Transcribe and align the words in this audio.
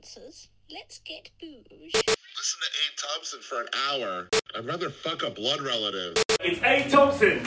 answers. 0.00 0.48
Let's 0.72 1.00
get 1.00 1.28
booze. 1.40 1.92
Listen 1.92 2.60
to 2.62 2.70
Abe 2.80 2.96
Thompson 2.96 3.40
for 3.40 3.60
an 3.60 3.68
hour. 3.90 4.28
I'd 4.56 4.66
rather 4.66 4.88
fuck 4.88 5.22
a 5.22 5.30
blood 5.30 5.60
relative. 5.60 6.16
It's 6.40 6.62
Abe 6.62 6.90
Thompson. 6.90 7.42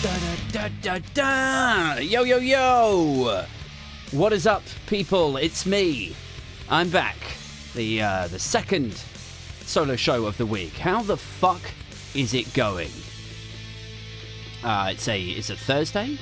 Da, 0.00 0.68
da, 0.68 0.68
da, 0.80 0.98
da. 1.12 1.94
Yo, 1.98 2.22
yo, 2.22 2.38
yo. 2.38 3.44
What 4.12 4.32
is 4.32 4.44
up, 4.44 4.64
people? 4.88 5.36
It's 5.36 5.64
me. 5.64 6.16
I'm 6.68 6.90
back. 6.90 7.16
The 7.76 8.02
uh, 8.02 8.26
the 8.26 8.40
second 8.40 8.94
solo 9.60 9.94
show 9.94 10.26
of 10.26 10.36
the 10.36 10.46
week. 10.46 10.72
How 10.72 11.00
the 11.02 11.16
fuck 11.16 11.60
is 12.12 12.34
it 12.34 12.52
going? 12.52 12.90
Uh, 14.64 14.88
it's 14.92 15.06
a 15.06 15.22
it's 15.22 15.50
a 15.50 15.54
Thursday. 15.54 16.18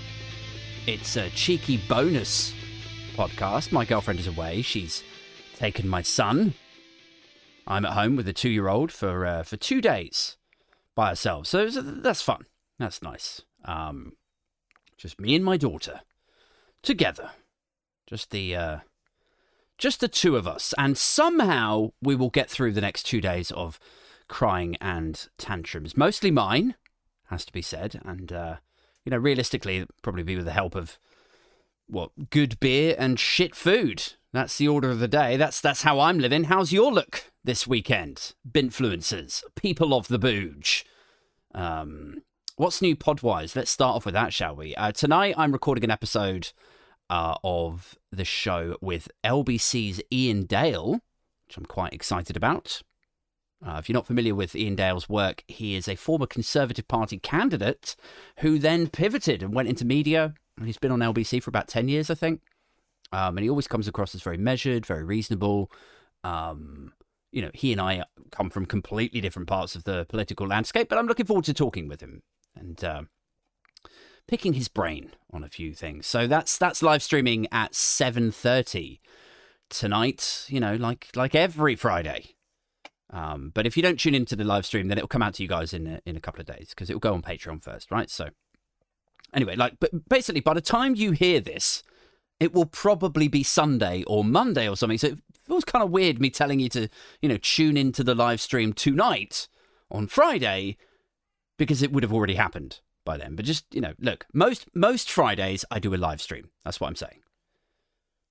It's 0.87 1.17
a 1.17 1.31
cheeky 1.31 1.81
bonus 1.89 2.53
podcast. 3.15 3.73
My 3.73 3.87
girlfriend 3.87 4.21
is 4.21 4.27
away. 4.27 4.61
She's 4.61 5.03
taken 5.57 5.89
my 5.89 6.03
son. 6.03 6.53
I'm 7.67 7.87
at 7.87 7.93
home 7.93 8.17
with 8.17 8.29
a 8.29 8.35
two 8.35 8.51
year 8.51 8.69
old 8.69 8.93
for 8.93 9.25
uh, 9.25 9.45
for 9.45 9.57
two 9.57 9.81
days 9.81 10.37
by 10.95 11.09
ourselves. 11.09 11.49
So 11.49 11.71
that's 11.71 12.21
fun. 12.21 12.45
That's 12.79 13.01
nice. 13.01 13.41
Um, 13.65 14.13
just 14.99 15.19
me 15.19 15.35
and 15.35 15.45
my 15.45 15.57
daughter 15.57 16.03
together. 16.83 17.31
Just 18.09 18.31
the 18.31 18.57
uh, 18.57 18.79
just 19.77 20.01
the 20.01 20.09
two 20.09 20.37
of 20.37 20.49
us, 20.49 20.73
and 20.79 20.97
somehow 20.97 21.93
we 22.01 22.15
will 22.15 22.31
get 22.31 22.49
through 22.49 22.73
the 22.73 22.81
next 22.81 23.03
two 23.03 23.21
days 23.21 23.51
of 23.51 23.79
crying 24.29 24.77
and 24.81 25.29
tantrums. 25.37 25.95
Mostly 25.95 26.31
mine, 26.31 26.75
has 27.27 27.45
to 27.45 27.53
be 27.53 27.61
said, 27.61 28.01
and 28.07 28.33
uh, 28.33 28.57
you 29.05 29.11
know, 29.11 29.19
realistically, 29.19 29.87
probably 30.03 30.23
be 30.23 30.37
with 30.37 30.47
the 30.47 30.53
help 30.53 30.75
of 30.75 30.99
what 31.87 32.31
good 32.31 32.59
beer 32.61 32.95
and 32.99 33.21
shit 33.21 33.55
food. 33.55 34.15
That's 34.33 34.57
the 34.57 34.69
order 34.69 34.89
of 34.91 35.01
the 35.01 35.09
day. 35.09 35.37
That's 35.37 35.61
that's 35.61 35.83
how 35.83 36.01
I'm 36.01 36.19
living. 36.19 36.45
How's 36.45 36.73
your 36.73 36.91
look 36.91 37.25
this 37.45 37.67
weekend? 37.67 38.33
Binfluencers, 38.51 39.43
people 39.55 39.93
of 39.93 40.09
the 40.09 40.19
booge. 40.19 40.87
Um, 41.55 42.23
what's 42.57 42.81
new 42.81 42.97
podwise? 42.97 43.55
Let's 43.55 43.71
start 43.71 43.97
off 43.97 44.07
with 44.07 44.15
that, 44.15 44.33
shall 44.33 44.57
we? 44.57 44.75
Uh, 44.77 44.93
tonight, 44.93 45.35
I'm 45.37 45.53
recording 45.53 45.85
an 45.85 45.91
episode 45.91 46.53
uh, 47.11 47.37
of 47.43 47.97
the 48.13 48.25
show 48.25 48.77
with 48.81 49.09
LBC's 49.25 50.01
Iain 50.13 50.45
Dale, 50.45 51.01
which 51.47 51.57
I'm 51.57 51.67
quite 51.67 51.93
excited 51.93 52.37
about. 52.37 52.83
Uh, 53.67 53.77
if 53.79 53.89
you're 53.89 53.95
not 53.95 54.07
familiar 54.07 54.35
with 54.35 54.55
Iain 54.55 54.77
Dale's 54.77 55.09
work, 55.09 55.43
he 55.49 55.75
is 55.75 55.89
a 55.89 55.97
former 55.97 56.27
Conservative 56.27 56.87
Party 56.87 57.19
candidate 57.19 57.97
who 58.39 58.59
then 58.59 58.89
pivoted 58.89 59.43
and 59.43 59.55
went 59.55 59.69
into 59.69 59.85
media. 59.85 60.35
He's 60.63 60.79
been 60.79 60.93
on 60.93 61.01
LBC 61.01 61.43
for 61.43 61.51
about 61.51 61.69
10 61.69 61.89
years, 61.89 62.11
I 62.11 62.15
think. 62.15 62.43
Um, 63.11 63.37
and 63.37 63.45
he 63.45 63.51
always 63.51 63.69
comes 63.69 63.89
across 63.89 64.15
as 64.15 64.23
very 64.23 64.37
measured, 64.37 64.87
very 64.87 65.03
reasonable. 65.03 65.73
Um, 66.25 66.93
you 67.33 67.43
know, 67.43 67.51
he 67.55 67.73
and 67.73 67.81
I 67.81 68.05
come 68.31 68.51
from 68.51 68.67
completely 68.67 69.21
different 69.21 69.49
parts 69.49 69.75
of 69.75 69.85
the 69.85 70.07
political 70.09 70.47
landscape, 70.47 70.89
but 70.89 70.99
I'm 70.99 71.07
looking 71.07 71.27
forward 71.27 71.45
to 71.47 71.55
talking 71.55 71.89
with 71.89 72.01
him 72.01 72.23
and 72.55 72.83
uh, 72.85 73.03
picking 74.29 74.53
his 74.53 74.69
brain 74.69 75.11
on 75.33 75.43
a 75.43 75.49
few 75.49 75.75
things. 75.75 76.07
So 76.07 76.29
that's 76.29 76.57
that's 76.57 76.83
live 76.83 77.03
streaming 77.03 77.49
at 77.51 77.73
7:30 77.73 79.01
tonight. 79.69 80.45
You 80.49 80.61
know, 80.61 80.77
like 80.77 81.09
like 81.17 81.35
every 81.35 81.75
Friday. 81.75 82.37
Um, 83.11 83.51
but 83.55 83.67
if 83.67 83.77
you 83.77 83.83
don't 83.83 83.99
tune 83.99 84.15
into 84.15 84.37
the 84.37 84.45
live 84.45 84.67
stream, 84.67 84.89
then 84.89 84.99
it'll 84.99 85.09
come 85.09 85.23
out 85.23 85.35
to 85.35 85.43
you 85.43 85.49
guys 85.49 85.73
in 85.73 85.87
a, 85.87 86.01
in 86.05 86.15
a 86.15 86.21
couple 86.21 86.41
of 86.41 86.47
days 86.47 86.69
because 86.71 86.91
it 86.91 86.93
will 86.93 87.01
go 87.01 87.15
on 87.15 87.23
Patreon 87.23 87.63
first, 87.63 87.91
right? 87.91 88.11
So 88.11 88.29
anyway, 89.33 89.57
like, 89.57 89.81
but 89.81 90.09
basically, 90.11 90.43
by 90.43 90.53
the 90.53 90.61
time 90.61 90.95
you 90.95 91.13
hear 91.13 91.41
this, 91.41 91.83
it 92.39 92.53
will 92.53 92.67
probably 92.67 93.27
be 93.27 93.43
Sunday 93.43 94.05
or 94.07 94.25
Monday 94.25 94.69
or 94.69 94.77
something. 94.77 94.99
So 94.99 95.09
it 95.09 95.19
feels 95.47 95.65
kind 95.65 95.83
of 95.83 95.91
weird 95.91 96.21
me 96.21 96.29
telling 96.29 96.61
you 96.61 96.69
to, 96.69 96.89
you 97.23 97.31
know, 97.31 97.39
tune 97.39 97.79
into 97.79 98.05
the 98.05 98.15
live 98.15 98.43
stream 98.43 98.75
tonight 98.75 99.49
on 99.91 100.07
Friday 100.07 100.77
because 101.57 101.83
it 101.83 101.91
would 101.91 102.03
have 102.03 102.13
already 102.13 102.35
happened 102.35 102.81
by 103.09 103.17
then. 103.17 103.35
But 103.35 103.47
just, 103.47 103.65
you 103.75 103.81
know, 103.81 103.95
look, 103.99 104.27
most 104.35 104.67
most 104.75 105.11
Fridays 105.11 105.65
I 105.71 105.79
do 105.79 105.95
a 105.95 105.97
live 105.97 106.21
stream. 106.21 106.51
That's 106.63 106.79
what 106.79 106.89
I'm 106.89 106.95
saying. 106.95 107.23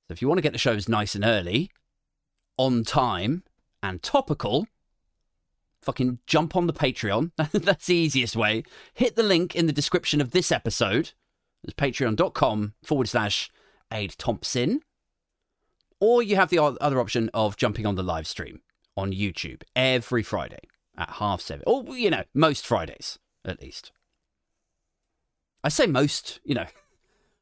So 0.07 0.13
if 0.13 0.21
you 0.21 0.27
want 0.27 0.37
to 0.37 0.43
get 0.43 0.53
the 0.53 0.59
shows 0.59 0.87
nice 0.87 1.15
and 1.15 1.25
early, 1.25 1.71
on 2.57 2.83
time 2.83 3.43
and 3.81 4.03
topical, 4.03 4.67
fucking 5.81 6.19
jump 6.27 6.55
on 6.55 6.67
the 6.67 6.73
Patreon. 6.73 7.31
That's 7.51 7.87
the 7.87 7.95
easiest 7.95 8.35
way. 8.35 8.63
Hit 8.93 9.15
the 9.15 9.23
link 9.23 9.55
in 9.55 9.65
the 9.65 9.73
description 9.73 10.21
of 10.21 10.29
this 10.29 10.51
episode. 10.51 11.11
It's 11.63 11.73
patreon.com 11.73 12.73
forward 12.83 13.09
slash 13.09 13.49
Aid 13.91 14.13
Thompson. 14.19 14.81
Or 15.99 16.21
you 16.21 16.35
have 16.35 16.49
the 16.49 16.61
other 16.61 16.99
option 16.99 17.31
of 17.33 17.57
jumping 17.57 17.87
on 17.87 17.95
the 17.95 18.03
live 18.03 18.27
stream 18.27 18.61
on 18.95 19.11
YouTube 19.11 19.63
every 19.75 20.21
Friday 20.21 20.59
at 20.95 21.09
half 21.13 21.41
seven. 21.41 21.63
Or, 21.65 21.83
you 21.97 22.11
know, 22.11 22.25
most 22.35 22.67
Fridays, 22.67 23.17
at 23.43 23.59
least. 23.59 23.91
I 25.63 25.69
say 25.69 25.87
most, 25.87 26.39
you 26.43 26.55
know, 26.55 26.67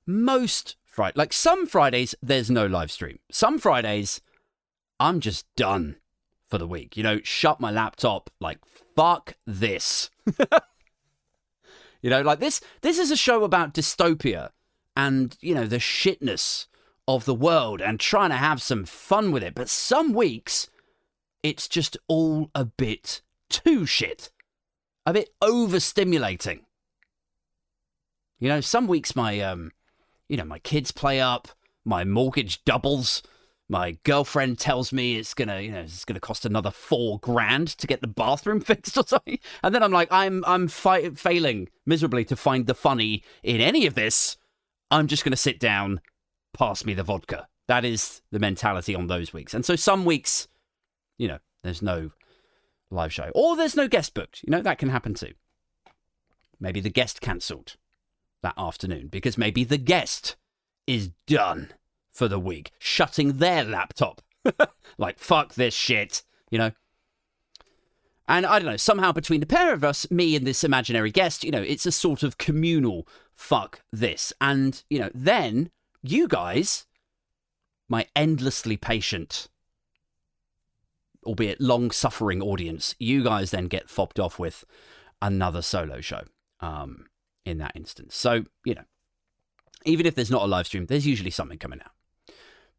most 0.07 0.75
Friday. 0.85 1.13
Like 1.15 1.33
some 1.33 1.67
Fridays, 1.67 2.15
there's 2.21 2.49
no 2.49 2.65
live 2.65 2.91
stream. 2.91 3.19
Some 3.31 3.59
Fridays, 3.59 4.21
I'm 4.99 5.19
just 5.19 5.45
done 5.55 5.97
for 6.47 6.57
the 6.57 6.67
week. 6.67 6.95
You 6.95 7.03
know, 7.03 7.19
shut 7.23 7.59
my 7.59 7.71
laptop, 7.71 8.29
like, 8.39 8.59
fuck 8.95 9.35
this. 9.45 10.09
you 12.01 12.09
know, 12.09 12.21
like 12.21 12.39
this, 12.39 12.61
this 12.81 12.97
is 12.97 13.11
a 13.11 13.17
show 13.17 13.43
about 13.43 13.73
dystopia 13.73 14.49
and, 14.95 15.37
you 15.41 15.53
know, 15.53 15.65
the 15.65 15.77
shitness 15.77 16.67
of 17.07 17.25
the 17.25 17.35
world 17.35 17.81
and 17.81 17.99
trying 17.99 18.29
to 18.29 18.37
have 18.37 18.61
some 18.61 18.85
fun 18.85 19.31
with 19.31 19.43
it. 19.43 19.55
But 19.55 19.69
some 19.69 20.13
weeks, 20.13 20.69
it's 21.43 21.67
just 21.67 21.97
all 22.07 22.49
a 22.55 22.65
bit 22.65 23.21
too 23.49 23.85
shit, 23.85 24.31
a 25.05 25.13
bit 25.13 25.29
overstimulating. 25.41 26.61
You 28.45 28.50
know, 28.50 28.61
some 28.61 28.85
weeks 28.85 29.16
my 29.16 29.39
um, 29.39 29.72
you 30.29 30.38
know, 30.38 30.45
my 30.45 30.59
kids 30.59 30.91
play 30.91 31.19
up, 31.19 31.47
my 31.83 32.03
mortgage 32.03 32.63
doubles, 32.63 33.23
my 33.69 33.97
girlfriend 34.03 34.59
tells 34.59 34.94
me 34.94 35.16
it's 35.16 35.33
gonna, 35.33 35.61
you 35.61 35.72
know, 35.72 35.79
it's 35.79 36.06
gonna 36.06 36.19
cost 36.19 36.45
another 36.45 36.69
four 36.69 37.17
grand 37.17 37.69
to 37.69 37.88
get 37.88 38.01
the 38.01 38.07
bathroom 38.07 38.61
fixed 38.61 39.00
or 39.00 39.03
something, 39.07 39.39
and 39.63 39.73
then 39.73 39.81
I'm 39.81 39.91
like, 39.91 40.09
I'm 40.11 40.44
I'm 40.45 40.67
fi- 40.67 41.09
failing 41.09 41.69
miserably 41.88 42.23
to 42.25 42.35
find 42.35 42.67
the 42.67 42.75
funny 42.75 43.23
in 43.41 43.61
any 43.61 43.88
of 43.88 43.95
this. 43.95 44.38
I'm 44.91 45.07
just 45.07 45.23
gonna 45.23 45.35
sit 45.38 45.59
down, 45.59 46.00
pass 46.53 46.85
me 46.85 46.94
the 46.94 47.01
vodka. 47.01 47.47
That 47.67 47.83
is 47.83 48.22
the 48.29 48.38
mentality 48.38 48.94
on 48.94 49.07
those 49.07 49.33
weeks, 49.33 49.56
and 49.56 49.66
so 49.66 49.75
some 49.75 50.06
weeks, 50.06 50.47
you 51.17 51.27
know, 51.27 51.39
there's 51.63 51.81
no 51.81 52.12
live 52.91 53.12
show, 53.12 53.31
or 53.33 53.56
there's 53.56 53.75
no 53.75 53.88
guest 53.88 54.13
booked. 54.13 54.44
You 54.44 54.51
know, 54.51 54.62
that 54.62 54.77
can 54.77 54.89
happen 54.89 55.16
too. 55.16 55.33
Maybe 56.59 56.79
the 56.79 56.91
guest 56.91 57.22
cancelled 57.22 57.77
that 58.45 58.57
afternoon 58.57 59.07
because 59.07 59.38
maybe 59.38 59.63
the 59.63 59.78
guest 59.78 60.35
is 60.88 61.09
done 61.28 61.72
for 62.11 62.28
the 62.28 62.39
week, 62.39 62.72
shutting 62.79 63.33
their 63.33 63.63
laptop. 63.63 64.22
like, 64.97 65.19
fuck 65.19 65.56
this 65.56 65.73
shit, 65.73 66.23
you 66.51 66.57
know? 66.57 66.72
And 68.28 68.45
I 68.45 68.59
don't 68.59 68.67
know, 68.67 68.78
somehow 68.78 69.11
between 69.11 69.39
the 69.39 69.45
pair 69.45 69.73
of 69.73 69.83
us, 69.83 70.09
me 70.09 70.35
and 70.35 70.45
this 70.45 70.63
imaginary 70.63 71.11
guest, 71.11 71.44
you 71.44 71.51
know, 71.51 71.61
it's 71.61 71.85
a 71.85 71.91
sort 71.91 72.23
of 72.23 72.38
communal 72.38 73.07
fuck 73.33 73.81
this. 73.91 74.31
And, 74.39 74.81
you 74.89 75.00
know, 75.00 75.09
then 75.13 75.69
you 76.01 76.27
guys, 76.27 76.85
my 77.89 78.07
endlessly 78.16 78.77
patient, 78.77 79.47
albeit 81.25 81.59
long 81.59 81.92
suffering 81.92 82.42
audience, 82.42 82.95
you 83.00 83.24
guys 83.24 83.51
then 83.51 83.65
get 83.65 83.89
fobbed 83.89 84.19
off 84.19 84.39
with 84.39 84.63
another 85.21 85.62
solo 85.62 86.01
show. 86.01 86.21
Um, 86.59 87.07
in 87.45 87.59
that 87.59 87.74
instance. 87.75 88.15
So, 88.15 88.45
you 88.63 88.75
know, 88.75 88.83
even 89.86 90.06
if 90.06 90.15
there's 90.15 90.31
not 90.31 90.44
a 90.44 90.47
live 90.47 90.68
stream, 90.68 90.86
there's 90.86 91.07
usually 91.07 91.31
something 91.31 91.57
coming 91.57 91.81
out. 91.81 91.92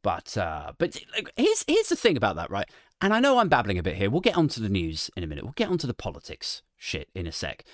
But 0.02 0.36
uh, 0.36 0.72
but 0.78 0.98
here's 1.36 1.64
here's 1.66 1.88
the 1.88 1.96
thing 1.96 2.16
about 2.16 2.36
that, 2.36 2.50
right? 2.50 2.68
And 3.00 3.12
I 3.12 3.20
know 3.20 3.38
I'm 3.38 3.48
babbling 3.48 3.78
a 3.78 3.82
bit 3.82 3.96
here. 3.96 4.10
We'll 4.10 4.20
get 4.20 4.36
onto 4.36 4.60
the 4.60 4.68
news 4.68 5.10
in 5.16 5.24
a 5.24 5.26
minute. 5.26 5.44
We'll 5.44 5.52
get 5.56 5.68
onto 5.68 5.86
the 5.86 5.94
politics 5.94 6.62
shit 6.76 7.08
in 7.14 7.26
a 7.26 7.32
sec. 7.32 7.64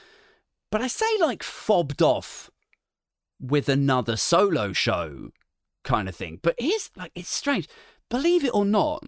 But 0.70 0.80
I 0.80 0.86
say 0.86 1.06
like 1.20 1.42
fobbed 1.42 2.02
off 2.02 2.50
with 3.40 3.68
another 3.68 4.16
solo 4.16 4.72
show 4.72 5.30
kind 5.84 6.08
of 6.08 6.16
thing. 6.16 6.40
But 6.42 6.54
here's 6.58 6.90
like 6.96 7.12
it's 7.14 7.28
strange. 7.28 7.68
Believe 8.08 8.44
it 8.44 8.54
or 8.54 8.64
not, 8.64 9.04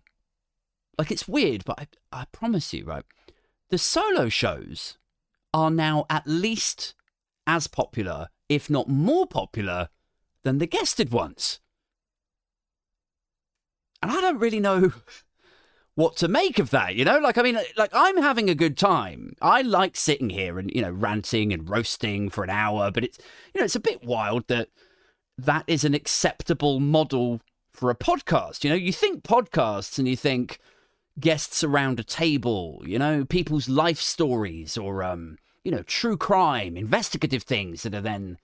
like 0.98 1.10
it's 1.10 1.28
weird, 1.28 1.64
but 1.64 1.81
I, 1.81 1.86
I 2.12 2.25
promise 2.32 2.72
you, 2.72 2.84
right? 2.84 3.04
The 3.70 3.78
solo 3.78 4.28
shows 4.28 4.98
are 5.52 5.70
now 5.70 6.04
at 6.10 6.26
least 6.26 6.94
as 7.46 7.67
popular, 7.67 8.29
if 8.49 8.69
not 8.69 8.88
more 8.88 9.26
popular, 9.26 9.88
than 10.43 10.58
the 10.58 10.67
guested 10.67 11.11
ones. 11.11 11.61
And 14.02 14.11
I 14.11 14.20
don't 14.20 14.38
really 14.38 14.61
know 14.61 14.93
what 15.94 16.17
to 16.19 16.29
make 16.29 16.58
of 16.58 16.70
that, 16.70 16.94
you 16.94 17.05
know? 17.05 17.19
Like, 17.19 17.38
I 17.38 17.43
mean, 17.43 17.58
like, 17.76 17.91
I'm 17.93 18.19
having 18.19 18.50
a 18.50 18.55
good 18.55 18.76
time. 18.76 19.35
I 19.41 19.62
like 19.62 19.96
sitting 19.96 20.31
here 20.31 20.58
and, 20.58 20.70
you 20.75 20.82
know, 20.82 20.91
ranting 20.91 21.52
and 21.52 21.69
roasting 21.69 22.29
for 22.29 22.44
an 22.44 22.50
hour, 22.50 22.91
but 22.91 23.05
it's, 23.05 23.19
you 23.55 23.61
know, 23.61 23.64
it's 23.64 23.76
a 23.76 23.81
bit 23.81 24.05
wild 24.05 24.46
that 24.49 24.69
that 25.38 25.64
is 25.67 25.85
an 25.85 25.94
acceptable 25.94 26.81
model 26.81 27.41
for 27.73 27.91
a 27.91 27.96
podcast. 27.96 28.64
You 28.64 28.70
know, 28.70 28.76
you 28.76 28.93
think 28.93 29.25
podcasts 29.25 29.99
and 29.99 30.06
you 30.06 30.17
think 30.17 30.58
guests 31.19 31.64
around 31.64 31.99
a 32.00 32.05
table, 32.05 32.82
you 32.85 32.99
know, 32.99 33.25
people's 33.25 33.69
life 33.69 34.00
stories 34.00 34.76
or, 34.76 35.02
um, 35.02 35.38
you 35.64 35.72
know, 35.72 35.82
true 35.82 36.16
crime, 36.16 36.76
investigative 36.76 37.43
things 37.43 37.82
that 37.82 37.94
are 37.94 38.00
then 38.00 38.38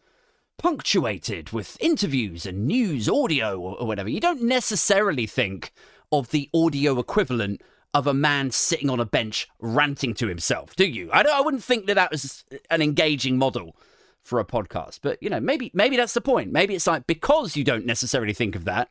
punctuated 0.58 1.50
with 1.50 1.76
interviews 1.80 2.44
and 2.44 2.66
news, 2.66 3.08
audio, 3.08 3.58
or, 3.58 3.78
or 3.78 3.86
whatever. 3.86 4.08
You 4.08 4.20
don't 4.20 4.42
necessarily 4.42 5.26
think 5.26 5.72
of 6.12 6.30
the 6.30 6.50
audio 6.54 6.98
equivalent 6.98 7.62
of 7.92 8.06
a 8.06 8.14
man 8.14 8.50
sitting 8.50 8.88
on 8.88 9.00
a 9.00 9.04
bench 9.04 9.48
ranting 9.58 10.14
to 10.14 10.28
himself, 10.28 10.76
do 10.76 10.86
you? 10.86 11.10
I, 11.12 11.22
I 11.22 11.40
wouldn't 11.40 11.64
think 11.64 11.86
that 11.86 11.94
that 11.94 12.10
was 12.10 12.44
an 12.70 12.82
engaging 12.82 13.36
model 13.36 13.76
for 14.22 14.38
a 14.38 14.44
podcast. 14.44 15.00
But 15.02 15.22
you 15.22 15.30
know, 15.30 15.40
maybe 15.40 15.70
maybe 15.74 15.96
that's 15.96 16.14
the 16.14 16.20
point. 16.20 16.52
Maybe 16.52 16.74
it's 16.74 16.86
like 16.86 17.06
because 17.06 17.56
you 17.56 17.64
don't 17.64 17.86
necessarily 17.86 18.32
think 18.32 18.54
of 18.54 18.64
that, 18.64 18.90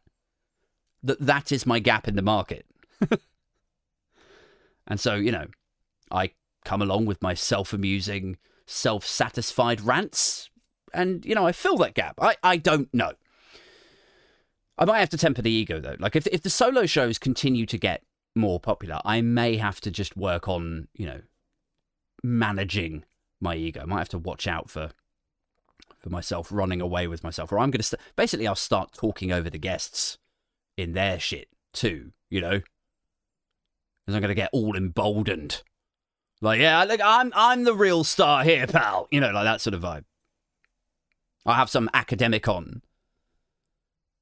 that 1.03 1.19
that 1.19 1.51
is 1.51 1.65
my 1.65 1.79
gap 1.79 2.07
in 2.07 2.15
the 2.15 2.21
market. 2.21 2.65
and 4.87 4.99
so 4.99 5.15
you 5.15 5.31
know, 5.31 5.45
I 6.11 6.31
come 6.65 6.81
along 6.81 7.05
with 7.05 7.21
my 7.21 7.33
self-amusing, 7.33 8.37
self-satisfied 8.65 9.81
rants, 9.81 10.49
and 10.93 11.25
you 11.25 11.35
know, 11.35 11.45
I 11.45 11.51
fill 11.51 11.77
that 11.77 11.93
gap. 11.93 12.15
I 12.21 12.35
I 12.43 12.57
don't 12.57 12.93
know. 12.93 13.13
I 14.77 14.85
might 14.85 14.99
have 14.99 15.09
to 15.09 15.17
temper 15.17 15.41
the 15.41 15.51
ego 15.51 15.79
though. 15.79 15.95
Like 15.99 16.15
if 16.15 16.27
if 16.27 16.41
the 16.41 16.49
solo 16.49 16.85
shows 16.85 17.19
continue 17.19 17.65
to 17.65 17.77
get 17.77 18.03
more 18.35 18.59
popular, 18.59 18.99
I 19.03 19.21
may 19.21 19.57
have 19.57 19.81
to 19.81 19.91
just 19.91 20.15
work 20.15 20.47
on, 20.47 20.87
you 20.93 21.05
know, 21.05 21.21
managing 22.23 23.03
my 23.41 23.55
ego. 23.55 23.81
I 23.81 23.85
might 23.85 23.99
have 23.99 24.09
to 24.09 24.17
watch 24.17 24.47
out 24.47 24.69
for 24.69 24.91
for 25.99 26.09
myself 26.09 26.49
running 26.51 26.81
away 26.81 27.07
with 27.07 27.23
myself. 27.23 27.51
Or 27.51 27.59
I'm 27.59 27.71
going 27.71 27.79
to 27.79 27.83
st- 27.83 28.01
basically 28.15 28.47
I'll 28.47 28.55
start 28.55 28.93
talking 28.93 29.31
over 29.31 29.49
the 29.49 29.57
guests 29.57 30.17
in 30.77 30.93
their 30.93 31.19
shit 31.19 31.49
too, 31.73 32.11
you 32.29 32.39
know. 32.39 32.61
Cuz 34.05 34.15
I'm 34.15 34.21
going 34.21 34.29
to 34.29 34.35
get 34.35 34.49
all 34.53 34.77
emboldened. 34.77 35.61
Like, 36.41 36.59
yeah, 36.59 36.83
look, 36.85 37.01
I'm 37.03 37.31
I'm 37.35 37.63
the 37.63 37.73
real 37.73 38.03
star 38.03 38.43
here, 38.43 38.65
pal. 38.67 39.07
You 39.11 39.19
know, 39.19 39.31
like 39.31 39.43
that 39.43 39.61
sort 39.61 39.73
of 39.73 39.81
vibe. 39.81 40.05
I'll 41.45 41.55
have 41.55 41.69
some 41.69 41.89
academic 41.93 42.47
on 42.47 42.81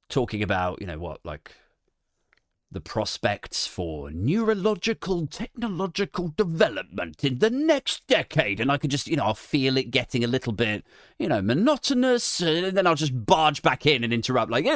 talking 0.08 0.42
about, 0.42 0.80
you 0.80 0.86
know, 0.86 0.98
what, 0.98 1.20
like 1.24 1.52
the 2.70 2.80
prospects 2.80 3.66
for 3.66 4.10
neurological 4.10 5.26
technological 5.26 6.28
development 6.36 7.24
in 7.24 7.38
the 7.38 7.48
next 7.48 8.06
decade. 8.06 8.60
And 8.60 8.70
I 8.70 8.76
could 8.76 8.90
just, 8.90 9.06
you 9.06 9.16
know, 9.16 9.24
I'll 9.24 9.34
feel 9.34 9.78
it 9.78 9.90
getting 9.90 10.22
a 10.22 10.26
little 10.28 10.52
bit, 10.52 10.84
you 11.18 11.28
know, 11.28 11.40
monotonous. 11.40 12.40
And 12.40 12.76
then 12.76 12.86
I'll 12.86 12.94
just 12.94 13.24
barge 13.24 13.62
back 13.62 13.86
in 13.86 14.04
and 14.04 14.12
interrupt, 14.12 14.50
like, 14.50 14.66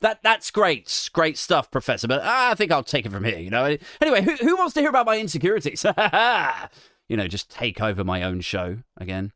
that 0.00 0.22
that's 0.22 0.50
great. 0.52 1.10
Great 1.12 1.36
stuff, 1.36 1.70
Professor. 1.70 2.06
But 2.06 2.22
I 2.22 2.54
think 2.54 2.70
I'll 2.70 2.84
take 2.84 3.06
it 3.06 3.12
from 3.12 3.24
here, 3.24 3.38
you 3.38 3.50
know. 3.50 3.76
Anyway, 4.00 4.22
who, 4.22 4.36
who 4.36 4.56
wants 4.56 4.74
to 4.74 4.80
hear 4.80 4.90
about 4.90 5.06
my 5.06 5.18
insecurities? 5.18 5.84
you 7.08 7.16
know, 7.16 7.26
just 7.26 7.50
take 7.50 7.80
over 7.80 8.04
my 8.04 8.22
own 8.22 8.40
show 8.40 8.78
again. 8.96 9.32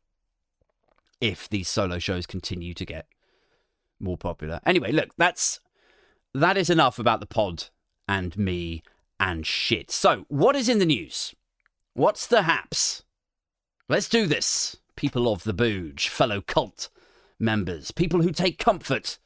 If 1.19 1.49
these 1.49 1.67
solo 1.67 1.99
shows 1.99 2.25
continue 2.25 2.73
to 2.75 2.85
get 2.85 3.07
more 3.99 4.17
popular. 4.17 4.61
Anyway, 4.65 4.91
look, 4.91 5.09
that's 5.17 5.59
that 6.33 6.57
is 6.57 6.69
enough 6.69 6.99
about 6.99 7.19
the 7.19 7.25
pod 7.25 7.65
and 8.07 8.37
me 8.37 8.83
and 9.19 9.45
shit. 9.45 9.91
So, 9.91 10.25
what 10.29 10.55
is 10.55 10.69
in 10.69 10.79
the 10.79 10.85
news? 10.85 11.33
What's 11.93 12.27
the 12.27 12.43
haps? 12.43 13.03
Let's 13.89 14.09
do 14.09 14.25
this. 14.27 14.77
People 14.95 15.31
of 15.31 15.43
the 15.43 15.53
Booge, 15.53 16.09
fellow 16.09 16.41
cult 16.41 16.89
members, 17.39 17.91
people 17.91 18.21
who 18.21 18.31
take 18.31 18.57
comfort 18.57 19.17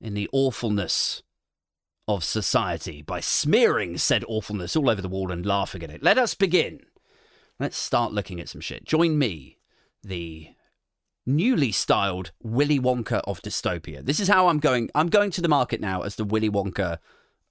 in 0.00 0.14
the 0.14 0.28
awfulness 0.32 1.22
of 2.06 2.22
society 2.22 3.02
by 3.02 3.20
smearing 3.20 3.96
said 3.96 4.24
awfulness 4.28 4.76
all 4.76 4.90
over 4.90 5.00
the 5.00 5.08
wall 5.08 5.32
and 5.32 5.46
laughing 5.46 5.82
at 5.82 5.90
it. 5.90 6.02
Let 6.02 6.18
us 6.18 6.34
begin. 6.34 6.80
Let's 7.58 7.76
start 7.76 8.12
looking 8.12 8.40
at 8.40 8.48
some 8.48 8.60
shit. 8.60 8.84
Join 8.84 9.18
me, 9.18 9.58
the 10.02 10.50
newly 11.26 11.72
styled 11.72 12.32
Willy 12.42 12.78
Wonka 12.78 13.22
of 13.26 13.40
dystopia. 13.40 14.04
This 14.04 14.20
is 14.20 14.28
how 14.28 14.48
I'm 14.48 14.58
going. 14.58 14.90
I'm 14.94 15.08
going 15.08 15.30
to 15.32 15.40
the 15.40 15.48
market 15.48 15.80
now 15.80 16.02
as 16.02 16.16
the 16.16 16.24
Willy 16.24 16.50
Wonka 16.50 16.98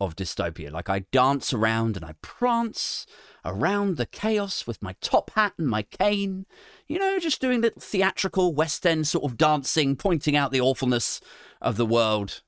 of 0.06 0.16
dystopia. 0.16 0.72
Like 0.72 0.90
I 0.90 1.00
dance 1.12 1.54
around 1.54 1.96
and 1.96 2.06
I 2.06 2.14
prance 2.22 3.06
around 3.46 3.98
the 3.98 4.06
chaos 4.06 4.66
with 4.68 4.82
my 4.82 4.96
top 5.02 5.32
hat 5.32 5.54
and 5.58 5.68
my 5.68 5.84
cane. 5.84 6.46
You 6.88 7.00
know, 7.00 7.20
just 7.20 7.42
doing 7.42 7.62
little 7.62 7.82
theatrical 7.82 8.54
West 8.54 8.86
End 8.86 9.08
sort 9.08 9.24
of 9.24 9.38
dancing, 9.38 9.96
pointing 9.96 10.36
out 10.36 10.52
the 10.52 10.62
awfulness 10.62 11.22
of 11.62 11.78
the 11.78 11.86
world, 11.86 12.42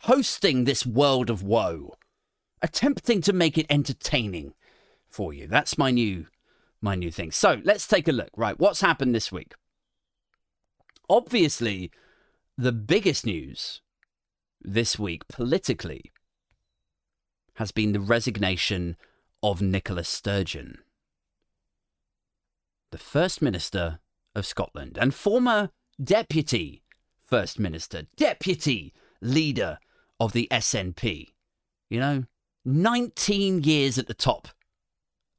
hosting 0.00 0.64
this 0.64 0.84
world 0.84 1.30
of 1.30 1.42
woe, 1.42 1.96
attempting 2.62 3.20
to 3.22 3.32
make 3.32 3.58
it 3.58 3.66
entertaining 3.68 4.54
for 5.06 5.32
you. 5.32 5.46
That's 5.46 5.78
my 5.78 5.90
new 5.90 6.26
my 6.80 6.94
new 6.94 7.10
thing. 7.10 7.30
So 7.30 7.60
let's 7.64 7.86
take 7.86 8.08
a 8.08 8.12
look. 8.12 8.30
Right, 8.36 8.58
what's 8.58 8.80
happened 8.80 9.14
this 9.14 9.32
week? 9.32 9.54
Obviously, 11.08 11.90
the 12.56 12.72
biggest 12.72 13.26
news 13.26 13.80
this 14.60 14.98
week 14.98 15.28
politically 15.28 16.12
has 17.54 17.72
been 17.72 17.92
the 17.92 18.00
resignation 18.00 18.96
of 19.42 19.62
Nicola 19.62 20.04
Sturgeon, 20.04 20.78
the 22.90 22.98
First 22.98 23.42
Minister 23.42 24.00
of 24.34 24.46
Scotland 24.46 24.98
and 25.00 25.14
former 25.14 25.70
Deputy 26.02 26.82
First 27.22 27.58
Minister, 27.58 28.04
Deputy 28.16 28.92
Leader 29.20 29.78
of 30.20 30.32
the 30.32 30.48
SNP. 30.50 31.28
You 31.90 32.00
know, 32.00 32.24
19 32.64 33.62
years 33.62 33.98
at 33.98 34.06
the 34.06 34.14
top 34.14 34.48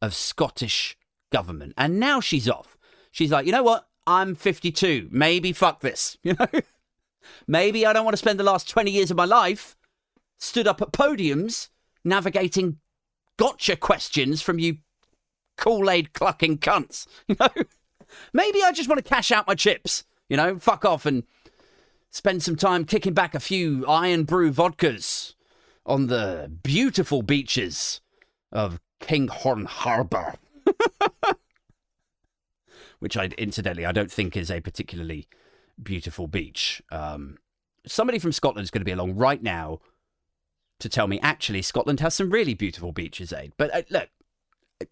of 0.02 0.14
Scottish 0.14 0.98
government. 1.32 1.74
And 1.78 2.00
now 2.00 2.20
she's 2.20 2.48
off. 2.48 2.78
She's 3.12 3.32
like, 3.32 3.46
you 3.46 3.52
know 3.52 3.64
what? 3.64 3.88
I'm 4.08 4.36
52. 4.36 5.10
Maybe 5.12 5.52
fuck 5.54 5.82
this. 5.82 6.18
You 6.24 6.36
know? 6.40 6.48
Maybe 7.48 7.86
I 7.86 7.94
don't 7.94 8.06
want 8.06 8.14
to 8.14 8.20
spend 8.20 8.40
the 8.40 8.44
last 8.44 8.70
20 8.70 8.92
years 8.92 9.10
of 9.10 9.18
my 9.18 9.26
life 9.26 9.76
stood 10.38 10.68
up 10.68 10.82
at 10.82 10.92
podiums 10.92 11.70
navigating 12.06 12.78
gotcha 13.38 13.76
questions 13.76 14.42
from 14.42 14.60
you 14.60 14.78
Kool 15.58 15.90
Aid 15.90 16.14
clucking 16.14 16.60
cunts. 16.60 17.08
You 17.28 17.36
know? 17.40 17.50
Maybe 18.34 18.64
I 18.64 18.72
just 18.72 18.88
want 18.88 19.04
to 19.04 19.10
cash 19.10 19.32
out 19.32 19.48
my 19.48 19.56
chips. 19.56 20.06
You 20.30 20.38
know, 20.38 20.60
fuck 20.60 20.86
off 20.86 21.06
and 21.06 21.24
spend 22.12 22.44
some 22.44 22.56
time 22.56 22.86
kicking 22.86 23.14
back 23.14 23.36
a 23.36 23.40
few 23.40 23.86
Irn-Bru 23.90 24.52
vodkas 24.54 25.34
on 25.86 26.08
the 26.08 26.52
beautiful 26.64 27.24
beaches 27.24 28.02
of 28.52 28.80
Kinghorn 29.00 29.66
Harbour. 29.66 30.36
which 33.00 33.18
I 33.18 33.26
incidentally 33.38 33.86
I 33.86 33.92
don't 33.92 34.12
think 34.12 34.38
is 34.38 34.50
a 34.50 34.62
particularly 34.62 35.28
beautiful 35.82 36.28
beach. 36.28 36.82
Um, 36.92 37.38
somebody 37.86 38.20
from 38.20 38.32
Scotland 38.32 38.64
is 38.64 38.72
going 38.72 38.82
to 38.82 38.86
be 38.86 38.92
along 38.92 39.16
right 39.16 39.42
now 39.42 39.80
to 40.80 40.90
tell 40.90 41.08
me 41.08 41.20
actually 41.22 41.62
Scotland 41.62 42.00
has 42.00 42.14
some 42.14 42.30
really 42.30 42.54
beautiful 42.54 42.92
beaches, 42.92 43.32
Aid. 43.32 43.54
But 43.58 43.74
uh, 43.74 43.82
look, 43.90 44.10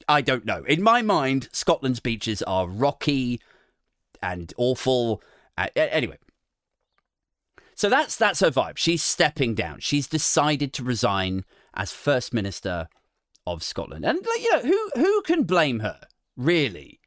I 0.08 0.22
don't 0.22 0.46
know. 0.46 0.63
In 0.63 0.82
my 0.82 1.02
mind, 1.02 1.50
Scotland's 1.52 2.00
beaches 2.00 2.42
are 2.44 2.68
rocky 2.68 3.42
and 4.22 4.54
awful. 4.58 5.22
Uh, 5.58 5.68
anyway, 5.75 6.18
so 7.75 7.90
that's 7.90 8.16
that's 8.16 8.40
her 8.40 8.52
vibe. 8.52 8.78
She's 8.78 9.04
stepping 9.04 9.56
down. 9.56 9.80
She's 9.80 10.08
decided 10.08 10.74
to 10.74 10.84
resign 10.84 11.46
as 11.74 11.92
first 11.92 12.34
minister 12.34 12.88
of 13.46 13.63
Scotland, 13.63 14.06
and 14.06 14.20
you 14.24 14.52
know 14.52 14.62
who 14.62 14.90
who 14.96 15.22
can 15.24 15.44
blame 15.44 15.80
her 15.80 16.00
really? 16.38 17.02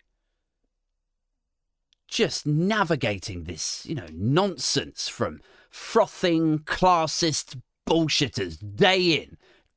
just 2.08 2.46
navigating 2.46 3.44
this, 3.44 3.84
you 3.86 3.94
know, 3.94 4.06
nonsense 4.12 5.08
from 5.08 5.40
frothing 5.70 6.60
classist 6.60 7.60
bullshitters 7.86 8.58
day 8.76 9.22
in, 9.22 9.36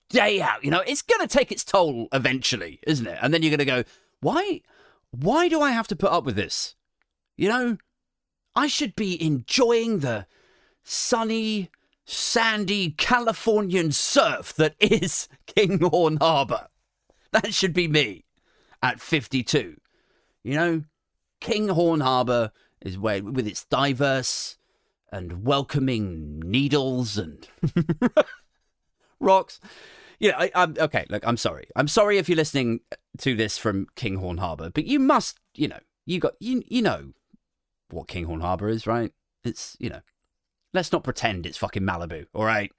day 0.10 0.42
out. 0.42 0.64
You 0.64 0.72
know, 0.72 0.84
it's 0.86 1.02
going 1.02 1.26
to 1.26 1.28
take 1.28 1.52
its 1.52 1.64
toll 1.64 2.08
eventually, 2.12 2.80
isn't 2.86 3.08
it? 3.08 3.18
And 3.22 3.34
then 3.34 3.42
you're 3.42 3.56
going 3.56 3.60
to 3.60 3.66
go, 3.66 3.84
why, 4.22 4.62
why 5.12 5.48
do 5.48 5.62
I 5.62 5.72
have 5.72 5.88
to 5.90 5.96
put 5.96 6.12
up 6.12 6.26
with 6.26 6.36
this? 6.36 6.76
You 7.38 7.50
know, 7.50 7.78
I 8.56 8.68
should 8.68 8.96
be 8.96 9.22
enjoying 9.24 10.00
the 10.00 10.26
sunny, 10.84 11.70
sandy 12.06 12.92
Californian 12.92 13.92
surf 13.92 14.54
that 14.56 14.76
is 14.80 15.28
Kinghorn 15.46 16.18
Harbour. 16.18 16.68
That 17.32 17.54
should 17.54 17.74
be 17.74 17.88
me 17.88 18.26
at 18.82 19.00
52. 19.00 19.80
You 20.44 20.54
know, 20.56 20.84
Kinghorn 21.40 22.02
Harbour 22.02 22.52
is 22.82 22.98
where, 22.98 23.24
with 23.24 23.48
its 23.48 23.66
diverse 23.66 24.58
and 25.12 25.46
welcoming 25.46 26.40
needles 26.40 27.18
and 27.18 27.48
rocks. 29.20 29.60
know, 30.32 30.38
I, 30.38 30.52
I'm 30.56 30.76
okay. 30.78 31.06
Look, 31.10 31.26
I'm 31.26 31.38
sorry. 31.38 31.68
I'm 31.76 31.88
sorry 31.88 32.18
if 32.18 32.28
you're 32.28 32.36
listening 32.36 32.82
to 33.20 33.36
this 33.36 33.58
from 33.58 33.88
Kinghorn 33.96 34.38
Harbour, 34.38 34.70
but 34.70 34.86
you 34.86 35.00
must, 35.00 35.40
you 35.56 35.68
know, 35.68 35.80
you 36.06 36.20
got 36.20 36.34
you 36.40 36.64
you 36.68 36.82
know 36.82 37.14
what 37.90 38.08
Kinghorn 38.08 38.42
Harbour 38.42 38.70
is, 38.70 38.86
right? 38.86 39.12
It's 39.44 39.78
you 39.80 39.90
know, 39.90 40.02
let's 40.74 40.92
not 40.92 41.04
pretend 41.04 41.46
it's 41.46 41.58
fucking 41.58 41.84
Malibu, 41.84 42.26
all 42.34 42.46
right? 42.46 42.72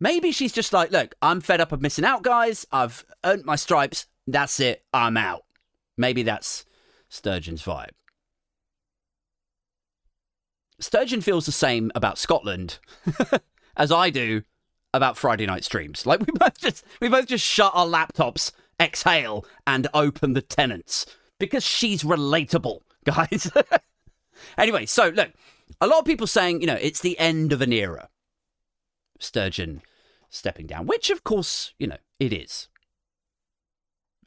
Maybe 0.00 0.32
she's 0.32 0.52
just 0.52 0.72
like, 0.72 0.90
look, 0.90 1.14
I'm 1.22 1.40
fed 1.40 1.60
up 1.60 1.70
of 1.70 1.80
missing 1.80 2.04
out, 2.04 2.24
guys. 2.24 2.66
I've 2.72 3.04
earned 3.24 3.44
my 3.44 3.54
stripes. 3.54 4.06
That's 4.26 4.58
it. 4.58 4.84
I'm 4.92 5.16
out. 5.16 5.44
Maybe 5.96 6.24
that's 6.24 6.64
Sturgeon's 7.08 7.62
vibe. 7.62 7.90
Sturgeon 10.82 11.20
feels 11.20 11.46
the 11.46 11.52
same 11.52 11.92
about 11.94 12.18
Scotland 12.18 12.78
as 13.76 13.92
I 13.92 14.10
do 14.10 14.42
about 14.92 15.16
Friday 15.16 15.46
night 15.46 15.64
streams. 15.64 16.06
Like 16.06 16.20
we 16.20 16.32
both 16.34 16.58
just 16.58 16.84
we 17.00 17.08
both 17.08 17.26
just 17.26 17.44
shut 17.46 17.72
our 17.74 17.86
laptops, 17.86 18.50
exhale, 18.80 19.46
and 19.66 19.86
open 19.94 20.32
the 20.32 20.42
Tennent's 20.42 21.06
because 21.38 21.64
she's 21.64 22.02
relatable, 22.02 22.80
guys. 23.04 23.50
anyway, 24.58 24.86
so 24.86 25.08
look, 25.08 25.30
a 25.80 25.86
lot 25.86 26.00
of 26.00 26.04
people 26.04 26.26
saying, 26.26 26.60
you 26.60 26.66
know, 26.66 26.78
it's 26.80 27.00
the 27.00 27.18
end 27.18 27.52
of 27.52 27.62
an 27.62 27.72
era. 27.72 28.08
Sturgeon 29.20 29.82
stepping 30.30 30.66
down, 30.66 30.86
which 30.86 31.10
of 31.10 31.22
course, 31.22 31.74
you 31.78 31.86
know, 31.86 31.98
it 32.18 32.32
is. 32.32 32.68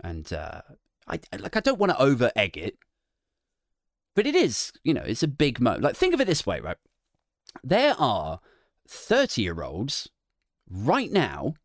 And 0.01 0.31
uh 0.31 0.61
I 1.07 1.19
like 1.37 1.57
I 1.57 1.59
don't 1.59 1.79
want 1.79 1.91
to 1.91 2.01
over 2.01 2.31
egg 2.35 2.57
it. 2.57 2.77
But 4.15 4.25
it 4.25 4.35
is, 4.35 4.71
you 4.83 4.93
know, 4.93 5.03
it's 5.03 5.23
a 5.23 5.27
big 5.27 5.59
moment. 5.59 5.83
Like 5.83 5.95
think 5.95 6.13
of 6.13 6.21
it 6.21 6.25
this 6.25 6.45
way, 6.45 6.59
right? 6.59 6.77
There 7.63 7.95
are 7.99 8.39
30 8.87 9.41
year 9.41 9.61
olds 9.61 10.09
right 10.69 11.11
now 11.11 11.55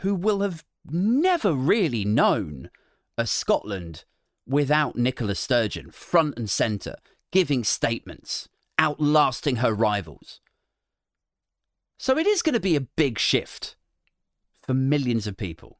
who 0.00 0.14
will 0.14 0.40
have 0.40 0.64
never 0.88 1.52
really 1.52 2.04
known 2.04 2.70
a 3.18 3.26
Scotland 3.26 4.04
without 4.46 4.96
Nicola 4.96 5.34
Sturgeon 5.34 5.90
front 5.90 6.38
and 6.38 6.48
centre, 6.48 6.96
giving 7.32 7.64
statements, 7.64 8.48
outlasting 8.78 9.56
her 9.56 9.74
rivals. 9.74 10.40
So 11.98 12.16
it 12.18 12.26
is 12.26 12.42
going 12.42 12.54
to 12.54 12.60
be 12.60 12.76
a 12.76 12.80
big 12.80 13.18
shift 13.18 13.74
for 14.62 14.74
millions 14.74 15.26
of 15.26 15.36
people. 15.36 15.78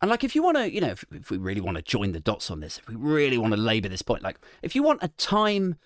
And 0.00 0.10
like, 0.10 0.24
if 0.24 0.34
you 0.34 0.42
want 0.42 0.56
to, 0.56 0.72
you 0.72 0.80
know, 0.80 0.88
if, 0.88 1.04
if 1.12 1.30
we 1.30 1.36
really 1.36 1.60
want 1.60 1.76
to 1.76 1.82
join 1.82 2.12
the 2.12 2.20
dots 2.20 2.50
on 2.50 2.60
this, 2.60 2.78
if 2.78 2.88
we 2.88 2.94
really 2.94 3.38
want 3.38 3.52
to 3.52 3.60
labour 3.60 3.88
this 3.88 4.02
point, 4.02 4.22
like, 4.22 4.38
if 4.62 4.74
you 4.74 4.82
want 4.82 5.02
a 5.02 5.08
time 5.08 5.76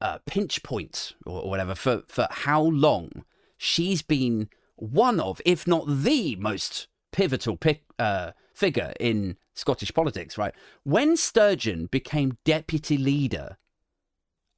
uh, 0.00 0.18
pinch 0.26 0.62
point 0.62 1.14
or, 1.26 1.42
or 1.42 1.50
whatever 1.50 1.74
for, 1.74 2.02
for 2.08 2.26
how 2.30 2.62
long 2.62 3.24
she's 3.56 4.02
been 4.02 4.48
one 4.76 5.20
of, 5.20 5.40
if 5.44 5.66
not 5.66 5.84
the 5.86 6.36
most 6.36 6.88
pivotal 7.12 7.56
pic, 7.56 7.82
uh, 7.98 8.32
figure 8.54 8.92
in 8.98 9.36
Scottish 9.54 9.92
politics, 9.92 10.38
right? 10.38 10.54
When 10.82 11.16
Sturgeon 11.16 11.86
became 11.86 12.38
deputy 12.44 12.96
leader 12.96 13.56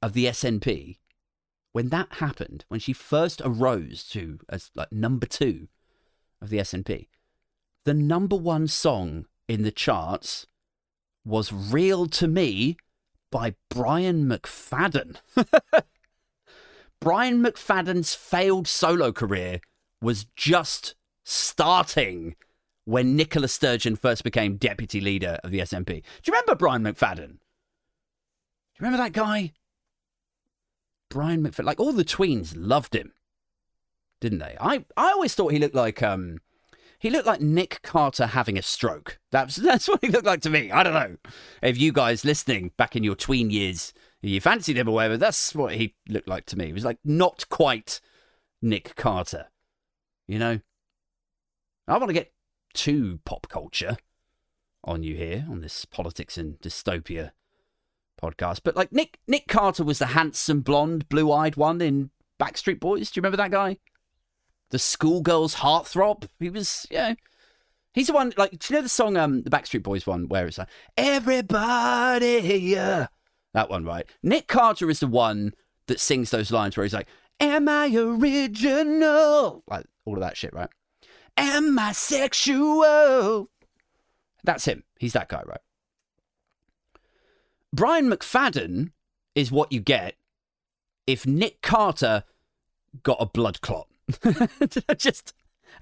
of 0.01 0.13
the 0.13 0.25
SNP, 0.25 0.97
when 1.71 1.89
that 1.89 2.13
happened, 2.13 2.65
when 2.69 2.79
she 2.79 2.93
first 2.93 3.41
arose 3.43 4.03
to 4.09 4.39
as 4.49 4.71
like 4.75 4.91
number 4.91 5.25
two 5.25 5.67
of 6.41 6.49
the 6.49 6.57
SNP, 6.57 7.07
the 7.87 7.93
number 7.93 8.35
one 8.35 8.67
song 8.67 9.25
in 9.47 9.63
the 9.63 9.71
charts 9.71 10.45
was 11.23 11.53
Real 11.53 12.05
to 12.07 12.27
Me 12.27 12.75
by 13.31 13.55
Brian 13.69 14.25
McFadden. 14.25 15.15
Brian 16.99 17.41
McFadden's 17.41 18.13
failed 18.13 18.67
solo 18.67 19.13
career 19.13 19.61
was 20.01 20.25
just 20.35 20.95
starting 21.23 22.35
when 22.83 23.15
Nicola 23.15 23.47
Sturgeon 23.47 23.95
first 23.95 24.21
became 24.21 24.57
deputy 24.57 24.99
leader 24.99 25.39
of 25.41 25.51
the 25.51 25.59
SNP. 25.59 25.85
Do 25.85 26.01
you 26.25 26.33
remember 26.33 26.55
Brian 26.55 26.83
McFadden? 26.83 27.15
Do 27.15 27.23
you 28.75 28.81
remember 28.81 28.97
that 28.97 29.13
guy? 29.13 29.53
Brian 31.07 31.41
McFadden. 31.41 31.63
Like 31.63 31.79
all 31.79 31.93
the 31.93 32.03
tweens 32.03 32.53
loved 32.53 32.93
him, 32.93 33.13
didn't 34.19 34.39
they? 34.39 34.57
I, 34.59 34.83
I 34.97 35.11
always 35.11 35.33
thought 35.35 35.53
he 35.53 35.59
looked 35.59 35.73
like 35.73 36.03
um 36.03 36.39
he 36.99 37.09
looked 37.09 37.27
like 37.27 37.41
Nick 37.41 37.81
Carter 37.83 38.27
having 38.27 38.57
a 38.57 38.61
stroke. 38.61 39.19
That's 39.31 39.55
that's 39.57 39.87
what 39.87 39.99
he 40.01 40.09
looked 40.09 40.25
like 40.25 40.41
to 40.41 40.49
me. 40.49 40.71
I 40.71 40.83
don't 40.83 40.93
know 40.93 41.17
if 41.61 41.77
you 41.77 41.91
guys 41.91 42.25
listening 42.25 42.71
back 42.77 42.95
in 42.95 43.03
your 43.03 43.15
tween 43.15 43.49
years 43.49 43.93
you 44.21 44.41
fancied 44.41 44.77
him 44.77 44.89
or 44.89 44.93
whatever. 44.93 45.17
That's 45.17 45.53
what 45.53 45.75
he 45.75 45.95
looked 46.09 46.27
like 46.27 46.45
to 46.47 46.57
me. 46.57 46.67
He 46.67 46.73
was 46.73 46.85
like 46.85 46.99
not 47.03 47.47
quite 47.49 48.01
Nick 48.61 48.95
Carter, 48.95 49.47
you 50.27 50.39
know. 50.39 50.59
I 51.87 51.97
want 51.97 52.09
to 52.09 52.13
get 52.13 52.33
to 52.73 53.19
pop 53.25 53.47
culture 53.47 53.97
on 54.83 55.03
you 55.03 55.15
here 55.15 55.45
on 55.49 55.61
this 55.61 55.85
politics 55.85 56.37
and 56.37 56.59
dystopia 56.59 57.31
podcast, 58.21 58.61
but 58.63 58.75
like 58.75 58.91
Nick 58.91 59.19
Nick 59.27 59.47
Carter 59.47 59.83
was 59.83 59.99
the 59.99 60.07
handsome 60.07 60.61
blonde, 60.61 61.07
blue 61.09 61.31
eyed 61.31 61.55
one 61.55 61.81
in 61.81 62.09
Backstreet 62.39 62.79
Boys. 62.79 63.11
Do 63.11 63.19
you 63.19 63.21
remember 63.21 63.37
that 63.37 63.51
guy? 63.51 63.77
The 64.69 64.79
schoolgirl's 64.79 65.55
heartthrob. 65.55 66.27
He 66.39 66.49
was, 66.49 66.85
you 66.89 66.97
know, 66.97 67.15
he's 67.93 68.07
the 68.07 68.13
one. 68.13 68.33
Like, 68.37 68.51
do 68.51 68.57
you 68.69 68.75
know 68.75 68.83
the 68.83 68.89
song, 68.89 69.17
um, 69.17 69.43
the 69.43 69.49
Backstreet 69.49 69.83
Boys 69.83 70.05
one, 70.05 70.27
where 70.27 70.47
it's 70.47 70.57
like 70.57 70.69
everybody, 70.95 72.39
yeah, 72.61 73.07
that 73.53 73.69
one, 73.69 73.85
right? 73.85 74.05
Nick 74.23 74.47
Carter 74.47 74.89
is 74.89 74.99
the 74.99 75.07
one 75.07 75.53
that 75.87 75.99
sings 75.99 76.31
those 76.31 76.51
lines 76.51 76.75
where 76.75 76.83
he's 76.83 76.93
like, 76.93 77.07
"Am 77.39 77.69
I 77.69 77.93
original?" 77.95 79.63
Like 79.67 79.85
all 80.05 80.15
of 80.15 80.21
that 80.21 80.37
shit, 80.37 80.53
right? 80.53 80.69
Am 81.37 81.77
I 81.77 81.91
sexual? 81.91 83.49
That's 84.43 84.65
him. 84.65 84.83
He's 84.99 85.13
that 85.13 85.29
guy, 85.29 85.43
right? 85.45 85.59
Brian 87.73 88.09
McFadden 88.09 88.91
is 89.35 89.51
what 89.51 89.71
you 89.71 89.79
get 89.79 90.15
if 91.05 91.27
Nick 91.27 91.61
Carter 91.61 92.23
got 93.03 93.17
a 93.19 93.25
blood 93.25 93.61
clot. 93.61 93.87
just 94.97 95.33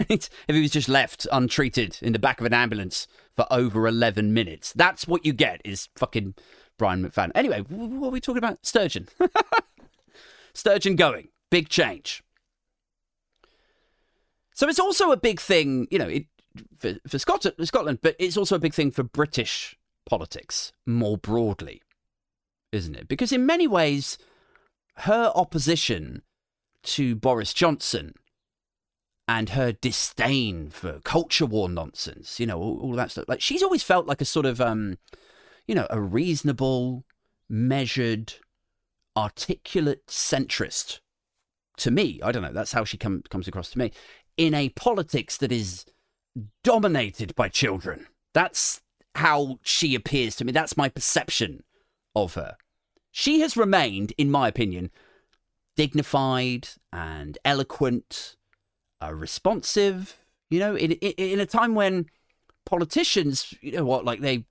if 0.09 0.29
he 0.47 0.61
was 0.61 0.71
just 0.71 0.89
left 0.89 1.27
untreated 1.31 1.97
in 2.01 2.13
the 2.13 2.19
back 2.19 2.39
of 2.39 2.45
an 2.45 2.53
ambulance 2.53 3.07
for 3.35 3.45
over 3.51 3.87
11 3.87 4.33
minutes. 4.33 4.73
That's 4.73 5.07
what 5.07 5.25
you 5.25 5.33
get 5.33 5.61
is 5.63 5.89
fucking 5.95 6.35
Brian 6.77 7.03
McFadden. 7.03 7.31
Anyway, 7.35 7.61
what 7.61 8.07
are 8.07 8.11
we 8.11 8.19
talking 8.19 8.39
about? 8.39 8.65
Sturgeon. 8.65 9.07
Sturgeon 10.53 10.95
going. 10.95 11.29
Big 11.49 11.69
change. 11.69 12.23
So 14.53 14.67
it's 14.69 14.79
also 14.79 15.11
a 15.11 15.17
big 15.17 15.39
thing, 15.39 15.87
you 15.91 15.99
know, 15.99 16.07
it, 16.07 16.25
for, 16.77 16.93
for 17.07 17.19
Scotland, 17.19 17.55
Scotland, 17.67 17.99
but 18.01 18.15
it's 18.19 18.37
also 18.37 18.55
a 18.55 18.59
big 18.59 18.73
thing 18.73 18.91
for 18.91 19.03
British 19.03 19.77
politics 20.05 20.71
more 20.85 21.17
broadly, 21.17 21.81
isn't 22.71 22.95
it? 22.95 23.07
Because 23.07 23.31
in 23.31 23.45
many 23.45 23.67
ways, 23.67 24.17
her 24.97 25.31
opposition 25.35 26.21
to 26.85 27.15
Boris 27.15 27.53
Johnson 27.53 28.13
and 29.27 29.49
her 29.49 29.71
disdain 29.71 30.69
for 30.69 30.99
culture 31.03 31.45
war 31.45 31.67
nonsense, 31.67 32.39
you 32.39 32.45
know, 32.45 32.59
all, 32.59 32.79
all 32.79 32.93
that 32.93 33.11
stuff. 33.11 33.25
Like 33.27 33.41
she's 33.41 33.63
always 33.63 33.83
felt 33.83 34.07
like 34.07 34.21
a 34.21 34.25
sort 34.25 34.45
of, 34.45 34.61
um, 34.61 34.97
you 35.67 35.75
know, 35.75 35.87
a 35.89 35.99
reasonable, 35.99 37.03
measured, 37.49 38.35
articulate 39.17 40.05
centrist. 40.07 40.99
To 41.77 41.91
me, 41.91 42.19
I 42.23 42.31
don't 42.31 42.43
know. 42.43 42.53
That's 42.53 42.71
how 42.71 42.85
she 42.85 42.97
come, 42.97 43.23
comes 43.29 43.47
across 43.47 43.71
to 43.71 43.79
me. 43.79 43.91
In 44.37 44.53
a 44.53 44.69
politics 44.69 45.37
that 45.37 45.51
is 45.51 45.85
dominated 46.63 47.35
by 47.35 47.49
children. 47.49 48.07
That's 48.33 48.81
how 49.15 49.59
she 49.63 49.95
appears 49.95 50.35
to 50.37 50.45
me. 50.45 50.51
That's 50.51 50.77
my 50.77 50.89
perception 50.89 51.63
of 52.15 52.35
her. 52.35 52.57
She 53.11 53.39
has 53.39 53.55
remained, 53.55 54.13
in 54.17 54.29
my 54.29 54.47
opinion, 54.47 54.91
dignified 55.75 56.69
and 56.91 57.37
eloquent, 57.45 58.35
uh, 59.01 59.13
responsive. 59.13 60.17
You 60.49 60.59
know, 60.59 60.75
in, 60.75 60.93
in 60.93 61.11
in 61.11 61.39
a 61.39 61.45
time 61.45 61.75
when 61.75 62.07
politicians, 62.65 63.53
you 63.61 63.71
know 63.71 63.85
what, 63.85 64.05
like 64.05 64.21
they 64.21 64.45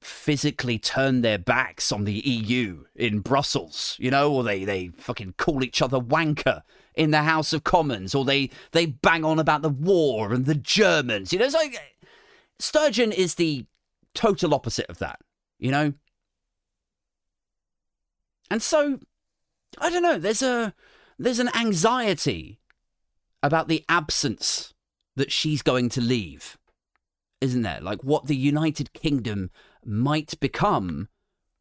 physically 0.00 0.78
turn 0.78 1.22
their 1.22 1.38
backs 1.38 1.90
on 1.90 2.04
the 2.04 2.20
EU 2.20 2.84
in 2.94 3.20
Brussels, 3.20 3.96
you 3.98 4.10
know, 4.10 4.32
or 4.32 4.42
they 4.42 4.64
they 4.64 4.88
fucking 4.88 5.34
call 5.38 5.64
each 5.64 5.80
other 5.80 5.98
wanker 5.98 6.62
in 6.94 7.10
the 7.10 7.22
House 7.22 7.52
of 7.52 7.64
Commons, 7.64 8.14
or 8.14 8.24
they 8.24 8.50
they 8.72 8.86
bang 8.86 9.24
on 9.24 9.38
about 9.38 9.62
the 9.62 9.68
war 9.68 10.32
and 10.32 10.46
the 10.46 10.54
Germans. 10.54 11.32
You 11.32 11.38
know, 11.38 11.46
it's 11.46 11.54
like 11.54 11.80
Sturgeon 12.58 13.12
is 13.12 13.36
the 13.36 13.66
total 14.14 14.54
opposite 14.54 14.86
of 14.86 14.98
that. 14.98 15.20
You 15.58 15.70
know. 15.70 15.94
And 18.50 18.62
so 18.62 19.00
I 19.78 19.90
don't 19.90 20.02
know. 20.02 20.18
There's 20.18 20.42
a 20.42 20.74
there's 21.18 21.38
an 21.38 21.54
anxiety 21.54 22.60
about 23.42 23.68
the 23.68 23.84
absence 23.88 24.74
that 25.16 25.30
she's 25.30 25.62
going 25.62 25.88
to 25.90 26.00
leave, 26.00 26.58
isn't 27.40 27.62
there? 27.62 27.80
Like 27.80 28.02
what 28.02 28.26
the 28.26 28.36
United 28.36 28.92
Kingdom 28.92 29.50
might 29.84 30.38
become 30.40 31.08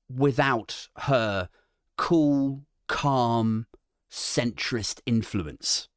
without 0.09 0.87
her 0.99 1.49
cool, 1.97 2.63
calm, 2.87 3.67
centrist 4.09 5.01
influence 5.05 5.87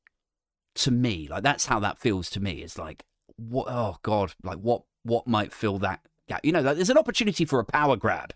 to 0.75 0.91
me. 0.91 1.29
Like 1.31 1.43
that's 1.43 1.67
how 1.67 1.81
that 1.81 1.99
feels 1.99 2.31
to 2.31 2.41
me. 2.41 2.63
It's 2.63 2.79
like, 2.79 3.05
what? 3.37 3.67
Oh 3.69 3.97
God! 4.03 4.35
Like 4.43 4.59
what? 4.59 4.83
What 5.03 5.29
might 5.29 5.53
fill 5.53 5.79
that 5.79 6.01
gap? 6.29 6.45
You 6.45 6.51
know, 6.51 6.61
like, 6.61 6.77
there's 6.77 6.91
an 6.91 6.99
opportunity 6.99 7.45
for 7.45 7.61
a 7.61 7.65
power 7.65 7.97
grab 7.97 8.33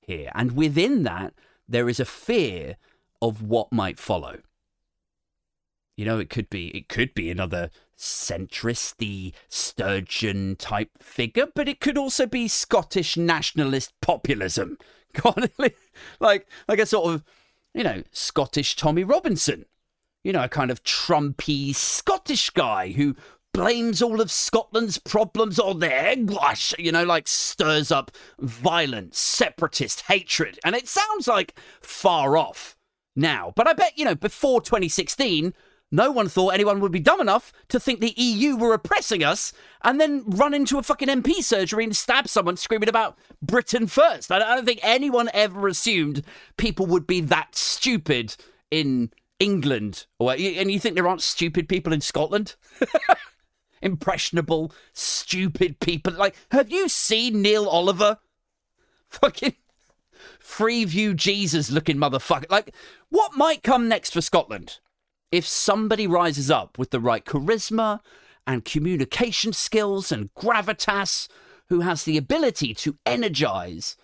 here, 0.00 0.30
and 0.34 0.52
within 0.52 1.02
that, 1.02 1.34
there 1.68 1.88
is 1.88 1.98
a 1.98 2.04
fear 2.04 2.76
of 3.20 3.42
what 3.42 3.72
might 3.72 3.98
follow. 3.98 4.38
You 5.96 6.04
know, 6.04 6.18
it 6.18 6.28
could 6.28 6.50
be 6.50 6.68
it 6.68 6.88
could 6.88 7.14
be 7.14 7.30
another 7.30 7.70
centrist, 7.96 8.96
the 8.98 9.32
Sturgeon 9.48 10.56
type 10.56 10.90
figure, 11.00 11.46
but 11.54 11.68
it 11.68 11.80
could 11.80 11.96
also 11.96 12.26
be 12.26 12.48
Scottish 12.48 13.16
nationalist 13.16 13.92
populism. 14.02 14.76
like 16.20 16.46
like 16.68 16.78
a 16.78 16.84
sort 16.84 17.14
of, 17.14 17.24
you 17.72 17.82
know, 17.82 18.02
Scottish 18.12 18.76
Tommy 18.76 19.04
Robinson. 19.04 19.64
You 20.22 20.32
know, 20.32 20.44
a 20.44 20.48
kind 20.48 20.70
of 20.70 20.82
Trumpy 20.82 21.74
Scottish 21.74 22.50
guy 22.50 22.90
who 22.90 23.14
blames 23.54 24.02
all 24.02 24.20
of 24.20 24.30
Scotland's 24.30 24.98
problems 24.98 25.58
on 25.58 25.78
their 25.78 26.08
English, 26.12 26.74
you 26.78 26.92
know, 26.92 27.04
like 27.04 27.26
stirs 27.26 27.90
up 27.90 28.10
violence, 28.38 29.18
separatist 29.18 30.02
hatred. 30.02 30.58
And 30.62 30.74
it 30.74 30.88
sounds 30.88 31.26
like 31.26 31.58
far 31.80 32.36
off 32.36 32.75
now. 33.16 33.52
But 33.56 33.66
I 33.66 33.72
bet, 33.72 33.96
you 33.96 34.04
know, 34.04 34.14
before 34.14 34.60
2016, 34.60 35.54
no 35.90 36.10
one 36.10 36.28
thought 36.28 36.50
anyone 36.50 36.80
would 36.80 36.92
be 36.92 37.00
dumb 37.00 37.20
enough 37.20 37.52
to 37.68 37.78
think 37.78 38.00
the 38.00 38.14
EU 38.16 38.56
were 38.56 38.74
oppressing 38.74 39.22
us 39.22 39.52
and 39.82 40.00
then 40.00 40.24
run 40.26 40.52
into 40.52 40.78
a 40.78 40.82
fucking 40.82 41.08
MP 41.08 41.34
surgery 41.42 41.84
and 41.84 41.96
stab 41.96 42.28
someone 42.28 42.56
screaming 42.56 42.88
about 42.88 43.16
Britain 43.40 43.86
first. 43.86 44.32
I 44.32 44.38
don't 44.38 44.66
think 44.66 44.80
anyone 44.82 45.30
ever 45.32 45.68
assumed 45.68 46.24
people 46.56 46.86
would 46.86 47.06
be 47.06 47.20
that 47.20 47.54
stupid 47.54 48.36
in 48.70 49.12
England. 49.38 50.06
And 50.20 50.70
you 50.70 50.80
think 50.80 50.96
there 50.96 51.08
aren't 51.08 51.22
stupid 51.22 51.68
people 51.68 51.92
in 51.92 52.00
Scotland? 52.00 52.56
Impressionable, 53.82 54.72
stupid 54.92 55.78
people. 55.78 56.14
Like, 56.14 56.34
have 56.50 56.70
you 56.70 56.88
seen 56.88 57.42
Neil 57.42 57.68
Oliver? 57.68 58.18
Fucking 59.06 59.54
Freeview 60.40 61.14
Jesus 61.14 61.70
looking 61.70 61.96
motherfucker. 61.96 62.50
Like, 62.50 62.74
what 63.10 63.36
might 63.36 63.62
come 63.62 63.88
next 63.88 64.12
for 64.12 64.20
Scotland? 64.20 64.78
if 65.32 65.46
somebody 65.46 66.06
rises 66.06 66.50
up 66.50 66.78
with 66.78 66.90
the 66.90 67.00
right 67.00 67.24
charisma 67.24 68.00
and 68.46 68.64
communication 68.64 69.52
skills 69.52 70.12
and 70.12 70.32
gravitas, 70.34 71.28
who 71.68 71.80
has 71.80 72.04
the 72.04 72.16
ability 72.16 72.72
to 72.72 72.96
energize, 73.04 73.96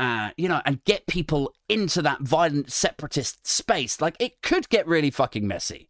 uh, 0.00 0.30
you 0.36 0.48
know, 0.48 0.60
and 0.66 0.82
get 0.84 1.06
people 1.06 1.54
into 1.68 2.02
that 2.02 2.20
violent 2.20 2.72
separatist 2.72 3.46
space, 3.46 4.00
like 4.00 4.16
it 4.18 4.42
could 4.42 4.68
get 4.68 4.86
really 4.86 5.10
fucking 5.10 5.46
messy. 5.46 5.88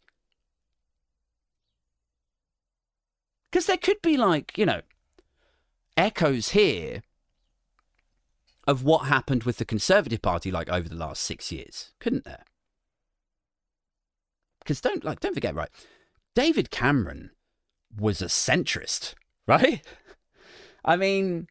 Because 3.51 3.65
there 3.65 3.77
could 3.77 4.01
be 4.03 4.17
like, 4.17 4.55
you 4.55 4.67
know, 4.67 4.81
echoes 5.97 6.49
here 6.49 7.01
of 8.67 8.83
what 8.83 9.07
happened 9.07 9.43
with 9.43 9.57
the 9.57 9.65
Conservative 9.65 10.21
Party 10.21 10.51
like 10.51 10.69
over 10.69 10.87
the 10.87 10.95
last 10.95 11.23
six 11.23 11.51
years, 11.51 11.91
couldn't 11.99 12.25
there? 12.25 12.43
Because 14.65 14.81
don't 14.81 15.05
like 15.05 15.19
don't 15.19 15.35
forget 15.35 15.55
right 15.55 15.69
david 16.33 16.71
cameron 16.71 17.29
was 17.95 18.21
a 18.21 18.25
centrist 18.25 19.13
right? 19.47 19.85
I 20.83 20.95
mean 20.95 21.47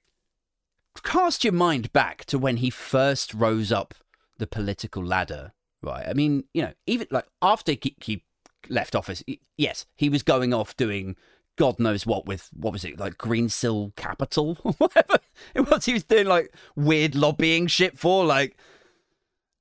cast 1.02 1.44
your 1.44 1.52
mind 1.52 1.92
back 1.92 2.24
to 2.26 2.38
when 2.38 2.58
he 2.58 2.70
first 2.70 3.34
rose 3.34 3.70
up 3.72 3.94
the 4.38 4.46
political 4.46 5.04
ladder 5.04 5.52
right? 5.82 6.06
I 6.08 6.12
mean 6.12 6.44
you 6.52 6.62
know 6.62 6.72
even 6.86 7.06
like 7.10 7.26
after 7.40 7.72
he, 7.72 7.96
he 8.00 8.24
left 8.68 8.94
office 8.94 9.22
yes 9.56 9.86
he 9.94 10.08
was 10.08 10.22
going 10.22 10.54
off 10.54 10.76
doing 10.76 11.16
god 11.56 11.78
knows 11.78 12.06
what 12.06 12.26
with 12.26 12.48
what 12.54 12.72
was 12.72 12.84
it 12.84 12.98
like 12.98 13.18
greensill 13.18 13.94
capital 13.94 14.58
or 14.64 14.72
whatever 14.72 15.18
it 15.54 15.68
was 15.68 15.84
he 15.84 15.92
was 15.92 16.04
doing 16.04 16.26
like 16.26 16.52
weird 16.74 17.14
lobbying 17.14 17.66
shit 17.66 17.98
for 17.98 18.24
like 18.24 18.56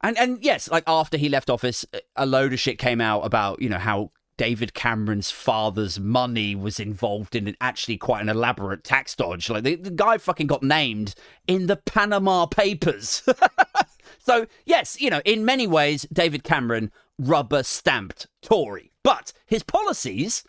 and 0.04 0.18
and 0.18 0.44
yes, 0.44 0.70
like 0.70 0.84
after 0.86 1.18
he 1.18 1.30
left 1.30 1.50
office, 1.50 1.86
a 2.16 2.26
load 2.26 2.54
of 2.54 2.60
shit 2.60 2.78
came 2.78 3.02
out 3.02 3.22
about 3.22 3.62
you 3.62 3.70
know 3.70 3.80
how 3.80 4.12
David 4.38 4.74
Cameron's 4.74 5.32
father's 5.32 6.00
money 6.00 6.56
was 6.56 6.80
involved 6.80 7.36
in 7.36 7.48
an, 7.48 7.56
actually 7.62 7.98
quite 7.98 8.22
an 8.22 8.30
elaborate 8.30 8.84
tax 8.84 9.16
dodge. 9.16 9.50
Like 9.50 9.64
the, 9.64 9.76
the 9.76 9.92
guy 9.92 10.18
fucking 10.18 10.48
got 10.48 10.62
named 10.62 11.16
in 11.48 11.68
the 11.68 11.78
Panama 11.78 12.46
Papers. 12.46 13.24
so 14.20 14.46
yes, 14.66 15.00
you 15.00 15.10
know, 15.10 15.22
in 15.24 15.46
many 15.46 15.68
ways, 15.68 16.06
David 16.12 16.44
Cameron 16.44 16.92
rubber 17.18 17.64
stamped 17.64 18.28
Tory, 18.42 18.92
but 19.04 19.32
his 19.46 19.64
policies, 19.64 20.44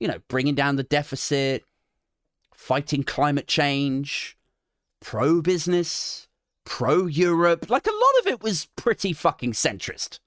you 0.00 0.08
know, 0.08 0.18
bringing 0.28 0.54
down 0.54 0.76
the 0.76 0.82
deficit, 0.82 1.64
fighting 2.54 3.02
climate 3.02 3.48
change, 3.48 4.38
pro 5.00 5.42
business 5.42 6.27
pro 6.68 7.06
Europe. 7.06 7.70
Like 7.70 7.86
a 7.86 7.90
lot 7.90 8.20
of 8.20 8.26
it 8.26 8.42
was 8.42 8.68
pretty 8.76 9.14
fucking 9.14 9.52
centrist. 9.52 10.20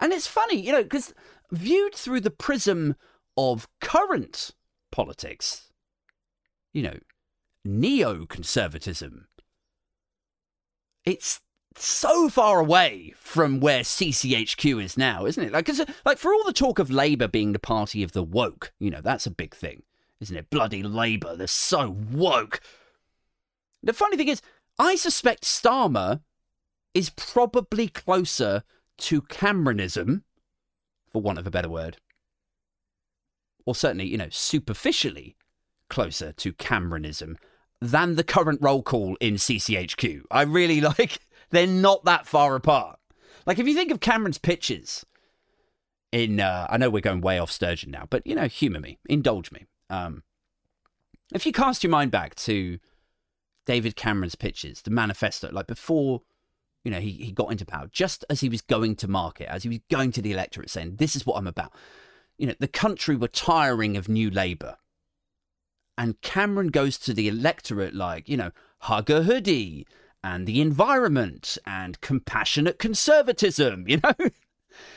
And 0.00 0.12
it's 0.12 0.26
funny, 0.26 0.56
you 0.56 0.72
know, 0.72 0.82
because 0.82 1.14
viewed 1.52 1.94
through 1.94 2.20
the 2.20 2.30
prism 2.30 2.96
of 3.36 3.68
current 3.80 4.52
politics, 4.90 5.68
you 6.72 6.82
know, 6.82 6.98
neoconservatism, 7.66 9.24
it's 11.04 11.40
so 11.76 12.28
far 12.30 12.60
away 12.60 13.12
from 13.16 13.60
where 13.60 13.82
CCHQ 13.82 14.82
is 14.82 14.96
now, 14.96 15.26
isn't 15.26 15.44
it? 15.44 15.52
Like, 15.52 15.66
cause, 15.66 15.84
like 16.06 16.18
for 16.18 16.32
all 16.32 16.44
the 16.44 16.52
talk 16.52 16.78
of 16.78 16.90
Labour 16.90 17.28
being 17.28 17.52
the 17.52 17.58
party 17.58 18.02
of 18.02 18.12
the 18.12 18.22
woke, 18.22 18.72
you 18.80 18.90
know, 18.90 19.02
that's 19.02 19.26
a 19.26 19.30
big 19.30 19.54
thing, 19.54 19.82
isn't 20.20 20.36
it? 20.36 20.48
Bloody 20.50 20.82
Labour, 20.82 21.36
they're 21.36 21.46
so 21.46 21.90
woke. 22.10 22.60
The 23.84 23.92
funny 23.92 24.16
thing 24.16 24.28
is, 24.28 24.40
I 24.78 24.96
suspect 24.96 25.44
Starmer 25.44 26.20
is 26.94 27.10
probably 27.10 27.88
closer 27.88 28.62
to 28.98 29.22
Cameronism, 29.22 30.22
for 31.10 31.20
want 31.20 31.38
of 31.38 31.46
a 31.46 31.50
better 31.50 31.68
word, 31.68 31.98
or 33.66 33.74
certainly, 33.74 34.06
you 34.06 34.16
know, 34.16 34.28
superficially 34.30 35.36
closer 35.90 36.32
to 36.32 36.52
Cameronism 36.52 37.36
than 37.80 38.14
the 38.14 38.24
current 38.24 38.60
roll 38.62 38.82
call 38.82 39.16
in 39.20 39.34
CCHQ. 39.34 40.22
I 40.30 40.42
really 40.42 40.80
like, 40.98 41.20
they're 41.50 41.66
not 41.66 42.04
that 42.04 42.26
far 42.26 42.56
apart. 42.56 42.98
Like, 43.46 43.58
if 43.58 43.68
you 43.68 43.74
think 43.74 43.90
of 43.90 44.00
Cameron's 44.00 44.38
pitches 44.38 45.04
in, 46.10 46.40
uh, 46.40 46.66
I 46.70 46.78
know 46.78 46.88
we're 46.88 47.00
going 47.00 47.20
way 47.20 47.38
off 47.38 47.50
Sturgeon 47.50 47.90
now, 47.90 48.06
but, 48.08 48.26
you 48.26 48.34
know, 48.34 48.46
humour 48.46 48.80
me, 48.80 48.98
indulge 49.08 49.52
me. 49.52 49.66
Um, 49.90 50.22
if 51.34 51.44
you 51.44 51.52
cast 51.52 51.84
your 51.84 51.90
mind 51.90 52.10
back 52.10 52.34
to 52.36 52.78
David 53.66 53.96
Cameron's 53.96 54.34
pitches, 54.34 54.82
the 54.82 54.90
manifesto, 54.90 55.50
like 55.52 55.66
before, 55.66 56.22
you 56.84 56.90
know, 56.90 57.00
he, 57.00 57.12
he 57.12 57.32
got 57.32 57.50
into 57.50 57.64
power, 57.64 57.88
just 57.90 58.24
as 58.28 58.40
he 58.40 58.48
was 58.48 58.60
going 58.60 58.96
to 58.96 59.08
market, 59.08 59.48
as 59.50 59.62
he 59.62 59.68
was 59.68 59.80
going 59.90 60.12
to 60.12 60.22
the 60.22 60.32
electorate 60.32 60.70
saying, 60.70 60.96
this 60.96 61.16
is 61.16 61.26
what 61.26 61.36
I'm 61.36 61.46
about. 61.46 61.72
You 62.36 62.48
know, 62.48 62.54
the 62.58 62.68
country 62.68 63.16
were 63.16 63.28
tiring 63.28 63.96
of 63.96 64.08
new 64.08 64.30
Labour. 64.30 64.76
And 65.96 66.20
Cameron 66.20 66.68
goes 66.68 66.98
to 66.98 67.14
the 67.14 67.28
electorate 67.28 67.94
like, 67.94 68.28
you 68.28 68.36
know, 68.36 68.50
hug 68.80 69.08
a 69.10 69.22
hoodie 69.22 69.86
and 70.22 70.46
the 70.46 70.60
environment 70.60 71.56
and 71.64 72.00
compassionate 72.00 72.78
conservatism, 72.78 73.84
you 73.88 74.00
know? 74.02 74.14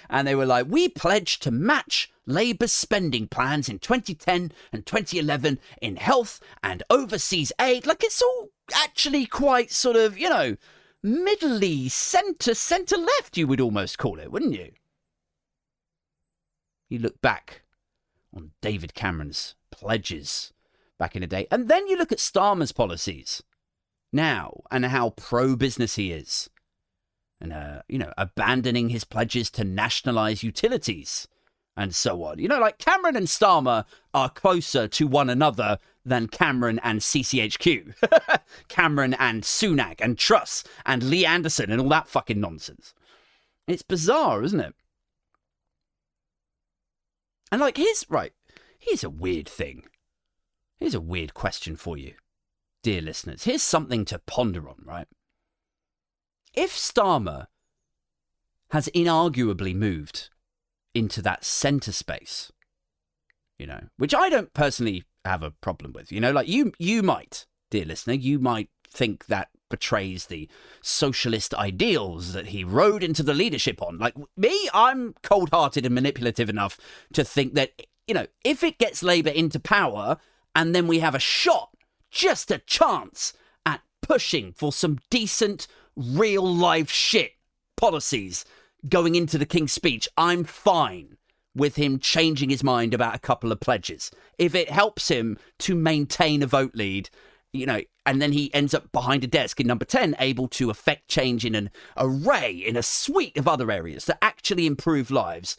And 0.10 0.28
they 0.28 0.36
were 0.36 0.46
like, 0.46 0.68
we 0.70 0.90
pledge 0.90 1.40
to 1.40 1.52
match 1.52 2.12
Labour's 2.26 2.74
spending 2.74 3.28
plans 3.28 3.70
in 3.70 3.80
2010 3.80 4.52
and 4.72 4.86
2011 4.86 5.60
in 5.82 5.96
health 5.96 6.40
and 6.62 6.84
overseas 6.90 7.52
aid. 7.60 7.86
Like 7.86 8.04
it's 8.04 8.22
all 8.22 8.50
actually 8.74 9.26
quite 9.26 9.72
sort 9.72 9.96
of, 9.96 10.18
you 10.18 10.30
know, 10.30 10.58
middly 11.02 11.90
centre, 11.90 12.54
centre 12.54 12.98
left, 12.98 13.38
you 13.38 13.48
would 13.48 13.62
almost 13.62 13.98
call 13.98 14.20
it, 14.20 14.32
wouldn't 14.32 14.54
you? 14.54 14.72
You 16.90 17.00
look 17.00 17.22
back 17.22 17.64
on 18.34 18.52
David 18.62 18.94
Cameron's 18.94 19.56
pledges 19.72 20.54
back 20.98 21.16
in 21.16 21.22
the 21.22 21.28
day, 21.28 21.48
and 21.52 21.68
then 21.68 21.88
you 21.88 21.98
look 21.98 22.12
at 22.12 22.18
Starmer's 22.18 22.72
policies 22.72 23.44
now 24.12 24.62
and 24.72 24.86
how 24.86 25.12
pro 25.12 25.56
business 25.56 25.96
he 25.96 26.12
is 26.12 26.50
and 27.40 27.54
uh, 27.54 27.82
you 27.88 28.00
know 28.00 28.12
abandoning 28.18 28.90
his 28.90 29.04
pledges 29.04 29.50
to 29.52 29.64
nationalize 29.64 30.44
utilities 30.44 31.28
and 31.78 31.94
so 31.94 32.24
on. 32.24 32.40
You 32.40 32.48
know, 32.48 32.60
like 32.60 32.80
Cameron 32.80 33.16
and 33.16 33.28
Starmer 33.28 33.86
are 34.14 34.30
closer 34.30 34.88
to 34.88 35.08
one 35.08 35.30
another 35.30 35.78
than 36.04 36.28
Cameron 36.28 36.80
and 36.84 37.00
CCHQ, 37.00 38.40
Cameron 38.68 39.14
and 39.14 39.44
Sunak 39.44 40.02
and 40.02 40.18
Truss 40.18 40.64
and 40.86 41.04
Lee 41.04 41.26
Anderson 41.26 41.72
and 41.72 41.80
all 41.80 41.90
that 41.90 42.08
fucking 42.08 42.40
nonsense. 42.40 42.94
It's 43.68 43.84
bizarre, 43.84 44.44
isn't 44.44 44.60
it? 44.60 44.74
And 47.52 47.62
like, 47.62 47.78
here's 47.78 48.06
right. 48.10 48.34
Here's 48.80 49.04
a 49.04 49.10
weird 49.10 49.48
thing. 49.48 49.84
Here's 50.78 50.96
a 50.96 51.02
weird 51.02 51.34
question 51.34 51.76
for 51.76 51.98
you, 51.98 52.14
dear 52.84 53.02
listeners. 53.02 53.44
Here's 53.44 53.64
something 53.64 54.06
to 54.06 54.20
ponder 54.20 54.70
on, 54.70 54.76
right? 54.84 55.08
If 56.58 56.74
Starmer 56.74 57.48
has 58.72 58.90
inarguably 58.90 59.74
moved 59.74 60.30
into 60.94 61.22
that 61.22 61.46
center 61.46 61.92
space. 61.92 62.52
You 63.58 63.68
know, 63.68 63.84
which 63.98 64.14
I 64.14 64.30
don't 64.30 64.54
personally 64.54 65.04
have 65.26 65.42
a 65.42 65.52
problem 65.52 65.94
with. 65.94 66.12
You 66.12 66.20
know, 66.20 66.32
like 66.32 66.48
you 66.48 66.74
you 66.78 67.02
might, 67.02 67.46
dear 67.72 67.86
listener, 67.86 68.14
you 68.14 68.40
might 68.40 68.70
think 68.90 69.28
that 69.28 69.50
betrays 69.70 70.28
the 70.28 70.48
socialist 70.82 71.54
ideals 71.54 72.34
that 72.34 72.48
he 72.48 72.64
rode 72.64 73.04
into 73.04 73.24
the 73.24 73.34
leadership 73.34 73.82
on. 73.82 73.98
Like 73.98 74.16
me, 74.36 74.70
I'm 74.74 75.16
cold 75.24 75.50
hearted 75.50 75.86
and 75.86 75.96
manipulative 75.96 76.50
enough 76.50 76.78
to 77.14 77.24
think 77.24 77.54
that, 77.56 77.72
you 78.08 78.14
know, 78.14 78.28
if 78.44 78.64
it 78.64 78.78
gets 78.78 79.04
Labour 79.04 79.30
into 79.30 79.60
power 79.60 80.18
and 80.56 80.74
then 80.74 80.88
we 80.88 81.00
have 81.00 81.16
a 81.16 81.20
shot, 81.20 81.70
just 82.10 82.50
a 82.50 82.60
chance 82.60 83.34
at 83.66 83.82
pushing 84.02 84.54
for 84.54 84.72
some 84.72 85.00
decent, 85.10 85.68
real 85.98 86.48
life 86.48 86.90
shit 86.90 87.34
policies 87.76 88.46
going 88.88 89.16
into 89.16 89.38
the 89.38 89.46
King's 89.46 89.74
speech, 89.74 90.08
I'm 90.18 90.44
fine 90.46 91.18
with 91.54 91.76
him 91.76 92.00
changing 92.00 92.50
his 92.50 92.64
mind 92.64 92.94
about 92.94 93.16
a 93.16 93.20
couple 93.20 93.52
of 93.52 93.60
pledges. 93.60 94.12
If 94.38 94.56
it 94.56 94.70
helps 94.70 95.10
him 95.10 95.38
to 95.60 95.76
maintain 95.76 96.44
a 96.44 96.48
vote 96.48 96.76
lead 96.76 97.10
you 97.54 97.66
know, 97.66 97.82
and 98.06 98.22
then 98.22 98.32
he 98.32 98.54
ends 98.54 98.74
up 98.74 98.92
behind 98.92 99.24
a 99.24 99.28
desk 99.28 99.60
in 99.60 99.68
number 99.68 99.86
10, 99.86 100.16
able 100.20 100.48
to 100.50 100.70
affect 100.70 101.08
change 101.08 101.46
in 101.46 101.56
an 101.56 101.70
array, 101.98 102.52
in 102.52 102.78
a 102.78 102.84
suite 102.84 103.38
of 103.38 103.48
other 103.48 103.72
areas 103.72 104.06
that 104.06 104.20
actually 104.22 104.66
improve 104.66 105.12
lives. 105.12 105.58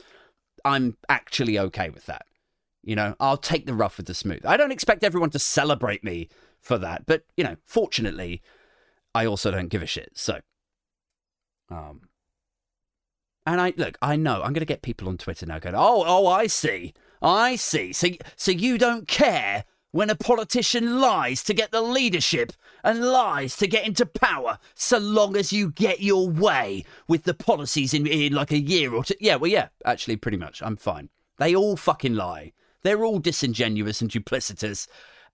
I'm 0.65 0.97
actually 1.09 1.59
okay 1.59 1.91
with 1.91 2.07
that. 2.07 2.27
You 2.83 2.97
know, 2.97 3.17
I'll 3.21 3.37
take 3.37 3.67
the 3.67 3.75
rough 3.75 3.97
with 3.97 4.07
the 4.07 4.15
smooth. 4.15 4.47
I 4.47 4.57
don't 4.57 4.73
expect 4.73 5.05
everyone 5.05 5.31
to 5.31 5.39
celebrate 5.39 6.05
me 6.05 6.29
for 6.61 6.79
that, 6.79 7.07
but, 7.07 7.25
you 7.37 7.45
know, 7.45 7.57
fortunately, 7.65 8.43
I 9.19 9.27
also 9.27 9.51
don't 9.51 9.67
give 9.67 9.83
a 9.83 9.87
shit. 9.87 10.13
So, 10.15 10.39
um, 11.71 12.03
and 13.45 13.61
I 13.61 13.73
look, 13.77 13.99
I 14.01 14.15
know 14.15 14.37
I'm 14.37 14.53
going 14.53 14.61
to 14.61 14.65
get 14.65 14.83
people 14.83 15.09
on 15.09 15.19
Twitter 15.19 15.45
now 15.45 15.59
going, 15.59 15.75
"Oh, 15.75 16.05
oh, 16.07 16.29
I 16.29 16.47
see, 16.47 16.95
I 17.21 17.57
see." 17.57 17.93
So, 17.93 18.11
so 18.37 18.53
you 18.53 18.79
don't 18.79 19.09
care 19.09 19.65
when 19.91 20.09
a 20.09 20.15
politician 20.15 21.01
lies 21.01 21.43
to 21.45 21.53
get 21.53 21.73
the 21.73 21.83
leadership 21.83 22.53
and 22.85 23.05
lies 23.05 23.57
to 23.57 23.67
get 23.67 23.89
into 23.89 24.07
power, 24.07 24.57
so 24.77 24.99
long 24.99 25.37
as 25.37 25.53
you 25.53 25.73
get 25.73 26.01
your 26.01 26.31
way 26.31 26.85
with 27.09 27.25
the 27.25 27.35
policies 27.35 27.93
in, 27.93 28.07
in 28.07 28.33
like 28.33 28.53
a 28.53 28.61
year 28.61 28.95
or 28.95 29.03
two. 29.03 29.15
Yeah, 29.19 29.35
well, 29.35 29.51
yeah, 29.51 29.69
actually, 29.85 30.15
pretty 30.15 30.39
much. 30.39 30.63
I'm 30.63 30.77
fine. 30.77 31.09
They 31.39 31.57
all 31.57 31.77
fucking 31.77 32.15
lie. 32.15 32.53
They're 32.83 33.05
all 33.05 33.19
disingenuous 33.19 34.01
and 34.01 34.09
duplicitous. 34.09 34.87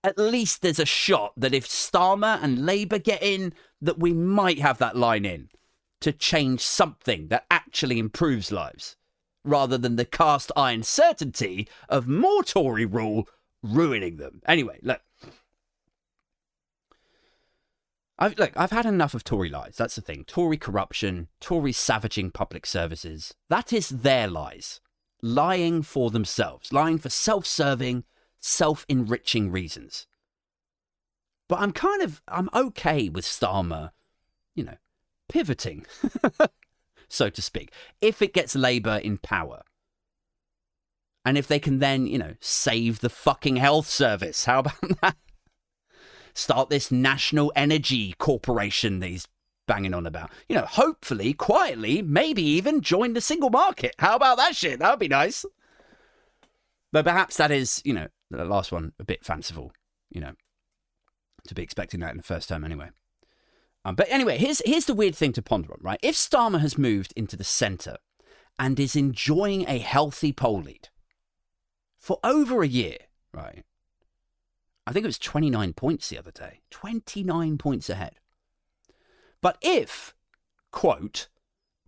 At 0.05 0.19
least 0.19 0.61
there's 0.61 0.77
a 0.77 0.85
shot 0.85 1.33
that 1.35 1.55
if 1.55 1.67
Starmer 1.67 2.37
and 2.39 2.63
Labour 2.63 2.99
get 2.99 3.23
in, 3.23 3.53
that 3.81 3.97
we 3.97 4.13
might 4.13 4.59
have 4.59 4.77
that 4.77 4.95
line 4.95 5.25
in 5.25 5.49
to 5.99 6.11
change 6.11 6.61
something 6.61 7.29
that 7.29 7.47
actually 7.49 7.97
improves 7.97 8.51
lives, 8.51 8.97
rather 9.43 9.79
than 9.79 9.95
the 9.95 10.05
cast 10.05 10.51
iron 10.55 10.83
certainty 10.83 11.67
of 11.89 12.07
more 12.07 12.43
Tory 12.43 12.85
rule 12.85 13.27
ruining 13.63 14.17
them. 14.17 14.43
Anyway, 14.47 14.77
look. 14.83 15.01
I've, 18.19 18.37
look, 18.37 18.51
I've 18.55 18.69
had 18.69 18.85
enough 18.85 19.15
of 19.15 19.23
Tory 19.23 19.49
lies. 19.49 19.75
That's 19.75 19.95
the 19.95 20.01
thing. 20.01 20.23
Tory 20.25 20.57
corruption, 20.57 21.29
Tory 21.41 21.71
savaging 21.71 22.29
public 22.29 22.67
services. 22.67 23.33
That 23.49 23.73
is 23.73 23.89
their 23.89 24.27
lies. 24.27 24.81
Lying 25.23 25.81
for 25.81 26.11
themselves, 26.11 26.71
lying 26.71 26.99
for 26.99 27.09
self 27.09 27.47
serving, 27.47 28.03
self 28.45 28.85
enriching 28.87 29.51
reasons. 29.51 30.05
But 31.49 31.59
I'm 31.59 31.71
kind 31.71 32.01
of, 32.01 32.21
I'm 32.27 32.49
okay 32.53 33.09
with 33.09 33.25
Starmer, 33.25 33.91
you 34.53 34.63
know, 34.63 34.77
pivoting, 35.27 35.85
so 37.07 37.29
to 37.29 37.41
speak, 37.41 37.71
if 38.01 38.21
it 38.21 38.33
gets 38.33 38.55
Labour 38.55 38.97
in 38.97 39.17
power. 39.17 39.63
And 41.23 41.39
if 41.39 41.47
they 41.47 41.59
can 41.59 41.79
then, 41.79 42.05
you 42.05 42.19
know, 42.19 42.35
save 42.39 42.99
the 42.99 43.09
fucking 43.09 43.55
health 43.55 43.89
service, 43.89 44.45
how 44.45 44.59
about 44.59 44.79
that? 45.01 45.17
Start 46.35 46.69
this 46.69 46.91
national 46.91 47.51
energy 47.55 48.13
corporation 48.19 49.01
he's 49.01 49.27
banging 49.67 49.93
on 49.93 50.05
about. 50.05 50.29
You 50.47 50.57
know, 50.57 50.65
hopefully, 50.65 51.33
quietly, 51.33 52.03
maybe 52.03 52.43
even 52.43 52.81
join 52.81 53.13
the 53.13 53.21
single 53.21 53.49
market. 53.49 53.95
How 53.97 54.15
about 54.15 54.37
that 54.37 54.55
shit? 54.55 54.79
That 54.79 54.91
would 54.91 54.99
be 54.99 55.07
nice. 55.07 55.45
But 56.91 57.05
perhaps 57.05 57.37
that 57.37 57.51
is, 57.51 57.81
you 57.85 57.93
know, 57.93 58.07
the 58.29 58.45
last 58.45 58.71
one 58.71 58.93
a 58.99 59.03
bit 59.03 59.23
fanciful, 59.23 59.71
you 60.09 60.21
know, 60.21 60.33
to 61.47 61.55
be 61.55 61.63
expecting 61.63 61.99
that 61.99 62.11
in 62.11 62.17
the 62.17 62.23
first 62.23 62.49
term 62.49 62.63
anyway. 62.63 62.89
Um, 63.83 63.95
but 63.95 64.07
anyway, 64.09 64.37
here's 64.37 64.61
here's 64.65 64.85
the 64.85 64.95
weird 64.95 65.15
thing 65.15 65.33
to 65.33 65.41
ponder 65.41 65.71
on, 65.71 65.79
right? 65.81 65.99
If 66.01 66.15
Starmer 66.15 66.59
has 66.59 66.77
moved 66.77 67.13
into 67.15 67.37
the 67.37 67.43
centre 67.43 67.97
and 68.57 68.79
is 68.79 68.95
enjoying 68.95 69.65
a 69.67 69.77
healthy 69.77 70.31
poll 70.31 70.61
lead, 70.61 70.89
for 71.99 72.19
over 72.23 72.61
a 72.61 72.67
year, 72.67 72.97
right? 73.33 73.63
I 74.87 74.91
think 74.91 75.03
it 75.03 75.07
was 75.07 75.17
29 75.17 75.73
points 75.73 76.09
the 76.09 76.19
other 76.19 76.31
day. 76.31 76.61
29 76.69 77.57
points 77.57 77.89
ahead. 77.89 78.19
But 79.41 79.57
if, 79.61 80.13
quote, 80.71 81.27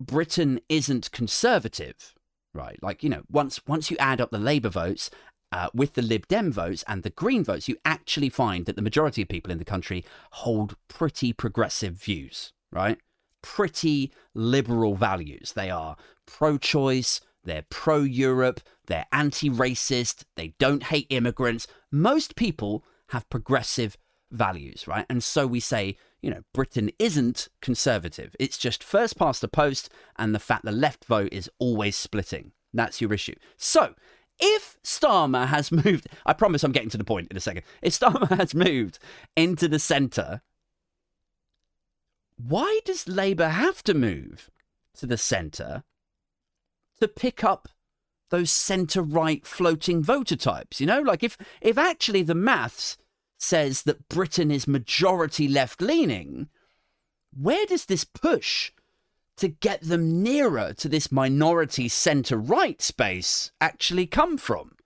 Britain 0.00 0.60
isn't 0.68 1.12
conservative, 1.12 2.14
right? 2.52 2.78
Like, 2.82 3.02
you 3.02 3.10
know, 3.10 3.22
once 3.30 3.60
once 3.66 3.90
you 3.90 3.96
add 3.98 4.20
up 4.20 4.30
the 4.30 4.38
Labour 4.38 4.68
votes 4.68 5.10
uh, 5.52 5.68
with 5.74 5.94
the 5.94 6.02
Lib 6.02 6.28
Dem 6.28 6.52
votes 6.52 6.84
and 6.86 7.02
the 7.02 7.10
Green 7.10 7.44
votes, 7.44 7.68
you 7.68 7.76
actually 7.84 8.28
find 8.28 8.66
that 8.66 8.76
the 8.76 8.82
majority 8.82 9.22
of 9.22 9.28
people 9.28 9.50
in 9.50 9.58
the 9.58 9.64
country 9.64 10.04
hold 10.32 10.76
pretty 10.88 11.32
progressive 11.32 11.94
views, 11.94 12.52
right? 12.70 12.98
Pretty 13.42 14.12
liberal 14.34 14.94
values. 14.94 15.52
They 15.52 15.70
are 15.70 15.96
pro 16.26 16.58
choice, 16.58 17.20
they're 17.44 17.64
pro 17.70 18.02
Europe, 18.02 18.60
they're 18.86 19.06
anti 19.12 19.48
racist, 19.48 20.24
they 20.36 20.54
don't 20.58 20.84
hate 20.84 21.06
immigrants. 21.08 21.66
Most 21.90 22.36
people 22.36 22.84
have 23.08 23.28
progressive 23.30 23.96
values, 24.30 24.86
right? 24.86 25.06
And 25.08 25.24
so 25.24 25.46
we 25.46 25.60
say, 25.60 25.96
you 26.20 26.30
know, 26.30 26.42
Britain 26.52 26.90
isn't 26.98 27.48
conservative. 27.62 28.34
It's 28.38 28.58
just 28.58 28.84
first 28.84 29.16
past 29.18 29.40
the 29.40 29.48
post 29.48 29.88
and 30.16 30.34
the 30.34 30.40
fact 30.40 30.64
the 30.64 30.72
left 30.72 31.04
vote 31.04 31.32
is 31.32 31.50
always 31.58 31.96
splitting. 31.96 32.52
That's 32.74 33.00
your 33.00 33.12
issue. 33.12 33.34
So, 33.56 33.94
if 34.38 34.76
Starmer 34.82 35.46
has 35.46 35.70
moved, 35.72 36.06
I 36.26 36.32
promise 36.32 36.64
I'm 36.64 36.72
getting 36.72 36.90
to 36.90 36.98
the 36.98 37.04
point 37.04 37.30
in 37.30 37.36
a 37.36 37.40
second. 37.40 37.64
If 37.82 37.98
Starmer 37.98 38.36
has 38.36 38.54
moved 38.54 38.98
into 39.36 39.68
the 39.68 39.78
centre, 39.78 40.42
why 42.36 42.80
does 42.84 43.08
Labour 43.08 43.48
have 43.48 43.82
to 43.84 43.94
move 43.94 44.50
to 44.96 45.06
the 45.06 45.16
centre 45.18 45.84
to 47.00 47.08
pick 47.08 47.44
up 47.44 47.68
those 48.30 48.50
centre 48.50 49.02
right 49.02 49.46
floating 49.46 50.02
voter 50.02 50.36
types. 50.36 50.80
You 50.80 50.86
know, 50.86 51.00
like 51.00 51.22
if 51.22 51.36
if 51.60 51.78
actually 51.78 52.22
the 52.22 52.34
maths 52.34 52.96
says 53.38 53.82
that 53.82 54.08
Britain 54.08 54.50
is 54.50 54.66
majority 54.66 55.48
left 55.48 55.80
leaning, 55.80 56.48
where 57.36 57.66
does 57.66 57.86
this 57.86 58.04
push 58.04 58.72
to 59.38 59.48
get 59.48 59.80
them 59.82 60.22
nearer 60.22 60.72
to 60.74 60.88
this 60.88 61.10
minority 61.10 61.88
centre 61.88 62.38
right 62.38 62.80
space 62.80 63.50
actually 63.60 64.06
come 64.06 64.38
from? 64.38 64.76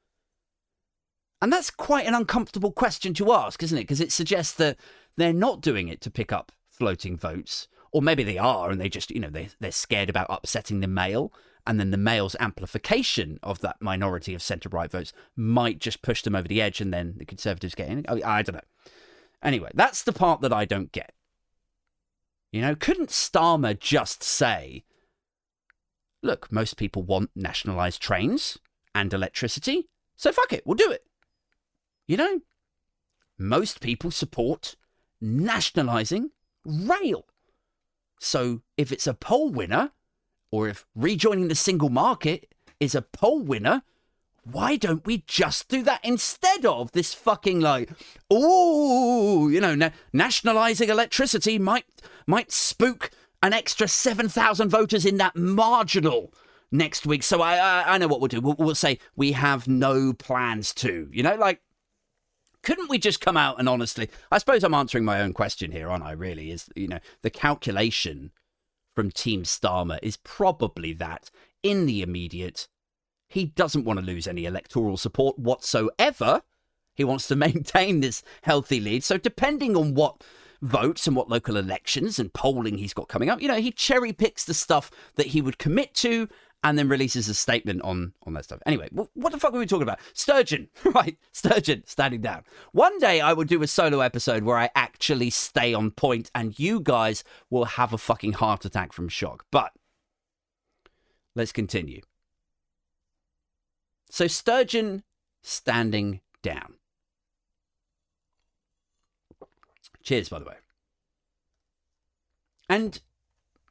And 1.40 1.52
that's 1.52 1.70
quite 1.70 2.06
an 2.06 2.14
uncomfortable 2.14 2.72
question 2.72 3.14
to 3.14 3.32
ask, 3.32 3.62
isn't 3.62 3.76
it? 3.76 3.82
Because 3.82 4.00
it 4.00 4.12
suggests 4.12 4.54
that 4.54 4.76
they're 5.16 5.32
not 5.32 5.60
doing 5.60 5.88
it 5.88 6.00
to 6.02 6.10
pick 6.10 6.32
up 6.32 6.52
floating 6.70 7.16
votes. 7.16 7.68
Or 7.90 8.00
maybe 8.00 8.22
they 8.22 8.38
are 8.38 8.70
and 8.70 8.80
they 8.80 8.88
just, 8.88 9.10
you 9.10 9.20
know, 9.20 9.28
they, 9.28 9.48
they're 9.60 9.72
scared 9.72 10.08
about 10.08 10.28
upsetting 10.30 10.80
the 10.80 10.86
male 10.86 11.32
and 11.66 11.78
then 11.78 11.90
the 11.90 11.96
male's 11.96 12.36
amplification 12.40 13.38
of 13.42 13.60
that 13.60 13.80
minority 13.80 14.34
of 14.34 14.42
centre 14.42 14.68
right 14.68 14.90
votes 14.90 15.12
might 15.36 15.78
just 15.78 16.02
push 16.02 16.22
them 16.22 16.34
over 16.34 16.48
the 16.48 16.60
edge, 16.60 16.80
and 16.80 16.92
then 16.92 17.14
the 17.18 17.24
Conservatives 17.24 17.74
get 17.74 17.88
in. 17.88 18.04
I 18.08 18.42
don't 18.42 18.56
know. 18.56 18.60
Anyway, 19.42 19.70
that's 19.74 20.02
the 20.02 20.12
part 20.12 20.40
that 20.40 20.52
I 20.52 20.64
don't 20.64 20.92
get. 20.92 21.12
You 22.52 22.60
know, 22.60 22.74
couldn't 22.74 23.08
Starmer 23.08 23.78
just 23.78 24.22
say, 24.22 24.84
look, 26.22 26.52
most 26.52 26.76
people 26.76 27.02
want 27.02 27.30
nationalised 27.34 28.02
trains 28.02 28.58
and 28.94 29.12
electricity, 29.12 29.88
so 30.16 30.30
fuck 30.32 30.52
it, 30.52 30.66
we'll 30.66 30.76
do 30.76 30.90
it. 30.90 31.06
You 32.06 32.18
know, 32.18 32.40
most 33.38 33.80
people 33.80 34.10
support 34.10 34.76
nationalising 35.18 36.30
rail. 36.64 37.24
So 38.20 38.60
if 38.76 38.92
it's 38.92 39.06
a 39.06 39.14
poll 39.14 39.50
winner, 39.50 39.92
or 40.50 40.68
if 40.68 40.84
rejoining 40.94 41.48
the 41.48 41.54
single 41.54 41.88
market 41.88 42.54
is 42.78 42.94
a 42.94 43.02
poll 43.02 43.40
winner, 43.40 43.82
why 44.44 44.76
don't 44.76 45.06
we 45.06 45.24
just 45.26 45.68
do 45.68 45.82
that 45.82 46.04
instead 46.04 46.66
of 46.66 46.92
this 46.92 47.14
fucking 47.14 47.60
like, 47.60 47.90
oh, 48.30 49.48
you 49.48 49.60
know, 49.60 49.74
na- 49.74 49.90
nationalizing 50.12 50.88
electricity 50.88 51.58
might 51.58 51.84
might 52.26 52.50
spook 52.52 53.10
an 53.42 53.52
extra 53.52 53.88
seven 53.88 54.28
thousand 54.28 54.68
voters 54.68 55.06
in 55.06 55.16
that 55.18 55.36
marginal 55.36 56.32
next 56.70 57.06
week. 57.06 57.22
So 57.22 57.40
I, 57.42 57.56
I 57.56 57.94
I 57.94 57.98
know 57.98 58.08
what 58.08 58.20
we'll 58.20 58.28
do. 58.28 58.40
We'll, 58.40 58.56
we'll 58.58 58.74
say 58.74 58.98
we 59.16 59.32
have 59.32 59.68
no 59.68 60.12
plans 60.12 60.74
to, 60.74 61.08
you 61.12 61.22
know, 61.22 61.36
like. 61.36 61.60
Couldn't 62.64 62.88
we 62.88 62.98
just 62.98 63.20
come 63.20 63.36
out 63.36 63.58
and 63.58 63.68
honestly? 63.68 64.08
I 64.30 64.38
suppose 64.38 64.62
I'm 64.62 64.72
answering 64.72 65.04
my 65.04 65.20
own 65.20 65.32
question 65.32 65.72
here, 65.72 65.90
aren't 65.90 66.04
I? 66.04 66.12
Really, 66.12 66.52
is 66.52 66.68
you 66.76 66.86
know 66.86 67.00
the 67.22 67.28
calculation 67.28 68.30
from 68.94 69.10
Team 69.10 69.42
Starmer 69.42 69.98
is 70.00 70.16
probably 70.18 70.92
that 70.92 71.28
in 71.64 71.86
the 71.86 72.02
immediate, 72.02 72.68
He 73.32 73.46
doesn't 73.46 73.84
want 73.84 73.98
to 73.98 74.04
lose 74.04 74.26
any 74.26 74.44
electoral 74.44 74.98
support 74.98 75.38
whatsoever. 75.38 76.42
He 76.94 77.02
wants 77.02 77.26
to 77.28 77.36
maintain 77.48 78.00
this 78.00 78.22
healthy 78.42 78.78
lead. 78.78 79.04
So, 79.04 79.16
depending 79.16 79.74
on 79.74 79.94
what 79.94 80.22
votes 80.60 81.06
and 81.06 81.16
what 81.16 81.30
local 81.30 81.56
elections 81.56 82.18
and 82.18 82.32
polling 82.34 82.76
he's 82.76 82.92
got 82.92 83.08
coming 83.08 83.30
up, 83.30 83.40
you 83.40 83.48
know, 83.48 83.56
he 83.56 83.72
cherry 83.72 84.12
picks 84.12 84.44
the 84.44 84.52
stuff 84.52 84.90
that 85.16 85.28
he 85.28 85.40
would 85.40 85.58
commit 85.58 85.94
to 85.94 86.28
and 86.62 86.78
then 86.78 86.90
releases 86.90 87.26
a 87.30 87.34
statement 87.34 87.80
on 87.80 88.12
on 88.26 88.34
that 88.34 88.44
stuff. 88.44 88.60
Anyway, 88.66 88.90
what 88.92 89.32
the 89.32 89.40
fuck 89.40 89.54
were 89.54 89.60
we 89.60 89.66
talking 89.66 89.82
about? 89.82 90.00
Sturgeon, 90.12 90.68
right? 90.84 91.16
Sturgeon 91.32 91.84
standing 91.86 92.20
down. 92.20 92.44
One 92.72 92.98
day 92.98 93.22
I 93.22 93.32
will 93.32 93.44
do 93.44 93.62
a 93.62 93.66
solo 93.66 94.00
episode 94.00 94.42
where 94.44 94.58
I 94.58 94.68
actually 94.74 95.30
stay 95.30 95.72
on 95.72 95.90
point, 95.90 96.30
and 96.34 96.58
you 96.58 96.80
guys 96.80 97.24
will 97.48 97.64
have 97.64 97.94
a 97.94 97.98
fucking 97.98 98.34
heart 98.34 98.66
attack 98.66 98.92
from 98.92 99.08
shock. 99.08 99.46
But 99.50 99.72
let's 101.34 101.50
continue. 101.52 102.02
So 104.12 104.26
Sturgeon 104.26 105.04
standing 105.40 106.20
down. 106.42 106.74
Cheers, 110.02 110.28
by 110.28 110.38
the 110.38 110.44
way. 110.44 110.56
And 112.68 113.00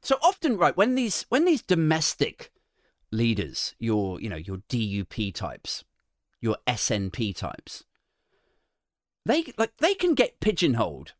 so 0.02 0.18
often, 0.24 0.58
right 0.58 0.76
when 0.76 0.96
these 0.96 1.28
when 1.30 1.46
these 1.46 1.62
domestic 1.62 2.52
leaders, 3.12 3.76
your 3.78 4.20
you 4.20 4.30
know 4.30 4.36
your 4.36 4.64
DUP 4.68 5.32
types, 5.36 5.84
your 6.40 6.58
SNP 6.66 7.36
types, 7.36 7.84
they 9.28 9.54
like 9.60 9.78
they 9.78 9.94
can 9.94 10.16
get 10.16 10.40
pigeonholed 10.40 11.14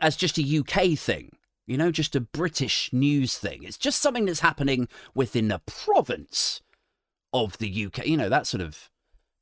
as 0.00 0.16
just 0.16 0.38
a 0.38 0.58
UK 0.58 0.98
thing, 0.98 1.36
you 1.66 1.76
know, 1.76 1.90
just 1.90 2.16
a 2.16 2.20
British 2.20 2.90
news 2.94 3.36
thing. 3.36 3.62
It's 3.62 3.76
just 3.76 4.00
something 4.00 4.24
that's 4.24 4.40
happening 4.40 4.88
within 5.14 5.48
the 5.48 5.60
province 5.66 6.62
of 7.32 7.58
the 7.58 7.86
UK, 7.86 8.06
you 8.06 8.16
know, 8.16 8.28
that 8.28 8.46
sort 8.46 8.60
of 8.60 8.90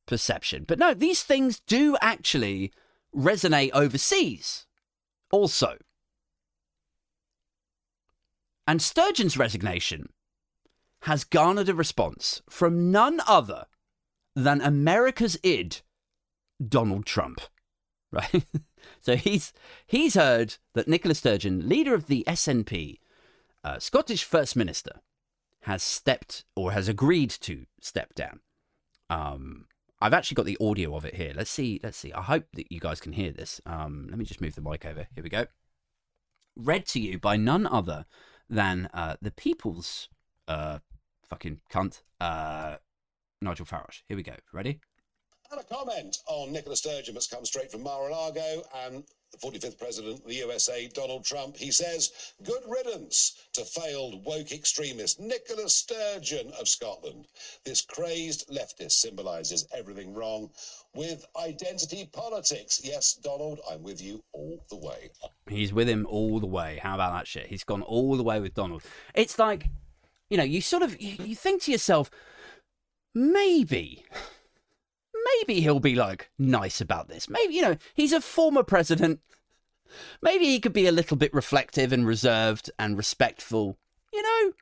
perception. 0.07 0.65
But 0.67 0.79
no, 0.79 0.95
these 0.95 1.23
things 1.23 1.61
do 1.61 1.97
actually 2.01 2.73
resonate 3.15 3.71
overseas 3.73 4.67
also. 5.31 5.77
And 8.67 8.81
Sturgeon's 8.81 9.37
resignation 9.37 10.11
has 11.03 11.25
garnered 11.25 11.69
a 11.69 11.75
response 11.75 12.43
from 12.49 12.93
none 12.93 13.21
other 13.27 13.67
than 14.37 14.61
America's 14.61 15.39
id, 15.43 15.81
Donald 16.67 17.07
Trump. 17.07 17.41
Right? 18.13 18.45
so 19.01 19.15
he's 19.15 19.53
he's 19.87 20.15
heard 20.15 20.57
that 20.75 20.89
Nicola 20.89 21.15
Sturgeon, 21.15 21.69
leader 21.69 21.95
of 21.95 22.09
the 22.09 22.25
SNP, 22.27 22.99
uh, 23.63 23.79
Scottish 23.79 24.25
First 24.25 24.57
Minister, 24.57 25.01
has 25.63 25.83
stepped 25.83 26.45
or 26.57 26.73
has 26.73 26.89
agreed 26.89 27.31
to 27.31 27.67
step 27.81 28.15
down. 28.15 28.41
Um, 29.09 29.67
I've 30.01 30.15
actually 30.15 30.37
got 30.37 30.47
the 30.47 30.59
audio 30.61 30.97
of 30.97 31.05
it 31.05 31.15
here. 31.15 31.33
Let's 31.35 31.51
see. 31.51 31.81
Let's 31.83 31.99
see. 31.99 32.13
I 32.13 32.23
hope 32.23 32.47
that 32.55 32.73
you 32.73 32.81
guys 32.81 33.01
can 33.01 33.13
hear 33.13 33.33
this. 33.33 33.61
Um, 33.67 34.07
let 34.09 34.19
me 34.19 34.25
just 34.25 34.41
move 34.41 34.55
the 34.55 34.63
mic 34.63 34.87
over. 34.87 35.07
Here 35.15 35.23
we 35.23 35.29
go. 35.29 35.47
Read 36.57 36.87
to 36.87 37.01
you 37.01 37.19
by 37.19 37.37
none 37.37 37.67
other 37.67 38.07
than 38.49 38.89
uh, 38.95 39.17
the 39.21 39.31
People's 39.31 40.09
uh, 40.49 40.79
fucking 41.29 41.61
cunt, 41.71 42.03
uh, 42.21 42.77
Nigel 43.43 43.67
Farage. 43.67 44.03
Here 44.09 44.17
we 44.17 44.23
go. 44.23 44.37
Ready? 44.53 44.81
And 45.53 45.61
a 45.61 45.65
comment 45.65 46.19
on 46.27 46.53
Nicola 46.53 46.77
Sturgeon 46.77 47.15
that's 47.15 47.27
come 47.27 47.45
straight 47.45 47.73
from 47.73 47.83
Mar-a-Lago 47.83 48.63
and 48.85 49.03
the 49.33 49.39
45th 49.39 49.79
President 49.81 50.21
of 50.21 50.25
the 50.25 50.35
USA, 50.35 50.89
Donald 50.95 51.25
Trump. 51.25 51.57
He 51.57 51.73
says, 51.73 52.35
good 52.45 52.63
riddance 52.69 53.49
to 53.55 53.65
failed 53.65 54.25
woke 54.25 54.53
extremist 54.53 55.19
Nicola 55.19 55.69
Sturgeon 55.69 56.53
of 56.61 56.69
Scotland. 56.69 57.27
This 57.65 57.81
crazed 57.81 58.49
leftist 58.49 58.93
symbolises 58.93 59.67
everything 59.77 60.15
wrong 60.15 60.51
with 60.95 61.27
identity 61.37 62.09
politics. 62.13 62.81
Yes, 62.85 63.15
Donald, 63.15 63.61
I'm 63.69 63.83
with 63.83 64.01
you 64.01 64.23
all 64.33 64.65
the 64.71 64.77
way. 64.77 65.11
He's 65.49 65.73
with 65.73 65.89
him 65.89 66.07
all 66.09 66.39
the 66.39 66.47
way. 66.47 66.79
How 66.81 66.95
about 66.95 67.13
that 67.13 67.27
shit? 67.27 67.47
He's 67.47 67.65
gone 67.65 67.83
all 67.83 68.17
the 68.17 68.23
way 68.23 68.39
with 68.39 68.55
Donald. 68.55 68.83
It's 69.15 69.37
like, 69.37 69.67
you 70.29 70.37
know, 70.37 70.45
you 70.45 70.61
sort 70.61 70.85
of, 70.85 71.01
you, 71.01 71.25
you 71.25 71.35
think 71.35 71.63
to 71.63 71.73
yourself, 71.73 72.09
maybe 73.17 74.05
maybe 75.25 75.61
he'll 75.61 75.81
be 75.81 75.95
like 75.95 76.31
nice 76.39 76.81
about 76.81 77.09
this. 77.09 77.29
Maybe, 77.29 77.55
you 77.55 77.63
know, 77.63 77.77
he's 77.95 78.13
a 78.13 78.21
former 78.21 78.63
president. 78.63 79.21
Maybe 80.23 80.47
he 80.47 80.61
could 80.61 80.73
be 80.73 80.87
a 80.87 80.93
little 80.93 81.17
bit 81.17 81.35
reflective 81.35 81.93
and 81.93 82.07
reserved 82.07 82.71
and 82.79 82.97
respectful. 82.97 83.77
You 84.13 84.23
know, 84.23 84.53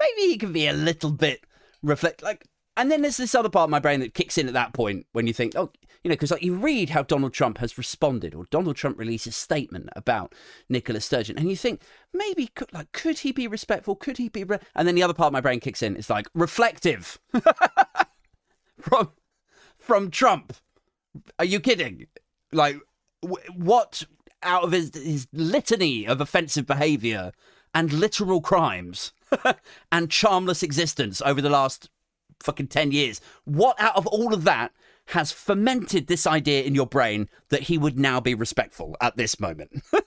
maybe 0.00 0.28
he 0.28 0.38
could 0.38 0.52
be 0.52 0.66
a 0.66 0.72
little 0.72 1.12
bit 1.12 1.44
reflect 1.82 2.22
like 2.22 2.46
and 2.76 2.90
then 2.90 3.02
there's 3.02 3.18
this 3.18 3.34
other 3.34 3.50
part 3.50 3.64
of 3.64 3.70
my 3.70 3.78
brain 3.78 4.00
that 4.00 4.14
kicks 4.14 4.38
in 4.38 4.48
at 4.48 4.54
that 4.54 4.72
point 4.72 5.06
when 5.12 5.26
you 5.26 5.34
think, 5.34 5.54
oh, 5.56 5.70
you 6.02 6.08
know, 6.08 6.14
because 6.14 6.30
like 6.30 6.42
you 6.42 6.54
read 6.54 6.90
how 6.90 7.02
Donald 7.02 7.34
Trump 7.34 7.58
has 7.58 7.76
responded, 7.76 8.34
or 8.34 8.46
Donald 8.50 8.76
Trump 8.76 8.98
releases 8.98 9.34
a 9.34 9.38
statement 9.38 9.88
about 9.94 10.34
Nicola 10.68 11.00
Sturgeon, 11.00 11.38
and 11.38 11.48
you 11.48 11.56
think 11.56 11.82
maybe 12.12 12.46
could 12.48 12.72
like 12.72 12.90
could 12.92 13.20
he 13.20 13.30
be 13.30 13.46
respectful? 13.46 13.94
Could 13.94 14.18
he 14.18 14.28
be? 14.28 14.42
Re-? 14.42 14.58
And 14.74 14.88
then 14.88 14.94
the 14.94 15.02
other 15.02 15.14
part 15.14 15.28
of 15.28 15.32
my 15.32 15.40
brain 15.40 15.60
kicks 15.60 15.82
in. 15.82 15.96
It's 15.96 16.10
like 16.10 16.26
reflective 16.34 17.20
from 19.82 20.10
Trump. 20.10 20.54
Are 21.38 21.44
you 21.44 21.60
kidding? 21.60 22.06
Like, 22.52 22.76
what 23.54 24.04
out 24.42 24.64
of 24.64 24.72
his, 24.72 24.90
his 24.94 25.26
litany 25.32 26.06
of 26.06 26.20
offensive 26.20 26.66
behaviour 26.66 27.32
and 27.74 27.92
literal 27.92 28.40
crimes 28.40 29.12
and 29.92 30.10
charmless 30.10 30.62
existence 30.62 31.22
over 31.22 31.40
the 31.40 31.50
last 31.50 31.90
fucking 32.40 32.68
10 32.68 32.92
years, 32.92 33.20
what 33.44 33.80
out 33.80 33.96
of 33.96 34.06
all 34.06 34.34
of 34.34 34.44
that 34.44 34.72
has 35.06 35.32
fermented 35.32 36.06
this 36.06 36.26
idea 36.26 36.62
in 36.62 36.74
your 36.74 36.86
brain 36.86 37.28
that 37.48 37.62
he 37.62 37.78
would 37.78 37.98
now 37.98 38.20
be 38.20 38.34
respectful 38.34 38.96
at 39.00 39.16
this 39.16 39.40
moment? 39.40 39.82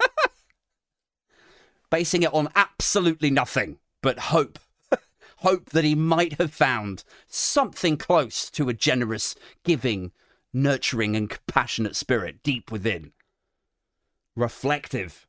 Basing 1.89 2.23
it 2.23 2.33
on 2.33 2.49
absolutely 2.55 3.29
nothing 3.29 3.79
but 4.01 4.19
hope 4.19 4.59
hope 5.37 5.69
that 5.71 5.83
he 5.83 5.95
might 5.95 6.39
have 6.39 6.53
found 6.53 7.03
something 7.27 7.97
close 7.97 8.49
to 8.51 8.69
a 8.69 8.73
generous, 8.73 9.35
giving, 9.63 10.11
nurturing, 10.53 11.15
and 11.15 11.29
compassionate 11.29 11.95
spirit 11.95 12.41
deep 12.43 12.71
within. 12.71 13.11
Reflective 14.35 15.27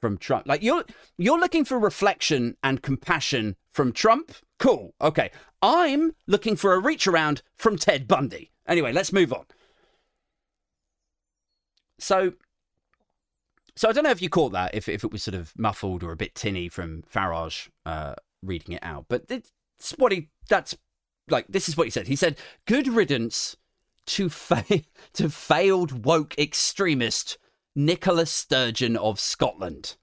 from 0.00 0.18
Trump. 0.18 0.46
Like 0.46 0.62
you're 0.62 0.84
you're 1.16 1.38
looking 1.38 1.64
for 1.64 1.78
reflection 1.78 2.56
and 2.62 2.82
compassion 2.82 3.56
from 3.70 3.92
Trump. 3.92 4.32
Cool. 4.58 4.94
Okay. 5.00 5.30
I'm 5.62 6.14
looking 6.26 6.56
for 6.56 6.74
a 6.74 6.78
reach 6.78 7.06
around 7.06 7.42
from 7.56 7.76
Ted 7.76 8.06
Bundy. 8.06 8.50
Anyway, 8.66 8.92
let's 8.92 9.12
move 9.12 9.32
on. 9.32 9.46
So 11.98 12.34
so 13.76 13.88
I 13.88 13.92
don't 13.92 14.04
know 14.04 14.10
if 14.10 14.22
you 14.22 14.28
caught 14.28 14.52
that, 14.52 14.74
if, 14.74 14.88
if 14.88 15.02
it 15.02 15.10
was 15.10 15.22
sort 15.22 15.34
of 15.34 15.52
muffled 15.58 16.04
or 16.04 16.12
a 16.12 16.16
bit 16.16 16.34
tinny 16.34 16.68
from 16.68 17.02
Farage 17.12 17.70
uh, 17.84 18.14
reading 18.46 18.74
it 18.74 18.82
out, 18.82 19.06
but 19.08 19.24
it's 19.28 19.50
what 19.96 20.12
he 20.12 20.30
that's 20.48 20.76
like. 21.28 21.46
This 21.48 21.68
is 21.68 21.76
what 21.76 21.86
he 21.86 21.90
said. 21.90 22.06
He 22.06 22.16
said, 22.16 22.38
"Good 22.66 22.88
riddance 22.88 23.56
to 24.06 24.28
fa- 24.28 24.82
to 25.14 25.30
failed 25.30 26.04
woke 26.04 26.38
extremist 26.38 27.38
Nicola 27.74 28.26
Sturgeon 28.26 28.96
of 28.96 29.18
Scotland." 29.20 29.96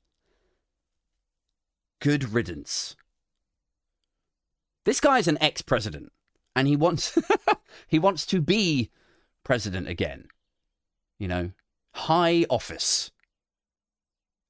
Good 1.99 2.34
riddance. 2.34 2.95
This 4.86 4.99
guy's 4.99 5.27
an 5.27 5.38
ex-president, 5.39 6.12
and 6.56 6.67
he 6.67 6.75
wants 6.75 7.17
he 7.88 7.99
wants 7.99 8.25
to 8.27 8.41
be 8.41 8.89
president 9.43 9.88
again. 9.88 10.27
You 11.19 11.27
know, 11.27 11.51
high 11.93 12.45
office. 12.49 13.12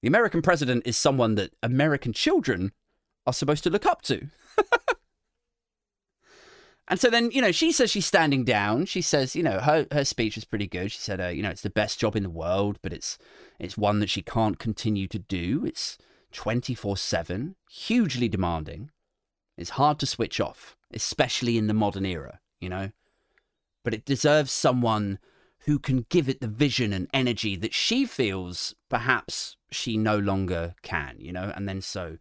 The 0.02 0.08
American 0.08 0.42
president 0.42 0.88
is 0.88 0.98
someone 0.98 1.36
that 1.36 1.54
American 1.62 2.14
children 2.14 2.72
are 3.26 3.34
supposed 3.34 3.64
to 3.64 3.70
look 3.70 3.86
up 3.86 4.02
to. 4.04 4.28
and 6.88 7.00
so 7.00 7.10
then, 7.10 7.32
you 7.32 7.42
know, 7.42 7.52
she 7.52 7.72
says 7.72 7.92
she's 7.92 8.06
standing 8.06 8.44
down. 8.44 8.86
She 8.86 9.02
says, 9.02 9.36
you 9.36 9.44
know, 9.44 9.60
her, 9.60 9.88
her 9.92 10.06
speech 10.06 10.36
was 10.36 10.46
pretty 10.46 10.68
good. 10.68 10.92
She 10.92 11.00
said, 11.00 11.22
uh, 11.22 11.28
you 11.28 11.44
know, 11.44 11.50
it's 11.50 11.62
the 11.62 11.70
best 11.70 12.00
job 12.00 12.16
in 12.16 12.24
the 12.24 12.30
world, 12.30 12.80
but 12.82 12.94
it's 12.94 13.18
it's 13.60 13.78
one 13.78 14.00
that 14.00 14.10
she 14.10 14.22
can't 14.22 14.58
continue 14.58 15.08
to 15.08 15.20
do. 15.20 15.64
It's 15.66 15.98
24 16.32 16.98
7, 16.98 17.56
hugely 17.70 18.28
demanding. 18.28 18.90
It's 19.58 19.72
hard 19.72 20.00
to 20.00 20.06
switch 20.06 20.40
off, 20.40 20.76
especially 20.94 21.58
in 21.58 21.68
the 21.68 21.74
modern 21.74 22.06
era, 22.06 22.40
you 22.60 22.70
know? 22.70 22.92
But 23.84 23.94
it 23.94 24.06
deserves 24.06 24.52
someone 24.52 25.20
who 25.66 25.78
can 25.78 26.06
give 26.10 26.28
it 26.28 26.42
the 26.42 26.48
vision 26.48 26.94
and 26.94 27.08
energy 27.14 27.56
that 27.58 27.74
she 27.74 28.06
feels 28.06 28.74
perhaps 28.90 29.58
she 29.70 29.98
no 29.98 30.18
longer 30.18 30.74
can, 30.82 31.18
you 31.20 31.32
know? 31.32 31.52
And 31.56 31.68
then 31.70 31.82
so 31.82 32.18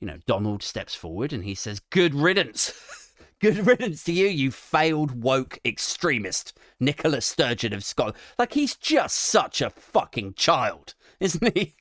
you 0.00 0.06
know, 0.06 0.18
Donald 0.26 0.62
steps 0.62 0.94
forward 0.94 1.32
and 1.32 1.44
he 1.44 1.54
says, 1.54 1.80
Good 1.90 2.14
riddance. 2.14 2.72
Good 3.40 3.66
riddance 3.66 4.02
to 4.04 4.12
you, 4.12 4.26
you 4.26 4.50
failed 4.50 5.22
woke 5.22 5.60
extremist, 5.64 6.58
Nicola 6.80 7.20
Sturgeon 7.20 7.72
of 7.72 7.84
Scotland. 7.84 8.16
Like, 8.36 8.52
he's 8.52 8.74
just 8.74 9.16
such 9.16 9.60
a 9.60 9.70
fucking 9.70 10.34
child, 10.34 10.94
isn't 11.20 11.56
he? 11.56 11.76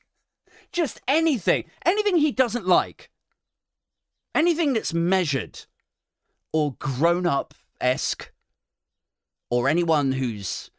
Just 0.71 1.01
anything, 1.07 1.65
anything 1.83 2.17
he 2.17 2.31
doesn't 2.31 2.67
like, 2.67 3.09
anything 4.35 4.73
that's 4.73 4.93
measured 4.93 5.65
or 6.53 6.75
grown 6.77 7.25
up 7.25 7.55
esque 7.81 8.31
or 9.49 9.67
anyone 9.67 10.11
who's, 10.11 10.69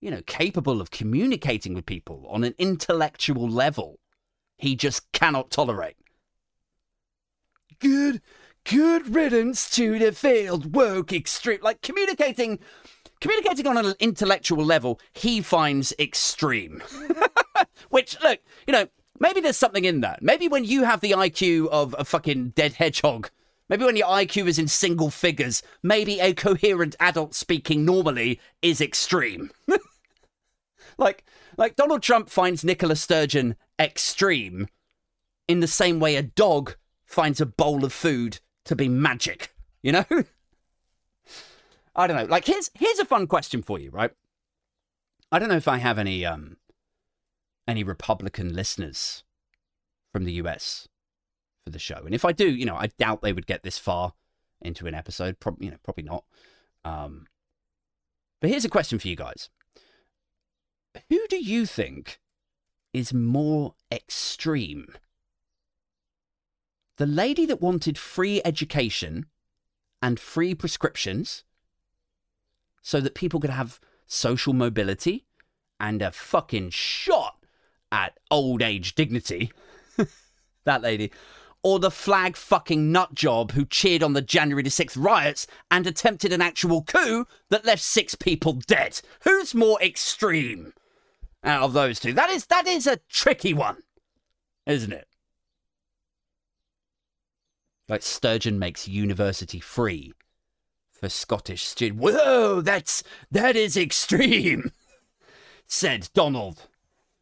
you 0.00 0.10
know, 0.10 0.22
capable 0.26 0.80
of 0.80 0.90
communicating 0.90 1.74
with 1.74 1.84
people 1.84 2.26
on 2.30 2.42
an 2.44 2.54
intellectual 2.56 3.48
level, 3.48 3.98
he 4.56 4.76
just 4.76 5.12
cannot 5.12 5.50
tolerate. 5.50 5.96
Good, 7.82 8.22
good 8.62 9.12
riddance 9.12 9.68
to 9.70 9.98
the 9.98 10.12
failed 10.12 10.72
woke 10.72 11.12
extreme. 11.12 11.58
Like 11.62 11.82
communicating, 11.82 12.60
communicating 13.20 13.66
on 13.66 13.76
an 13.76 13.94
intellectual 13.98 14.64
level, 14.64 15.00
he 15.12 15.40
finds 15.40 15.92
extreme. 15.98 16.80
Which, 17.90 18.16
look, 18.22 18.38
you 18.68 18.72
know, 18.72 18.86
maybe 19.18 19.40
there's 19.40 19.56
something 19.56 19.84
in 19.84 20.00
that. 20.02 20.22
Maybe 20.22 20.46
when 20.46 20.64
you 20.64 20.84
have 20.84 21.00
the 21.00 21.10
IQ 21.10 21.70
of 21.70 21.96
a 21.98 22.04
fucking 22.04 22.50
dead 22.50 22.74
hedgehog, 22.74 23.30
maybe 23.68 23.84
when 23.84 23.96
your 23.96 24.06
IQ 24.06 24.46
is 24.46 24.60
in 24.60 24.68
single 24.68 25.10
figures, 25.10 25.60
maybe 25.82 26.20
a 26.20 26.34
coherent 26.34 26.94
adult 27.00 27.34
speaking 27.34 27.84
normally 27.84 28.38
is 28.62 28.80
extreme. 28.80 29.50
like, 30.98 31.24
like 31.58 31.74
Donald 31.74 32.04
Trump 32.04 32.30
finds 32.30 32.62
Nicola 32.62 32.94
Sturgeon 32.94 33.56
extreme 33.76 34.68
in 35.48 35.58
the 35.58 35.66
same 35.66 35.98
way 35.98 36.14
a 36.14 36.22
dog 36.22 36.76
finds 37.12 37.40
a 37.40 37.46
bowl 37.46 37.84
of 37.84 37.92
food 37.92 38.40
to 38.64 38.74
be 38.74 38.88
magic, 38.88 39.54
you 39.82 39.92
know? 39.92 40.04
I 41.94 42.06
don't 42.06 42.16
know. 42.16 42.24
Like 42.24 42.46
here's 42.46 42.70
here's 42.74 42.98
a 42.98 43.04
fun 43.04 43.26
question 43.26 43.62
for 43.62 43.78
you, 43.78 43.90
right? 43.90 44.12
I 45.30 45.38
don't 45.38 45.50
know 45.50 45.56
if 45.56 45.68
I 45.68 45.76
have 45.78 45.98
any 45.98 46.24
um 46.24 46.56
any 47.68 47.84
Republican 47.84 48.54
listeners 48.54 49.24
from 50.12 50.24
the 50.24 50.32
US 50.34 50.88
for 51.64 51.70
the 51.70 51.78
show. 51.78 52.02
And 52.04 52.14
if 52.14 52.24
I 52.24 52.32
do, 52.32 52.48
you 52.48 52.64
know, 52.64 52.76
I 52.76 52.86
doubt 52.98 53.20
they 53.20 53.32
would 53.32 53.46
get 53.46 53.62
this 53.62 53.78
far 53.78 54.14
into 54.62 54.86
an 54.86 54.94
episode. 54.94 55.38
Probably, 55.38 55.66
you 55.66 55.70
know, 55.70 55.78
probably 55.82 56.04
not. 56.04 56.24
Um, 56.84 57.26
but 58.40 58.50
here's 58.50 58.64
a 58.64 58.70
question 58.70 58.98
for 58.98 59.08
you 59.08 59.16
guys: 59.16 59.50
Who 61.10 61.26
do 61.28 61.36
you 61.36 61.66
think 61.66 62.20
is 62.94 63.12
more 63.12 63.74
extreme? 63.92 64.94
The 67.02 67.06
lady 67.08 67.46
that 67.46 67.60
wanted 67.60 67.98
free 67.98 68.40
education 68.44 69.26
and 70.00 70.20
free 70.20 70.54
prescriptions 70.54 71.42
so 72.80 73.00
that 73.00 73.16
people 73.16 73.40
could 73.40 73.50
have 73.50 73.80
social 74.06 74.52
mobility 74.52 75.26
and 75.80 76.00
a 76.00 76.12
fucking 76.12 76.70
shot 76.70 77.44
at 77.90 78.20
old 78.30 78.62
age 78.62 78.94
dignity. 78.94 79.50
that 80.64 80.82
lady. 80.82 81.10
Or 81.64 81.80
the 81.80 81.90
flag 81.90 82.36
fucking 82.36 82.92
nut 82.92 83.16
job 83.16 83.50
who 83.50 83.64
cheered 83.64 84.04
on 84.04 84.12
the 84.12 84.22
January 84.22 84.62
the 84.62 84.70
6th 84.70 84.96
riots 84.96 85.48
and 85.72 85.88
attempted 85.88 86.32
an 86.32 86.40
actual 86.40 86.84
coup 86.84 87.26
that 87.48 87.66
left 87.66 87.82
six 87.82 88.14
people 88.14 88.52
dead. 88.52 89.00
Who's 89.24 89.56
more 89.56 89.82
extreme 89.82 90.72
out 91.42 91.64
of 91.64 91.72
those 91.72 91.98
two? 91.98 92.12
That 92.12 92.30
is 92.30 92.46
that 92.46 92.68
is 92.68 92.86
a 92.86 93.00
tricky 93.08 93.54
one, 93.54 93.78
isn't 94.66 94.92
it? 94.92 95.08
Like 97.88 98.02
Sturgeon 98.02 98.58
makes 98.58 98.88
university 98.88 99.60
free 99.60 100.12
for 100.92 101.08
Scottish 101.08 101.64
students. 101.64 102.00
Whoa, 102.00 102.60
that's 102.60 103.02
that 103.30 103.56
is 103.56 103.76
extreme, 103.76 104.72
said 105.66 106.08
Donald 106.14 106.68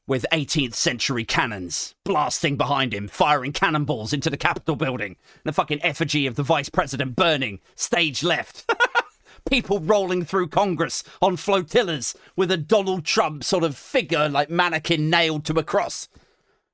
with 0.07 0.27
18th 0.33 0.75
century 0.75 1.25
cannons 1.25 1.95
blasting 2.05 2.57
behind 2.57 2.93
him, 2.93 3.07
firing 3.07 3.53
cannonballs 3.53 4.13
into 4.13 4.29
the 4.29 4.37
Capitol 4.37 4.75
building, 4.75 5.17
the 5.45 5.53
fucking 5.53 5.81
effigy 5.85 6.27
of 6.27 6.35
the 6.35 6.43
vice 6.43 6.69
president 6.69 7.15
burning, 7.15 7.61
stage 7.77 8.25
left. 8.25 8.69
People 9.49 9.79
rolling 9.79 10.25
through 10.25 10.49
Congress 10.49 11.05
on 11.23 11.37
flotillas 11.37 12.15
with 12.35 12.51
a 12.51 12.57
Donald 12.57 13.05
Trump 13.05 13.45
sort 13.45 13.63
of 13.63 13.77
figure 13.77 14.29
like 14.29 14.51
mannequin 14.51 15.09
nailed 15.09 15.45
to 15.45 15.59
a 15.59 15.63
cross. 15.63 16.09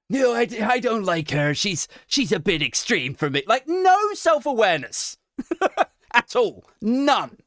No, 0.08 0.34
I, 0.34 0.48
I 0.62 0.78
don't 0.78 1.04
like 1.04 1.30
her. 1.30 1.54
She's 1.54 1.88
she's 2.06 2.32
a 2.32 2.38
bit 2.38 2.62
extreme 2.62 3.14
for 3.14 3.28
me. 3.28 3.42
Like 3.46 3.64
no 3.66 3.98
self-awareness 4.14 5.18
at 6.14 6.36
all. 6.36 6.64
None. 6.80 7.38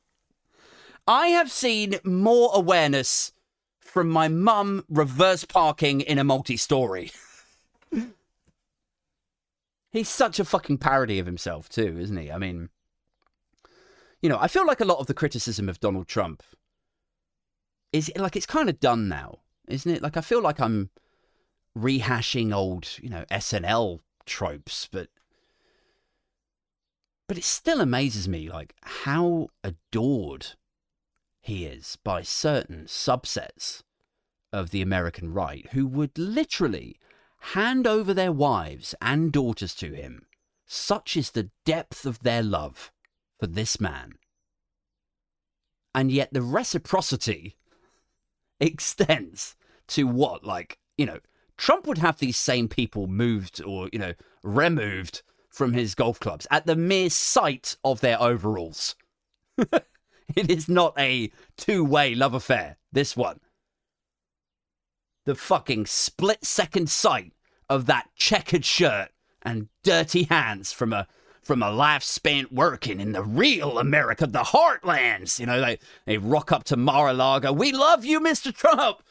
I 1.08 1.28
have 1.28 1.52
seen 1.52 1.96
more 2.04 2.52
awareness 2.54 3.32
from 3.80 4.10
my 4.10 4.28
mum 4.28 4.84
reverse 4.90 5.46
parking 5.46 6.02
in 6.02 6.20
a 6.20 6.24
multi 6.24 6.58
story. 6.58 7.12
He's 9.92 10.10
such 10.10 10.40
a 10.40 10.46
fucking 10.46 10.78
parody 10.78 11.18
of 11.18 11.26
himself, 11.26 11.68
too, 11.68 11.98
isn't 12.00 12.16
he? 12.16 12.32
I 12.32 12.38
mean, 12.38 12.70
you 14.22 14.30
know, 14.30 14.38
I 14.40 14.48
feel 14.48 14.68
like 14.68 14.82
a 14.82 14.86
lot 14.86 15.00
of 15.00 15.08
the 15.08 15.16
criticism 15.16 15.68
of 15.68 15.80
Donald 15.80 16.08
Trump 16.08 16.44
is 17.92 18.12
like 18.16 18.36
it's 18.36 18.46
kind 18.46 18.70
of 18.70 18.80
done 18.80 19.08
now, 19.08 19.40
isn't 19.68 19.92
it? 19.92 20.04
Like, 20.04 20.16
I 20.16 20.22
feel 20.22 20.44
like 20.44 20.60
I'm 20.60 20.92
rehashing 21.78 22.54
old, 22.54 22.88
you 23.02 23.10
know, 23.10 23.26
SNL 23.32 24.00
tropes, 24.26 24.88
but. 24.92 25.10
But 27.28 27.38
it 27.38 27.44
still 27.44 27.80
amazes 27.80 28.28
me, 28.28 28.50
like, 28.50 28.74
how 28.82 29.50
adored 29.64 30.56
he 31.42 31.66
is 31.66 31.98
by 32.04 32.24
certain 32.24 32.86
subsets 32.86 33.84
of 34.52 34.72
the 34.72 34.82
American 34.82 35.32
right 35.34 35.68
who 35.72 35.86
would 35.86 36.18
literally 36.18 36.98
hand 37.40 37.88
over 37.88 38.14
their 38.14 38.32
wives 38.32 38.96
and 39.02 39.32
daughters 39.32 39.74
to 39.76 39.94
him. 39.94 40.26
Such 40.66 41.16
is 41.18 41.32
the 41.32 41.50
depth 41.66 42.06
of 42.06 42.20
their 42.20 42.44
love 42.44 42.92
for 43.40 43.48
this 43.48 43.80
man. 43.80 44.14
And 45.96 46.12
yet 46.12 46.30
the 46.32 46.42
reciprocity 46.42 47.56
extends 48.60 49.56
to 49.90 50.06
what? 50.06 50.44
Like, 50.44 50.78
you 50.98 51.06
know, 51.06 51.20
Trump 51.60 51.86
would 51.86 52.00
have 52.00 52.18
these 52.18 52.38
same 52.38 52.68
people 52.68 53.06
moved 53.06 53.62
or, 53.64 53.90
you 53.94 54.00
know, 54.00 54.14
removed 54.44 55.22
from 55.50 55.74
his 55.74 55.94
golf 55.94 56.20
clubs 56.20 56.48
at 56.50 56.66
the 56.66 56.76
mere 56.76 57.10
sight 57.10 57.76
of 57.84 58.02
their 58.02 58.20
overalls. 58.22 58.96
It 60.36 60.50
is 60.50 60.70
not 60.70 60.94
a 60.98 61.32
two 61.58 61.84
way 61.84 62.14
love 62.16 62.34
affair, 62.34 62.78
this 62.92 63.18
one. 63.18 63.40
The 65.26 65.36
fucking 65.36 65.86
split 65.88 66.46
second 66.46 66.90
sight 66.90 67.34
of 67.70 67.86
that 67.88 68.10
checkered 68.16 68.66
shirt 68.66 69.10
and 69.42 69.70
dirty 69.84 70.24
hands 70.24 70.72
from 70.72 70.94
a 70.94 71.08
from 71.42 71.64
a 71.64 71.72
life 71.72 72.04
spent 72.04 72.52
working 72.52 73.00
in 73.00 73.14
the 73.14 73.24
real 73.24 73.80
America, 73.80 74.28
the 74.28 74.40
heartlands. 74.40 75.40
You 75.40 75.48
know, 75.48 75.60
they, 75.60 75.80
they 76.06 76.18
rock 76.18 76.52
up 76.52 76.64
to 76.66 76.78
Mar-a-Lago. 76.78 77.52
We 77.54 77.72
love 77.72 78.06
you, 78.06 78.20
Mr. 78.20 78.54
Trump. 78.54 79.02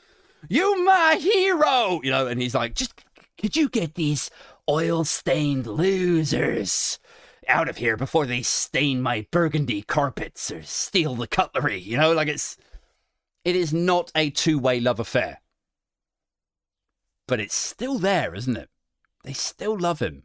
You 0.49 0.85
my 0.85 1.17
hero. 1.21 2.01
You 2.03 2.11
know, 2.11 2.27
and 2.27 2.41
he's 2.41 2.55
like, 2.55 2.75
just 2.75 2.95
could 3.39 3.57
you 3.57 3.69
get 3.69 3.95
these 3.95 4.31
oil 4.69 5.05
stained 5.05 5.67
losers 5.67 6.99
out 7.49 7.69
of 7.69 7.79
here 7.79 7.97
before 7.97 8.27
they 8.27 8.43
stain 8.43 9.01
my 9.01 9.27
burgundy 9.31 9.83
carpets 9.83 10.51
or 10.51 10.63
steal 10.63 11.15
the 11.15 11.27
cutlery. 11.27 11.79
You 11.79 11.97
know, 11.97 12.13
like 12.13 12.29
it's. 12.29 12.57
It 13.45 13.57
is 13.57 13.73
not 13.73 14.13
a 14.15 14.31
two 14.31 14.59
way 14.59 14.79
love 14.81 15.01
affair. 15.01 15.41
But 17.27 17.41
it's 17.41 17.55
still 17.55 17.99
there, 17.99 18.35
isn't 18.35 18.57
it? 18.57 18.69
They 19.25 19.33
still 19.33 19.79
love 19.79 20.01
him. 20.01 20.25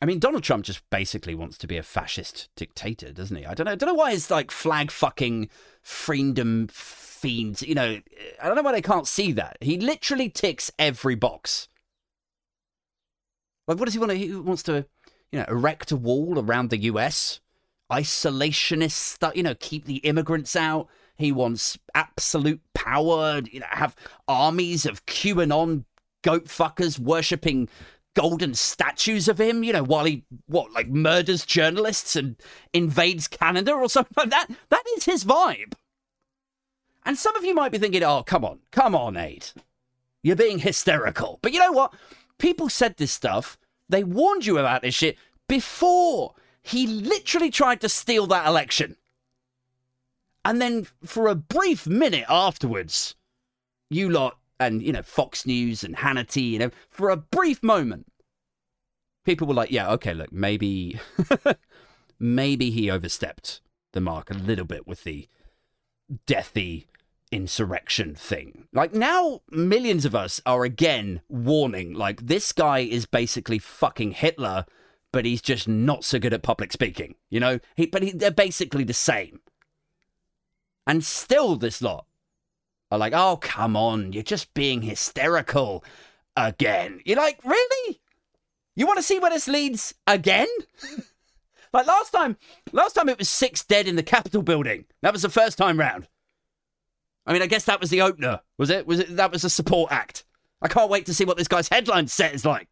I 0.00 0.06
mean, 0.06 0.18
Donald 0.18 0.42
Trump 0.42 0.64
just 0.64 0.82
basically 0.90 1.34
wants 1.34 1.56
to 1.58 1.66
be 1.66 1.76
a 1.76 1.82
fascist 1.82 2.48
dictator, 2.56 3.12
doesn't 3.12 3.36
he? 3.36 3.46
I 3.46 3.54
don't 3.54 3.66
know. 3.66 3.72
I 3.72 3.74
don't 3.76 3.88
know 3.88 3.94
why 3.94 4.12
it's 4.12 4.30
like 4.30 4.50
flag 4.50 4.90
fucking 4.90 5.48
freedom 5.84 6.66
fiends. 6.72 7.62
You 7.62 7.76
know, 7.76 8.00
I 8.42 8.46
don't 8.46 8.56
know 8.56 8.62
why 8.62 8.72
they 8.72 8.82
can't 8.82 9.06
see 9.06 9.30
that. 9.32 9.58
He 9.60 9.78
literally 9.78 10.28
ticks 10.28 10.72
every 10.78 11.14
box. 11.14 11.68
Like, 13.68 13.78
what 13.78 13.84
does 13.84 13.94
he 13.94 14.00
want 14.00 14.10
to? 14.10 14.18
He 14.18 14.34
wants 14.34 14.62
to, 14.64 14.86
you 15.30 15.38
know, 15.38 15.46
erect 15.48 15.92
a 15.92 15.96
wall 15.96 16.38
around 16.38 16.70
the 16.70 16.78
U.S. 16.78 17.40
Isolationist 17.92 18.92
stuff. 18.92 19.36
You 19.36 19.44
know, 19.44 19.54
keep 19.54 19.84
the 19.84 19.98
immigrants 19.98 20.56
out. 20.56 20.88
He 21.16 21.30
wants 21.30 21.78
absolute 21.94 22.60
power. 22.74 23.40
You 23.50 23.60
know, 23.60 23.66
have 23.70 23.94
armies 24.26 24.84
of 24.84 25.06
QAnon 25.06 25.84
goat 26.22 26.46
fuckers 26.46 26.98
worshipping 26.98 27.68
golden 28.14 28.54
statues 28.54 29.28
of 29.28 29.40
him. 29.40 29.64
You 29.64 29.72
know, 29.72 29.84
while 29.84 30.04
he 30.04 30.24
what 30.46 30.72
like 30.72 30.88
murders 30.88 31.44
journalists 31.44 32.16
and 32.16 32.36
invades 32.72 33.28
Canada 33.28 33.72
or 33.72 33.88
something 33.88 34.14
like 34.16 34.30
that. 34.30 34.48
That 34.70 34.84
is 34.96 35.04
his 35.04 35.24
vibe. 35.24 35.74
And 37.06 37.18
some 37.18 37.36
of 37.36 37.44
you 37.44 37.54
might 37.54 37.72
be 37.72 37.78
thinking, 37.78 38.02
"Oh, 38.02 38.22
come 38.22 38.44
on, 38.44 38.60
come 38.70 38.94
on, 38.94 39.16
Aid, 39.16 39.46
you're 40.22 40.36
being 40.36 40.60
hysterical." 40.60 41.38
But 41.42 41.52
you 41.52 41.58
know 41.58 41.72
what? 41.72 41.94
people 42.38 42.68
said 42.68 42.96
this 42.96 43.12
stuff. 43.12 43.58
They 43.88 44.04
warned 44.04 44.46
you 44.46 44.58
about 44.58 44.82
this 44.82 44.94
shit 44.94 45.16
before 45.48 46.34
he 46.62 46.86
literally 46.86 47.50
tried 47.50 47.80
to 47.82 47.88
steal 47.88 48.26
that 48.28 48.46
election. 48.46 48.96
And 50.44 50.60
then 50.60 50.86
for 51.04 51.28
a 51.28 51.34
brief 51.34 51.86
minute 51.86 52.26
afterwards, 52.28 53.14
you 53.90 54.10
lot 54.10 54.38
and, 54.58 54.82
you 54.82 54.92
know, 54.92 55.02
Fox 55.02 55.46
News 55.46 55.82
and 55.84 55.96
Hannity, 55.96 56.50
you 56.50 56.58
know, 56.58 56.70
for 56.88 57.10
a 57.10 57.16
brief 57.16 57.62
moment, 57.62 58.06
people 59.24 59.46
were 59.46 59.54
like, 59.54 59.70
yeah, 59.70 59.90
okay, 59.92 60.14
look, 60.14 60.32
maybe, 60.32 60.98
maybe 62.18 62.70
he 62.70 62.90
overstepped 62.90 63.60
the 63.92 64.00
mark 64.00 64.30
a 64.30 64.34
little 64.34 64.64
bit 64.64 64.86
with 64.86 65.04
the 65.04 65.28
deathy 66.26 66.86
insurrection 67.32 68.14
thing. 68.14 68.68
Like 68.72 68.94
now, 68.94 69.40
millions 69.50 70.04
of 70.04 70.14
us 70.14 70.40
are 70.46 70.64
again 70.64 71.20
warning, 71.28 71.94
like, 71.94 72.26
this 72.26 72.52
guy 72.52 72.80
is 72.80 73.06
basically 73.06 73.58
fucking 73.58 74.12
Hitler, 74.12 74.66
but 75.12 75.24
he's 75.24 75.42
just 75.42 75.66
not 75.66 76.04
so 76.04 76.18
good 76.18 76.34
at 76.34 76.42
public 76.42 76.72
speaking, 76.72 77.16
you 77.30 77.40
know? 77.40 77.58
He, 77.76 77.86
but 77.86 78.02
he, 78.02 78.12
they're 78.12 78.30
basically 78.30 78.84
the 78.84 78.92
same. 78.92 79.40
And 80.86 81.02
still, 81.02 81.56
this 81.56 81.80
lot 81.80 82.06
are 82.94 82.98
like, 82.98 83.12
oh, 83.12 83.38
come 83.40 83.76
on, 83.76 84.12
you're 84.12 84.22
just 84.22 84.54
being 84.54 84.82
hysterical 84.82 85.84
again. 86.36 87.00
You're 87.04 87.16
like, 87.16 87.40
really? 87.44 88.00
You 88.76 88.86
want 88.86 88.98
to 88.98 89.02
see 89.02 89.18
where 89.18 89.30
this 89.30 89.48
leads 89.48 89.94
again? 90.06 90.48
like 91.72 91.86
last 91.86 92.10
time, 92.10 92.36
last 92.72 92.94
time 92.94 93.08
it 93.08 93.18
was 93.18 93.28
six 93.28 93.64
dead 93.64 93.88
in 93.88 93.96
the 93.96 94.02
Capitol 94.02 94.42
building. 94.42 94.84
That 95.02 95.12
was 95.12 95.22
the 95.22 95.28
first 95.28 95.58
time 95.58 95.78
round. 95.78 96.08
I 97.26 97.32
mean, 97.32 97.42
I 97.42 97.46
guess 97.46 97.64
that 97.64 97.80
was 97.80 97.90
the 97.90 98.02
opener, 98.02 98.40
was 98.58 98.70
it? 98.70 98.86
Was 98.86 99.00
it 99.00 99.16
that 99.16 99.32
was 99.32 99.44
a 99.44 99.50
support 99.50 99.90
act? 99.90 100.24
I 100.60 100.68
can't 100.68 100.90
wait 100.90 101.06
to 101.06 101.14
see 101.14 101.24
what 101.24 101.36
this 101.36 101.48
guy's 101.48 101.68
headline 101.68 102.06
set 102.06 102.34
is 102.34 102.44
like. 102.44 102.68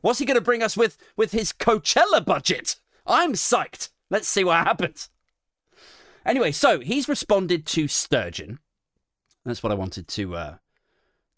What's 0.00 0.18
he 0.18 0.26
going 0.26 0.36
to 0.36 0.40
bring 0.40 0.62
us 0.62 0.76
with 0.76 0.98
with 1.16 1.32
his 1.32 1.52
Coachella 1.52 2.24
budget? 2.24 2.76
I'm 3.06 3.34
psyched. 3.34 3.90
Let's 4.10 4.28
see 4.28 4.44
what 4.44 4.66
happens. 4.66 5.08
Anyway, 6.26 6.52
so 6.52 6.80
he's 6.80 7.08
responded 7.08 7.66
to 7.66 7.86
Sturgeon. 7.86 8.58
That's 9.44 9.62
what 9.62 9.72
I 9.72 9.76
wanted 9.76 10.08
to 10.08 10.36
uh, 10.36 10.54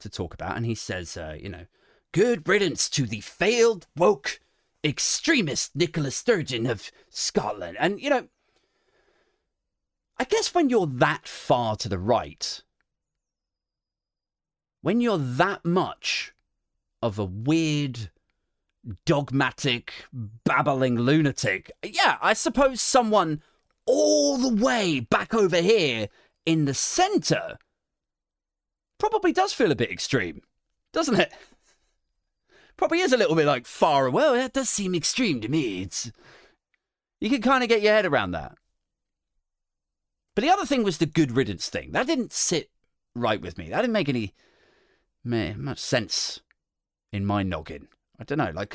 to 0.00 0.08
talk 0.08 0.34
about, 0.34 0.56
and 0.56 0.64
he 0.64 0.74
says, 0.74 1.16
uh, 1.16 1.36
you 1.40 1.48
know, 1.48 1.66
good 2.12 2.48
riddance 2.48 2.88
to 2.90 3.06
the 3.06 3.20
failed 3.20 3.86
woke 3.96 4.40
extremist 4.84 5.74
Nicola 5.74 6.10
Sturgeon 6.10 6.66
of 6.66 6.90
Scotland, 7.10 7.76
and 7.80 8.00
you 8.00 8.10
know, 8.10 8.28
I 10.18 10.24
guess 10.24 10.54
when 10.54 10.70
you're 10.70 10.86
that 10.86 11.26
far 11.26 11.76
to 11.76 11.88
the 11.88 11.98
right, 11.98 12.62
when 14.82 15.00
you're 15.00 15.18
that 15.18 15.64
much 15.64 16.32
of 17.02 17.18
a 17.18 17.24
weird, 17.24 18.10
dogmatic, 19.04 19.92
babbling 20.12 20.96
lunatic, 20.96 21.72
yeah, 21.82 22.18
I 22.22 22.34
suppose 22.34 22.80
someone 22.80 23.42
all 23.84 24.36
the 24.36 24.62
way 24.62 25.00
back 25.00 25.34
over 25.34 25.60
here 25.60 26.08
in 26.44 26.64
the 26.64 26.74
centre 26.74 27.58
probably 28.98 29.32
does 29.32 29.52
feel 29.52 29.70
a 29.70 29.76
bit 29.76 29.90
extreme, 29.90 30.42
doesn't 30.92 31.18
it? 31.20 31.32
Probably 32.76 33.00
is 33.00 33.12
a 33.12 33.16
little 33.16 33.34
bit 33.34 33.46
like 33.46 33.66
far 33.66 34.06
away. 34.06 34.14
Well, 34.14 34.34
that 34.34 34.52
does 34.52 34.68
seem 34.68 34.94
extreme 34.94 35.40
to 35.40 35.48
me. 35.48 35.82
It's 35.82 36.10
you 37.20 37.30
can 37.30 37.40
kind 37.40 37.62
of 37.62 37.68
get 37.68 37.82
your 37.82 37.94
head 37.94 38.06
around 38.06 38.32
that. 38.32 38.56
But 40.34 40.44
the 40.44 40.50
other 40.50 40.66
thing 40.66 40.82
was 40.82 40.98
the 40.98 41.06
good 41.06 41.32
riddance 41.32 41.70
thing. 41.70 41.92
That 41.92 42.06
didn't 42.06 42.32
sit 42.32 42.70
right 43.14 43.40
with 43.40 43.56
me. 43.56 43.70
That 43.70 43.80
didn't 43.80 43.94
make 43.94 44.10
any 44.10 44.34
much 45.24 45.78
sense 45.78 46.40
in 47.12 47.24
my 47.24 47.42
noggin. 47.42 47.88
I 48.20 48.24
don't 48.24 48.38
know. 48.38 48.52
Like, 48.54 48.74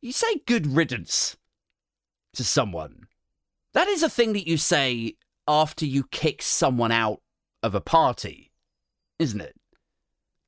you 0.00 0.12
say 0.12 0.40
good 0.46 0.66
riddance 0.66 1.36
to 2.32 2.42
someone. 2.42 3.08
That 3.74 3.88
is 3.88 4.02
a 4.02 4.08
thing 4.08 4.32
that 4.32 4.48
you 4.48 4.56
say 4.56 5.16
after 5.46 5.84
you 5.84 6.04
kick 6.04 6.40
someone 6.40 6.92
out 6.92 7.20
of 7.62 7.74
a 7.74 7.80
party, 7.82 8.45
isn't 9.18 9.40
it? 9.40 9.56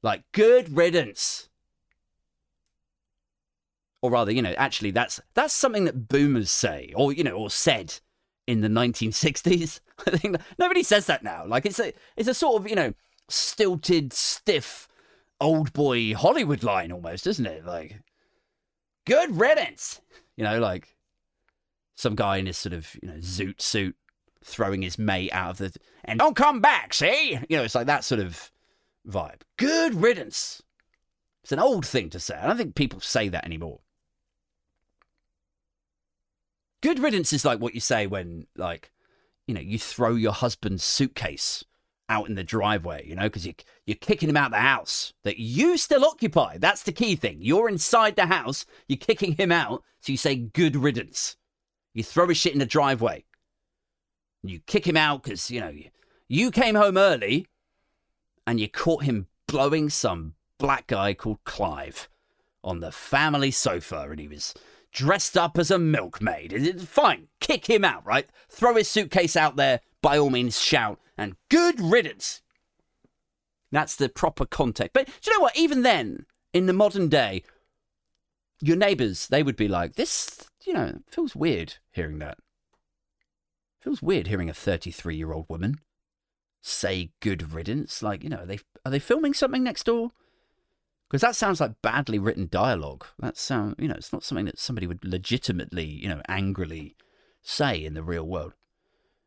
Like, 0.03 0.23
good 0.33 0.77
riddance. 0.77 1.49
Or 4.01 4.11
rather, 4.11 4.31
you 4.31 4.43
know, 4.43 4.55
actually, 4.57 4.93
that's 4.93 5.21
that's 5.35 5.53
something 5.53 5.85
that 5.85 6.09
boomers 6.09 6.53
say, 6.53 6.93
or 6.95 7.13
you 7.13 7.25
know, 7.25 7.33
or 7.33 7.51
said 7.51 7.99
in 8.49 8.63
the 8.63 8.69
1960s. 8.69 9.81
I 10.07 10.17
think 10.17 10.37
nobody 10.59 10.83
says 10.83 11.07
that 11.07 11.23
now. 11.23 11.45
Like 11.47 11.67
it's 11.67 11.79
a 11.79 11.93
it's 12.17 12.29
a 12.29 12.35
sort 12.35 12.61
of 12.61 12.69
you 12.69 12.77
know 12.77 12.95
stilted, 13.29 14.13
stiff, 14.13 14.89
old 15.41 15.73
boy 15.73 16.15
Hollywood 16.15 16.63
line 16.63 16.91
almost, 16.91 17.27
isn't 17.27 17.47
it? 17.47 17.65
Like 17.65 18.01
good 19.05 19.39
riddance. 19.39 20.01
You 20.37 20.45
know, 20.45 20.59
like 20.61 20.97
some 21.95 22.15
guy 22.15 22.39
in 22.39 22.47
his 22.47 22.57
sort 22.57 22.73
of 22.73 22.97
you 23.03 23.09
know 23.09 23.19
zoot 23.19 23.61
suit 23.61 23.97
throwing 24.45 24.83
his 24.83 24.99
mate 24.99 25.33
out 25.33 25.51
of 25.51 25.59
the 25.59 25.81
and 26.05 26.19
don't 26.19 26.37
come 26.37 26.61
back. 26.61 26.95
See, 26.95 27.39
you 27.49 27.57
know, 27.57 27.65
it's 27.65 27.75
like 27.75 27.87
that 27.87 28.05
sort 28.05 28.21
of 28.21 28.51
vibe. 29.07 29.43
Good 29.57 29.95
riddance. 29.95 30.63
It's 31.43 31.53
an 31.53 31.59
old 31.59 31.87
thing 31.87 32.11
to 32.11 32.21
say. 32.21 32.37
I 32.37 32.47
don't 32.47 32.57
think 32.57 32.75
people 32.75 33.01
say 33.01 33.29
that 33.29 33.45
anymore. 33.45 33.81
Good 36.83 36.99
riddance 36.99 37.33
is 37.33 37.45
like 37.45 37.61
what 37.61 37.75
you 37.75 37.81
say 37.81 38.07
when, 38.07 38.47
like, 38.57 38.93
you 39.47 39.55
know, 39.55 39.61
you 39.61 39.79
throw 39.79 40.15
your 40.15 40.33
husband's 40.33 40.85
suitcase 40.85 41.65
out 42.09 42.29
in 42.29 42.35
the 42.35 42.45
driveway, 42.45 43.07
you 43.07 43.15
know, 43.15 43.25
because 43.25 43.47
you, 43.47 43.55
you're 43.87 43.97
kicking 43.97 44.29
him 44.29 44.37
out 44.37 44.51
the 44.51 44.59
house 44.59 45.13
that 45.25 45.39
you 45.39 45.77
still 45.77 46.05
occupy. 46.05 46.57
That's 46.59 46.83
the 46.83 46.93
key 46.93 47.17
thing. 47.17 47.39
You're 47.41 47.69
inside 47.69 48.17
the 48.17 48.27
house, 48.27 48.65
you're 48.87 48.97
kicking 48.97 49.35
him 49.35 49.53
out, 49.53 49.83
so 50.01 50.13
you 50.13 50.19
say 50.19 50.37
good 50.37 50.77
riddance. 50.77 51.37
You 51.95 52.05
throw 52.05 52.29
his 52.29 52.37
shit 52.37 52.53
in 52.53 52.59
the 52.59 52.67
driveway. 52.67 53.25
You 54.43 54.61
kick 54.61 54.87
him 54.87 54.97
out 54.97 55.23
because, 55.23 55.51
you 55.51 55.61
know, 55.61 55.69
you, 55.69 55.91
you 56.29 56.51
came 56.51 56.75
home 56.75 56.97
early 56.97 57.47
and 58.49 58.59
you 58.59 58.67
caught 58.67 59.03
him 59.05 59.27
blowing 59.47 59.91
some 59.91 60.33
black 60.57 60.87
guy 60.87 61.13
called 61.13 61.45
Clive 61.45 62.09
on 62.65 62.81
the 62.81 62.91
family 62.91 63.51
sofa 63.51 64.09
and 64.11 64.19
he 64.19 64.27
was 64.27 64.55
dressed 64.91 65.37
up 65.37 65.59
as 65.59 65.71
a 65.71 65.79
milkmaid. 65.79 66.55
It's 66.55 66.83
fine. 66.83 67.29
Kick 67.41 67.67
him 67.67 67.85
out, 67.85 68.07
right? 68.07 68.27
Throw 68.49 68.75
his 68.77 68.89
suitcase 68.89 69.37
out 69.37 69.57
there, 69.57 69.81
by 70.01 70.17
all 70.17 70.31
means, 70.31 70.59
shout, 70.59 70.99
and 71.19 71.37
good 71.51 71.79
riddance. 71.79 72.41
That's 73.71 73.97
the 73.97 74.09
proper 74.09 74.47
context. 74.47 74.95
But 74.95 75.09
do 75.21 75.31
you 75.31 75.37
know 75.37 75.43
what? 75.43 75.59
Even 75.59 75.83
then, 75.83 76.25
in 76.55 76.65
the 76.65 76.73
modern 76.73 77.11
day, 77.11 77.43
your 78.63 78.79
neighbours, 78.79 79.27
they 79.27 79.43
would 79.43 79.57
be 79.57 79.69
like, 79.69 79.97
this, 79.97 80.49
you 80.65 80.73
know, 80.73 81.01
feels 81.07 81.37
weird 81.37 81.75
hearing 81.93 82.19
that. 82.21 82.39
Feels 83.83 84.01
weird 84.01 84.29
hearing 84.29 84.49
a 84.49 84.55
33 84.55 85.17
year 85.17 85.35
old 85.35 85.51
woman 85.51 85.81
say 86.61 87.11
good 87.21 87.53
riddance. 87.53 88.03
Like, 88.03 88.23
you 88.23 88.31
know, 88.31 88.39
are 88.39 88.47
they, 88.47 88.59
are 88.85 88.91
they 88.91 88.99
filming 88.99 89.35
something 89.35 89.63
next 89.63 89.85
door? 89.85 90.11
Because 91.09 91.23
that 91.23 91.37
sounds 91.37 91.61
like 91.61 91.81
badly 91.81 92.19
written 92.19 92.49
dialogue. 92.51 93.07
That 93.19 93.39
sound, 93.39 93.77
you 93.79 93.89
know, 93.89 93.95
it's 93.95 94.13
not 94.13 94.25
something 94.25 94.45
that 94.45 94.59
somebody 94.59 94.87
would 94.87 95.05
legitimately, 95.05 95.85
you 95.85 96.09
know, 96.09 96.21
angrily 96.29 96.97
say 97.41 97.83
in 97.83 97.95
the 97.95 98.03
real 98.03 98.25
world. 98.25 98.53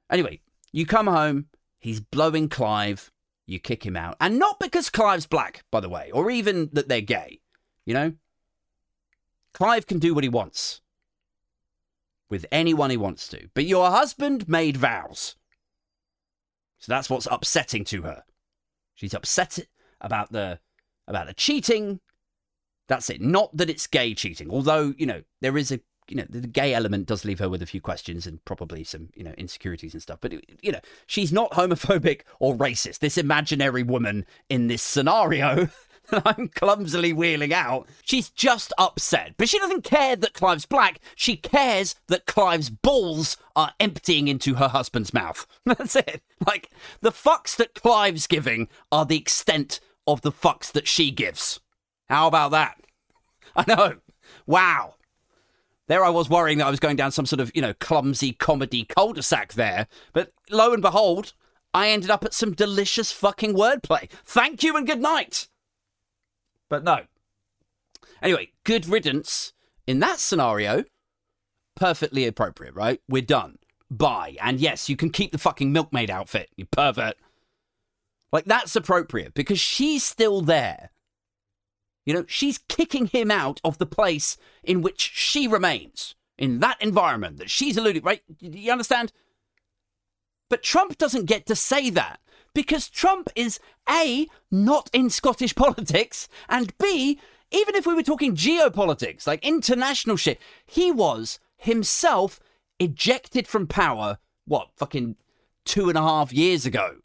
Anyway, 0.10 0.42
you 0.72 0.86
come 0.86 1.08
home, 1.08 1.48
he's 1.80 2.00
blowing 2.00 2.50
Clive, 2.50 3.12
you 3.48 3.60
kick 3.60 3.84
him 3.86 3.98
out. 3.98 4.16
And 4.20 4.38
not 4.38 4.60
because 4.60 4.90
Clive's 4.90 5.26
black, 5.26 5.64
by 5.72 5.80
the 5.80 5.90
way, 5.90 6.12
or 6.12 6.30
even 6.30 6.70
that 6.74 6.88
they're 6.88 7.02
gay. 7.02 7.40
You 7.86 7.94
know? 7.96 8.14
Clive 9.54 9.88
can 9.88 9.98
do 9.98 10.14
what 10.14 10.24
he 10.24 10.30
wants 10.30 10.82
with 12.30 12.46
anyone 12.52 12.90
he 12.90 12.98
wants 12.98 13.28
to. 13.30 13.50
But 13.54 13.66
your 13.66 13.90
husband 13.90 14.48
made 14.48 14.78
vows. 14.78 15.36
So 16.82 16.92
that's 16.92 17.10
what's 17.10 17.28
upsetting 17.30 17.86
to 17.86 18.02
her. 18.02 18.24
She's 18.96 19.14
upset 19.14 19.60
about 20.02 20.32
the 20.32 20.60
about 21.08 21.28
the 21.28 21.34
cheating. 21.34 22.00
That's 22.88 23.10
it. 23.10 23.22
Not 23.22 23.56
that 23.56 23.70
it's 23.70 23.88
gay 23.88 24.14
cheating, 24.14 24.50
although 24.50 24.94
you 24.98 25.06
know 25.06 25.22
there 25.42 25.58
is 25.58 25.72
a 25.72 25.80
you 26.08 26.18
know 26.18 26.26
the 26.28 26.42
gay 26.48 26.74
element 26.74 27.06
does 27.06 27.24
leave 27.24 27.40
her 27.40 27.48
with 27.48 27.62
a 27.62 27.68
few 27.68 27.82
questions 27.82 28.26
and 28.26 28.44
probably 28.46 28.84
some 28.84 29.10
you 29.16 29.24
know 29.24 29.34
insecurities 29.38 29.94
and 29.94 30.02
stuff. 30.02 30.18
But 30.22 30.34
you 30.62 30.72
know 30.72 30.80
she's 31.06 31.32
not 31.32 31.52
homophobic 31.52 32.22
or 32.40 32.56
racist. 32.56 33.00
This 33.00 33.18
imaginary 33.18 33.84
woman 33.84 34.26
in 34.50 34.68
this 34.68 34.82
scenario. 34.82 35.70
that 36.10 36.24
I'm 36.26 36.50
clumsily 36.50 37.14
wheeling 37.14 37.54
out. 37.54 37.88
She's 38.04 38.30
just 38.30 38.74
upset. 38.78 39.36
But 39.38 39.50
she 39.50 39.60
doesn't 39.60 39.84
care 39.84 40.16
that 40.16 40.34
Clive's 40.34 40.66
black. 40.66 41.00
She 41.16 41.36
cares 41.36 41.96
that 42.08 42.26
Clive's 42.26 42.70
balls 42.70 43.38
are 43.56 43.74
emptying 43.80 44.28
into 44.28 44.56
her 44.56 44.68
husband's 44.68 45.14
mouth. 45.14 45.46
That's 45.66 45.96
it. 45.96 46.22
Like, 46.46 46.70
the 47.02 47.12
fucks 47.12 47.56
that 47.58 47.76
Clive's 47.76 48.28
giving 48.28 48.68
are 48.92 49.06
the 49.06 49.18
extent 49.18 49.80
of 50.08 50.22
the 50.22 50.32
fucks 50.32 50.72
that 50.72 50.88
she 50.88 51.12
gives. 51.12 51.60
How 52.10 52.28
about 52.28 52.52
that? 52.52 52.82
I 53.56 53.66
know. 53.68 53.96
Wow. 54.46 54.96
There 55.88 56.06
I 56.06 56.10
was 56.10 56.30
worrying 56.30 56.60
that 56.60 56.68
I 56.68 56.72
was 56.72 56.80
going 56.80 56.96
down 56.96 57.12
some 57.12 57.26
sort 57.26 57.42
of, 57.42 57.52
you 57.54 57.62
know, 57.62 57.74
clumsy 57.74 58.32
comedy 58.32 58.86
cul-de-sac 58.86 59.54
there. 59.54 59.88
But 60.14 60.32
lo 60.50 60.74
and 60.74 60.82
behold, 60.82 61.34
I 61.74 61.90
ended 61.90 62.10
up 62.10 62.24
at 62.24 62.34
some 62.34 62.54
delicious 62.54 63.12
fucking 63.12 63.54
wordplay. 63.54 64.10
Thank 64.26 64.64
you 64.64 64.76
and 64.76 64.88
good 64.88 65.02
night. 65.02 65.48
But 66.72 66.86
no. 66.86 67.02
Anyway, 68.22 68.54
good 68.64 68.88
riddance 68.88 69.52
in 69.86 70.00
that 70.00 70.20
scenario, 70.20 70.86
perfectly 71.76 72.26
appropriate, 72.26 72.74
right? 72.74 73.02
We're 73.10 73.24
done. 73.24 73.58
Bye. 73.90 74.38
And 74.42 74.58
yes, 74.58 74.88
you 74.88 74.96
can 74.96 75.10
keep 75.10 75.34
the 75.34 75.38
fucking 75.38 75.74
milkmaid 75.74 76.10
outfit, 76.10 76.50
you 76.56 76.66
pervert. 76.66 77.16
Like, 78.32 78.46
that's 78.46 78.78
appropriate 78.78 79.34
because 79.34 79.60
she's 79.60 80.06
still 80.06 80.40
there. 80.40 80.92
You 82.06 82.14
know, 82.14 82.26
she's 82.26 82.60
kicking 82.70 83.08
him 83.08 83.30
out 83.30 83.60
of 83.66 83.78
the 83.78 83.86
place 83.86 84.38
in 84.64 84.82
which 84.82 85.12
she 85.14 85.50
remains, 85.50 86.16
in 86.38 86.60
that 86.60 86.82
environment 86.82 87.38
that 87.38 87.50
she's 87.50 87.76
alluding, 87.76 88.04
right? 88.04 88.22
You 88.40 88.72
understand? 88.72 89.12
But 90.50 90.64
Trump 90.64 90.98
doesn't 90.98 91.26
get 91.26 91.46
to 91.48 91.56
say 91.56 91.90
that 91.90 92.22
because 92.54 92.90
Trump 92.90 93.30
is 93.36 93.60
A, 93.90 94.28
not 94.50 94.90
in 94.94 95.10
Scottish 95.10 95.56
politics, 95.56 96.28
and 96.50 96.74
B, 96.78 97.20
even 97.52 97.76
if 97.76 97.86
we 97.86 97.94
were 97.94 98.04
talking 98.04 98.36
geopolitics, 98.36 99.28
like 99.28 99.44
international 99.46 100.18
shit, 100.18 100.40
he 100.66 100.92
was 100.92 101.40
himself 101.58 102.40
ejected 102.80 103.48
from 103.48 103.68
power, 103.68 104.18
what, 104.46 104.70
fucking 104.76 105.16
two 105.66 105.90
and 105.90 105.98
a 105.98 106.02
half 106.02 106.34
years 106.34 106.66
ago. 106.66 106.98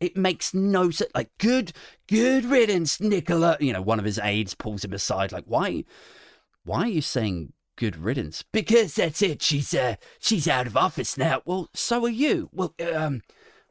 It 0.00 0.16
makes 0.16 0.54
no 0.54 0.90
sense. 0.90 1.10
Like, 1.14 1.30
good, 1.38 1.72
good 2.06 2.44
riddance, 2.44 3.00
Nicola. 3.00 3.56
You 3.60 3.72
know, 3.72 3.82
one 3.82 3.98
of 3.98 4.04
his 4.04 4.20
aides 4.22 4.54
pulls 4.54 4.84
him 4.84 4.92
aside, 4.92 5.32
like, 5.32 5.44
why, 5.46 5.84
why 6.64 6.82
are 6.82 6.88
you 6.88 7.02
saying 7.02 7.52
good 7.76 7.96
riddance? 7.96 8.44
Because 8.52 8.94
that's 8.94 9.22
it. 9.22 9.42
She's, 9.42 9.74
uh, 9.74 9.96
she's 10.20 10.46
out 10.46 10.68
of 10.68 10.76
office 10.76 11.18
now. 11.18 11.42
Well, 11.44 11.68
so 11.74 12.04
are 12.04 12.08
you. 12.08 12.48
Well, 12.52 12.74
um, 12.94 13.22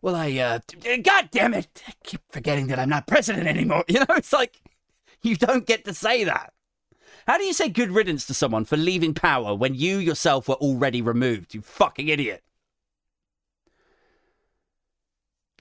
well, 0.02 0.16
I, 0.16 0.32
uh, 0.38 0.60
God 1.02 1.30
damn 1.32 1.54
it. 1.54 1.84
I 1.88 1.93
keep 2.04 2.22
forgetting 2.30 2.68
that 2.68 2.80
I'm 2.80 2.89
not 2.89 3.08
president 3.08 3.48
anymore. 3.48 3.84
You 3.89 4.00
know, 4.00 4.16
it's 4.16 4.34
like, 4.34 4.62
you 5.22 5.36
don't 5.36 5.66
get 5.66 5.86
to 5.86 5.93
say 5.93 6.24
that. 6.24 6.54
How 7.28 7.38
do 7.38 7.43
you 7.43 7.54
say 7.54 7.68
good 7.68 7.91
riddance 7.91 8.26
to 8.28 8.34
someone 8.34 8.64
for 8.64 8.78
leaving 8.78 9.14
power 9.14 9.54
when 9.54 9.76
you 9.76 9.98
yourself 9.98 10.48
were 10.48 10.56
already 10.56 11.02
removed? 11.02 11.54
You 11.54 11.62
fucking 11.62 12.08
idiot. 12.08 12.43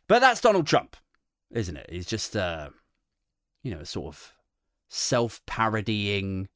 But 0.07 0.21
that's 0.21 0.41
Donald 0.41 0.67
Trump, 0.67 0.97
isn't 1.51 1.77
it? 1.77 1.91
He's 1.91 2.07
just, 2.07 2.37
uh, 2.37 2.71
you 3.65 3.73
know, 3.73 3.81
a 3.81 3.87
sort 3.87 4.15
of 4.15 4.33
self 4.89 5.45
parodying, 5.47 6.49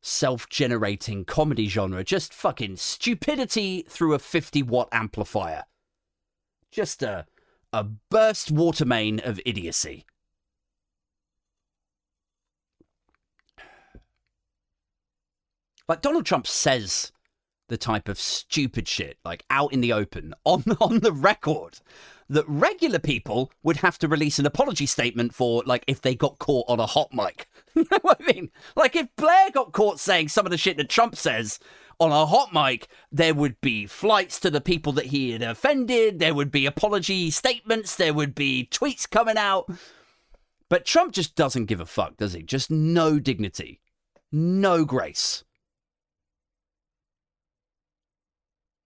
self 0.00 0.48
generating 0.48 1.24
comedy 1.24 1.66
genre. 1.66 2.04
Just 2.04 2.32
fucking 2.32 2.76
stupidity 2.76 3.84
through 3.88 4.14
a 4.14 4.20
50 4.20 4.62
watt 4.62 4.88
amplifier. 4.92 5.64
Just 6.70 7.02
a, 7.02 7.26
a 7.72 7.84
burst 7.84 8.50
water 8.50 8.84
main 8.84 9.20
of 9.20 9.40
idiocy. 9.46 10.04
Like 15.88 16.02
Donald 16.02 16.26
Trump 16.26 16.46
says 16.46 17.12
the 17.68 17.78
type 17.78 18.08
of 18.08 18.18
stupid 18.18 18.86
shit, 18.86 19.18
like 19.24 19.44
out 19.50 19.72
in 19.72 19.80
the 19.80 19.92
open, 19.92 20.34
on 20.44 20.64
on 20.80 21.00
the 21.00 21.12
record, 21.12 21.80
that 22.28 22.44
regular 22.46 22.98
people 22.98 23.50
would 23.62 23.78
have 23.78 23.98
to 23.98 24.08
release 24.08 24.38
an 24.38 24.46
apology 24.46 24.86
statement 24.86 25.34
for, 25.34 25.62
like 25.64 25.84
if 25.86 26.02
they 26.02 26.14
got 26.14 26.38
caught 26.38 26.68
on 26.68 26.80
a 26.80 26.86
hot 26.86 27.12
mic. 27.12 27.48
you 27.74 27.86
know 27.90 27.98
what 28.02 28.20
I 28.20 28.32
mean? 28.32 28.50
Like 28.76 28.96
if 28.96 29.08
Blair 29.16 29.50
got 29.50 29.72
caught 29.72 29.98
saying 29.98 30.28
some 30.28 30.46
of 30.46 30.50
the 30.50 30.58
shit 30.58 30.76
that 30.76 30.90
Trump 30.90 31.16
says 31.16 31.58
on 32.00 32.12
a 32.12 32.26
hot 32.26 32.52
mic, 32.52 32.88
there 33.10 33.34
would 33.34 33.60
be 33.60 33.86
flights 33.86 34.38
to 34.40 34.50
the 34.50 34.60
people 34.60 34.92
that 34.92 35.06
he 35.06 35.32
had 35.32 35.42
offended, 35.42 36.18
there 36.18 36.34
would 36.34 36.50
be 36.50 36.66
apology 36.66 37.30
statements, 37.30 37.96
there 37.96 38.14
would 38.14 38.34
be 38.34 38.68
tweets 38.70 39.08
coming 39.08 39.36
out. 39.36 39.70
But 40.68 40.84
Trump 40.84 41.12
just 41.12 41.34
doesn't 41.34 41.66
give 41.66 41.80
a 41.80 41.86
fuck, 41.86 42.16
does 42.16 42.34
he? 42.34 42.42
Just 42.42 42.70
no 42.70 43.18
dignity, 43.18 43.80
no 44.30 44.84
grace. 44.84 45.44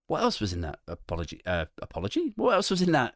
What 0.07 0.23
else 0.23 0.41
was 0.41 0.53
in 0.53 0.61
that 0.61 0.79
apology? 0.87 1.41
Uh, 1.47 1.67
apology? 1.81 2.33
What 2.37 2.55
else 2.55 2.71
was 2.71 2.83
in 2.83 2.93
that 2.93 3.15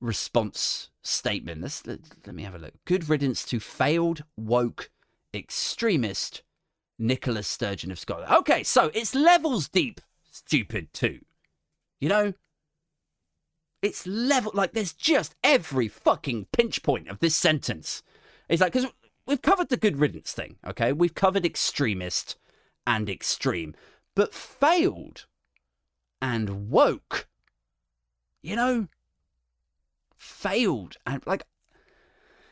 response 0.00 0.90
statement? 1.02 1.60
Let's, 1.60 1.86
let, 1.86 2.00
let 2.26 2.34
me 2.34 2.44
have 2.44 2.54
a 2.54 2.58
look. 2.58 2.74
Good 2.84 3.08
riddance 3.08 3.44
to 3.46 3.60
failed 3.60 4.24
woke 4.36 4.90
extremist 5.34 6.42
Nicholas 6.98 7.46
Sturgeon 7.46 7.90
of 7.90 7.98
Scotland. 7.98 8.32
Okay, 8.32 8.62
so 8.62 8.90
it's 8.94 9.14
levels 9.14 9.68
deep 9.68 10.00
stupid 10.30 10.92
too. 10.92 11.20
You 12.00 12.08
know? 12.08 12.34
It's 13.80 14.06
level 14.06 14.50
like 14.54 14.72
there's 14.72 14.92
just 14.92 15.36
every 15.44 15.86
fucking 15.88 16.46
pinch 16.52 16.82
point 16.82 17.08
of 17.08 17.20
this 17.20 17.36
sentence. 17.36 18.02
It's 18.48 18.60
like 18.60 18.72
because 18.72 18.90
we've 19.26 19.42
covered 19.42 19.68
the 19.68 19.76
good 19.76 19.98
riddance 19.98 20.32
thing, 20.32 20.56
okay? 20.66 20.92
We've 20.92 21.14
covered 21.14 21.46
extremist 21.46 22.36
and 22.86 23.08
extreme, 23.08 23.74
but 24.16 24.34
failed 24.34 25.26
and 26.20 26.70
woke. 26.70 27.28
You 28.42 28.56
know, 28.56 28.88
failed 30.16 30.96
and 31.06 31.24
like 31.24 31.44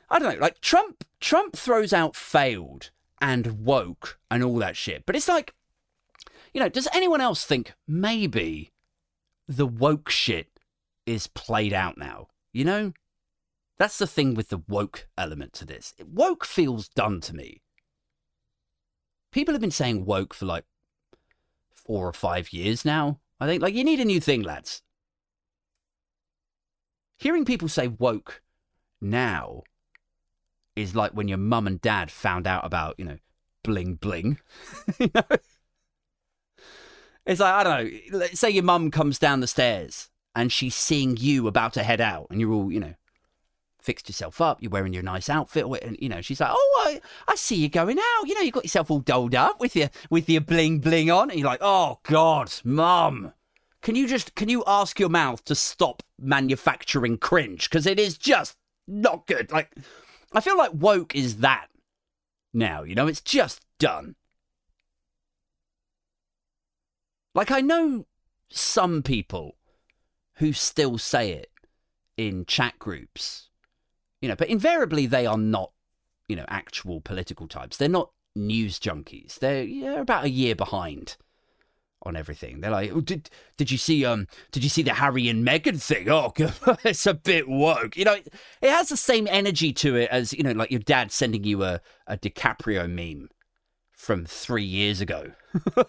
I 0.08 0.18
don't 0.20 0.34
know, 0.34 0.40
like 0.40 0.60
Trump 0.60 1.04
Trump 1.18 1.56
throws 1.56 1.92
out 1.92 2.14
failed 2.14 2.90
and 3.20 3.64
woke 3.64 4.18
and 4.30 4.42
all 4.42 4.56
that 4.56 4.76
shit. 4.76 5.04
But 5.06 5.16
it's 5.16 5.28
like 5.28 5.54
you 6.56 6.62
know, 6.62 6.70
does 6.70 6.88
anyone 6.94 7.20
else 7.20 7.44
think 7.44 7.74
maybe 7.86 8.72
the 9.46 9.66
woke 9.66 10.08
shit 10.08 10.58
is 11.04 11.26
played 11.26 11.74
out 11.74 11.98
now? 11.98 12.28
You 12.54 12.64
know? 12.64 12.92
That's 13.78 13.98
the 13.98 14.06
thing 14.06 14.32
with 14.32 14.48
the 14.48 14.62
woke 14.66 15.06
element 15.18 15.52
to 15.54 15.66
this. 15.66 15.92
Woke 16.02 16.46
feels 16.46 16.88
done 16.88 17.20
to 17.20 17.34
me. 17.34 17.60
People 19.32 19.52
have 19.52 19.60
been 19.60 19.70
saying 19.70 20.06
woke 20.06 20.32
for 20.32 20.46
like 20.46 20.64
four 21.74 22.08
or 22.08 22.14
five 22.14 22.54
years 22.54 22.86
now. 22.86 23.20
I 23.38 23.44
think, 23.44 23.60
like, 23.60 23.74
you 23.74 23.84
need 23.84 24.00
a 24.00 24.06
new 24.06 24.18
thing, 24.18 24.40
lads. 24.40 24.80
Hearing 27.18 27.44
people 27.44 27.68
say 27.68 27.86
woke 27.86 28.40
now 28.98 29.62
is 30.76 30.94
like 30.94 31.12
when 31.12 31.28
your 31.28 31.38
mum 31.38 31.66
and 31.66 31.80
dad 31.80 32.10
found 32.10 32.46
out 32.46 32.64
about, 32.64 32.94
you 32.98 33.04
know, 33.04 33.18
bling 33.64 33.94
bling. 33.94 34.38
you 34.98 35.10
know? 35.14 35.22
It's 37.24 37.40
like, 37.40 37.54
I 37.54 37.64
don't 37.64 37.84
know, 37.84 38.18
let's 38.18 38.38
say 38.38 38.50
your 38.50 38.62
mum 38.62 38.92
comes 38.92 39.18
down 39.18 39.40
the 39.40 39.48
stairs 39.48 40.10
and 40.36 40.52
she's 40.52 40.76
seeing 40.76 41.16
you 41.16 41.48
about 41.48 41.72
to 41.72 41.82
head 41.82 42.00
out 42.00 42.28
and 42.30 42.40
you're 42.40 42.52
all, 42.52 42.70
you 42.70 42.78
know, 42.78 42.94
fixed 43.86 44.08
yourself 44.08 44.40
up, 44.40 44.60
you're 44.60 44.70
wearing 44.70 44.92
your 44.92 45.02
nice 45.04 45.30
outfit, 45.30 45.64
and 45.82 45.96
you 46.00 46.08
know, 46.08 46.20
she's 46.20 46.40
like, 46.40 46.50
"Oh, 46.52 46.84
I, 46.86 47.00
I 47.28 47.36
see 47.36 47.54
you 47.54 47.68
going 47.68 47.98
out. 47.98 48.26
You 48.26 48.34
know, 48.34 48.40
you 48.40 48.50
got 48.50 48.64
yourself 48.64 48.90
all 48.90 48.98
dolled 48.98 49.34
up 49.34 49.60
with 49.60 49.76
your 49.76 49.90
with 50.10 50.28
your 50.28 50.40
bling 50.40 50.80
bling 50.80 51.10
on." 51.10 51.30
And 51.30 51.38
you're 51.38 51.48
like, 51.48 51.60
"Oh 51.62 52.00
God, 52.02 52.52
mum, 52.64 53.32
can 53.82 53.94
you 53.94 54.08
just 54.08 54.34
can 54.34 54.48
you 54.48 54.64
ask 54.66 54.98
your 54.98 55.08
mouth 55.08 55.44
to 55.44 55.54
stop 55.54 56.02
manufacturing 56.18 57.16
cringe 57.16 57.70
because 57.70 57.86
it 57.86 58.00
is 58.00 58.18
just 58.18 58.56
not 58.88 59.26
good." 59.28 59.52
Like, 59.52 59.72
I 60.32 60.40
feel 60.40 60.58
like 60.58 60.72
woke 60.74 61.14
is 61.14 61.38
that 61.38 61.68
now. 62.52 62.82
You 62.82 62.94
know, 62.94 63.06
it's 63.06 63.20
just 63.20 63.64
done. 63.78 64.16
Like, 67.34 67.50
I 67.50 67.60
know 67.60 68.06
some 68.48 69.02
people 69.02 69.56
who 70.36 70.52
still 70.52 70.98
say 70.98 71.32
it 71.32 71.50
in 72.16 72.46
chat 72.46 72.78
groups 72.78 73.46
you 74.20 74.28
know, 74.28 74.36
but 74.36 74.48
invariably 74.48 75.06
they 75.06 75.26
are 75.26 75.38
not, 75.38 75.72
you 76.28 76.36
know, 76.36 76.44
actual 76.48 77.00
political 77.00 77.46
types. 77.46 77.76
They're 77.76 77.88
not 77.88 78.10
news 78.34 78.78
junkies. 78.78 79.38
They're, 79.38 80.00
about 80.00 80.24
a 80.24 80.30
year 80.30 80.54
behind 80.54 81.16
on 82.06 82.16
everything. 82.16 82.60
They're 82.60 82.70
like, 82.70 82.92
oh, 82.92 83.00
did 83.00 83.28
did 83.56 83.70
you 83.70 83.78
see 83.78 84.04
um 84.04 84.26
did 84.52 84.62
you 84.62 84.70
see 84.70 84.82
the 84.82 84.94
Harry 84.94 85.28
and 85.28 85.46
Meghan 85.46 85.82
thing? 85.82 86.08
Oh, 86.08 86.32
it's 86.84 87.06
a 87.06 87.14
bit 87.14 87.48
woke. 87.48 87.96
You 87.96 88.04
know, 88.04 88.14
it, 88.14 88.28
it, 88.62 88.70
has 88.70 88.88
the 88.88 88.96
same 88.96 89.26
energy 89.28 89.72
to 89.74 89.96
it 89.96 90.10
as 90.10 90.32
you 90.32 90.42
know, 90.42 90.52
like 90.52 90.70
your 90.70 90.80
dad 90.80 91.12
sending 91.12 91.44
you 91.44 91.62
a 91.64 91.80
a 92.06 92.16
DiCaprio 92.16 92.88
meme 92.88 93.28
from 93.92 94.24
three 94.24 94.64
years 94.64 95.00
ago. 95.00 95.32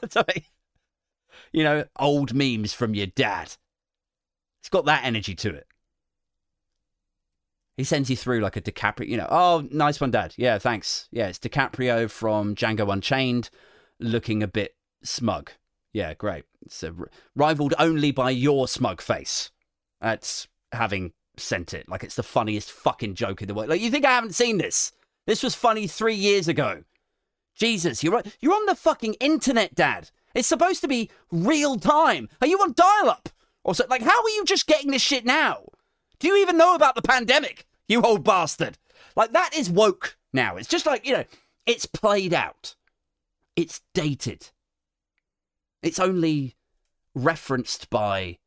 you 1.52 1.64
know, 1.64 1.86
old 1.98 2.34
memes 2.34 2.74
from 2.74 2.96
your 2.96 3.08
dad. 3.08 3.56
It's 4.60 4.70
got 4.70 4.86
that 4.86 5.06
energy 5.06 5.36
to 5.36 5.54
it. 5.54 5.68
He 7.78 7.84
sends 7.84 8.10
you 8.10 8.16
through 8.16 8.40
like 8.40 8.58
a 8.58 8.62
DiCaprio, 8.62 9.08
you 9.08 9.18
know, 9.18 9.28
oh, 9.30 9.68
nice 9.70 10.02
one, 10.02 10.10
Dad. 10.10 10.34
Yeah, 10.36 10.58
thanks. 10.58 11.08
Yeah, 11.12 11.28
it's 11.28 11.38
DiCaprio 11.38 12.10
from 12.10 12.56
Django 12.56 12.92
Unchained 12.92 13.52
looking 14.00 14.42
a 14.42 14.48
bit 14.48 14.76
smug. 15.04 15.52
Yeah, 15.98 16.14
great. 16.14 16.44
It's 16.64 16.84
rivaled 17.36 17.74
only 17.80 18.12
by 18.12 18.30
your 18.30 18.68
smug 18.68 19.02
face. 19.02 19.50
That's 20.00 20.48
having 20.72 21.14
sent 21.38 21.74
it. 21.74 21.90
Like 21.90 22.04
it's 22.04 22.14
the 22.14 22.22
funniest 22.22 22.72
fucking 22.72 23.16
joke 23.16 23.42
in 23.42 23.48
the 23.48 23.56
world. 23.56 23.70
Like, 23.70 23.82
you 23.82 23.90
think 23.90 24.06
I 24.06 24.12
haven't 24.12 24.36
seen 24.36 24.60
this? 24.60 24.92
This 25.26 25.42
was 25.42 25.56
funny 25.56 25.88
three 25.88 26.14
years 26.14 26.48
ago. 26.48 26.84
Jesus, 27.56 28.04
you're. 28.04 28.22
You're 28.40 28.54
on 28.54 28.68
the 28.68 28.76
fucking 28.76 29.16
internet, 29.16 29.74
Dad. 29.74 30.12
It's 30.36 30.48
supposed 30.48 30.82
to 30.82 30.88
be 30.88 31.10
real 31.32 31.78
time. 31.78 32.30
Are 32.42 32.48
you 32.48 32.60
on 32.60 32.74
dial 32.74 33.10
up? 33.10 33.30
Or 33.64 33.74
so, 33.74 33.86
like, 33.90 34.04
how 34.04 34.22
are 34.22 34.30
you 34.30 34.46
just 34.46 34.68
getting 34.68 34.92
this 34.92 35.02
shit 35.02 35.26
now? 35.26 35.64
Do 36.20 36.28
you 36.28 36.38
even 36.38 36.58
know 36.58 36.76
about 36.76 36.94
the 36.94 37.02
pandemic? 37.02 37.66
You 37.88 38.04
old 38.04 38.24
bastard. 38.24 38.78
Like, 39.16 39.32
that 39.32 39.58
is 39.58 39.68
woke 39.68 40.16
now. 40.32 40.58
It's 40.58 40.70
just 40.70 40.86
like, 40.86 41.08
you 41.08 41.14
know, 41.14 41.26
it's 41.66 41.88
played 41.88 42.36
out, 42.36 42.76
it's 43.56 43.82
dated. 43.96 44.52
It's 45.82 46.00
only 46.00 46.56
referenced 47.14 47.90
by 47.90 48.38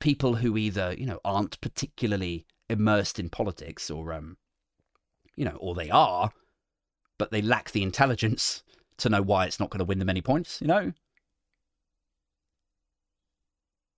people 0.00 0.36
who 0.36 0.56
either, 0.56 0.94
you 0.96 1.06
know, 1.06 1.20
aren't 1.24 1.60
particularly 1.60 2.46
immersed 2.68 3.18
in 3.18 3.28
politics 3.28 3.90
or, 3.90 4.12
um, 4.12 4.36
you 5.36 5.44
know, 5.44 5.56
or 5.60 5.74
they 5.74 5.90
are, 5.90 6.32
but 7.18 7.30
they 7.30 7.42
lack 7.42 7.70
the 7.70 7.82
intelligence 7.82 8.62
to 8.98 9.08
know 9.08 9.22
why 9.22 9.46
it's 9.46 9.60
not 9.60 9.70
going 9.70 9.78
to 9.78 9.84
win 9.84 9.98
them 9.98 10.10
any 10.10 10.22
points, 10.22 10.60
you 10.60 10.66
know? 10.66 10.92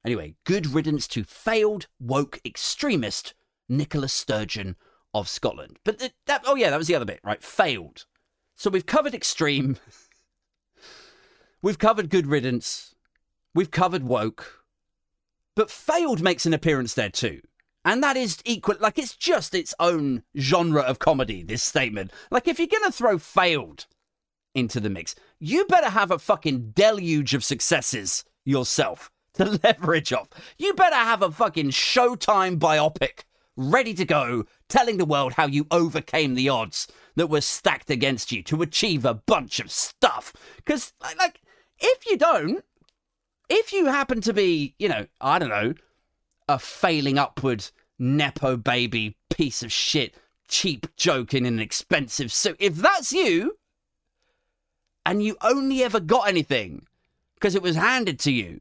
Anyway, 0.05 0.35
good 0.45 0.67
riddance 0.67 1.09
to 1.09 1.25
failed 1.25 1.87
woke 1.99 2.39
extremist 2.45 3.33
Nicola 3.69 4.09
Sturgeon 4.09 4.77
of 5.15 5.29
Scotland. 5.29 5.79
But 5.85 5.99
th- 5.99 6.13
that, 6.27 6.43
oh 6.47 6.57
yeah, 6.57 6.71
that 6.71 6.77
was 6.77 6.89
the 6.89 6.95
other 6.95 7.07
bit, 7.07 7.21
right? 7.25 7.43
Failed. 7.43 8.05
So 8.57 8.69
we've 8.69 8.87
covered 8.87 9.15
extreme. 9.15 9.79
We've 11.65 11.79
covered 11.79 12.11
good 12.11 12.27
riddance. 12.27 12.95
We've 13.55 13.71
covered 13.71 14.05
woke. 14.05 14.65
But 15.57 15.71
failed 15.71 16.21
makes 16.21 16.45
an 16.45 16.53
appearance 16.53 16.93
there 16.93 17.09
too. 17.09 17.41
And 17.87 18.03
that 18.03 18.19
is 18.19 18.39
equal, 18.45 18.77
like 18.81 18.99
it's 18.99 19.17
just 19.17 19.55
its 19.55 19.75
own 19.81 20.25
genre 20.37 20.83
of 20.83 20.99
comedy, 20.99 21.43
this 21.43 21.63
statement. 21.63 22.13
Like 22.31 22.47
if 22.47 22.59
you're 22.59 22.69
going 22.69 22.85
to 22.85 22.93
throw 22.93 23.19
failed 23.19 23.87
into 24.55 24.79
the 24.79 24.91
mix, 24.91 25.15
you 25.39 25.65
better 25.65 25.89
have 25.89 26.11
a 26.11 26.19
fucking 26.19 26.73
deluge 26.73 27.33
of 27.33 27.43
successes 27.43 28.25
yourself 28.45 29.11
to 29.35 29.59
leverage 29.65 30.13
off. 30.13 30.29
You 30.59 30.75
better 30.75 30.97
have 30.97 31.23
a 31.23 31.31
fucking 31.31 31.71
Showtime 31.71 32.59
biopic 32.59 33.25
ready 33.57 33.95
to 33.95 34.05
go, 34.05 34.45
telling 34.69 34.99
the 34.99 35.05
world 35.07 35.35
how 35.35 35.47
you 35.47 35.67
overcame 35.71 36.35
the 36.35 36.49
odds 36.51 36.89
that 37.17 37.29
were 37.29 37.41
stacked 37.41 37.89
against 37.89 38.33
you 38.33 38.43
to 38.43 38.61
achieve 38.61 39.05
a 39.05 39.15
bunch 39.15 39.61
of 39.61 39.71
stuff. 39.71 40.33
Because, 40.57 40.93
like, 41.01 41.41
if 41.85 42.07
you 42.07 42.17
don't, 42.17 42.65
if 43.49 43.73
you 43.73 43.87
happen 43.87 44.21
to 44.23 44.33
be, 44.33 44.75
you 44.79 44.89
know, 44.89 45.07
I 45.21 45.39
don't 45.39 45.51
know, 45.51 45.75
a 46.49 46.59
failing 46.59 47.19
upward 47.19 47.67
nepo 47.99 48.57
baby 48.57 49.17
piece 49.31 49.63
of 49.63 49.71
shit, 49.71 50.15
cheap 50.49 50.87
joke 50.97 51.35
in 51.35 51.47
an 51.47 51.61
expensive 51.61 52.33
suit, 52.33 52.57
if 52.59 52.77
that's 52.77 53.13
you, 53.13 53.59
and 55.07 55.23
you 55.23 55.37
only 55.43 55.83
ever 55.85 56.01
got 56.01 56.29
anything 56.29 56.87
because 57.35 57.55
it 57.55 57.63
was 57.63 57.77
handed 57.77 58.19
to 58.21 58.33
you, 58.33 58.61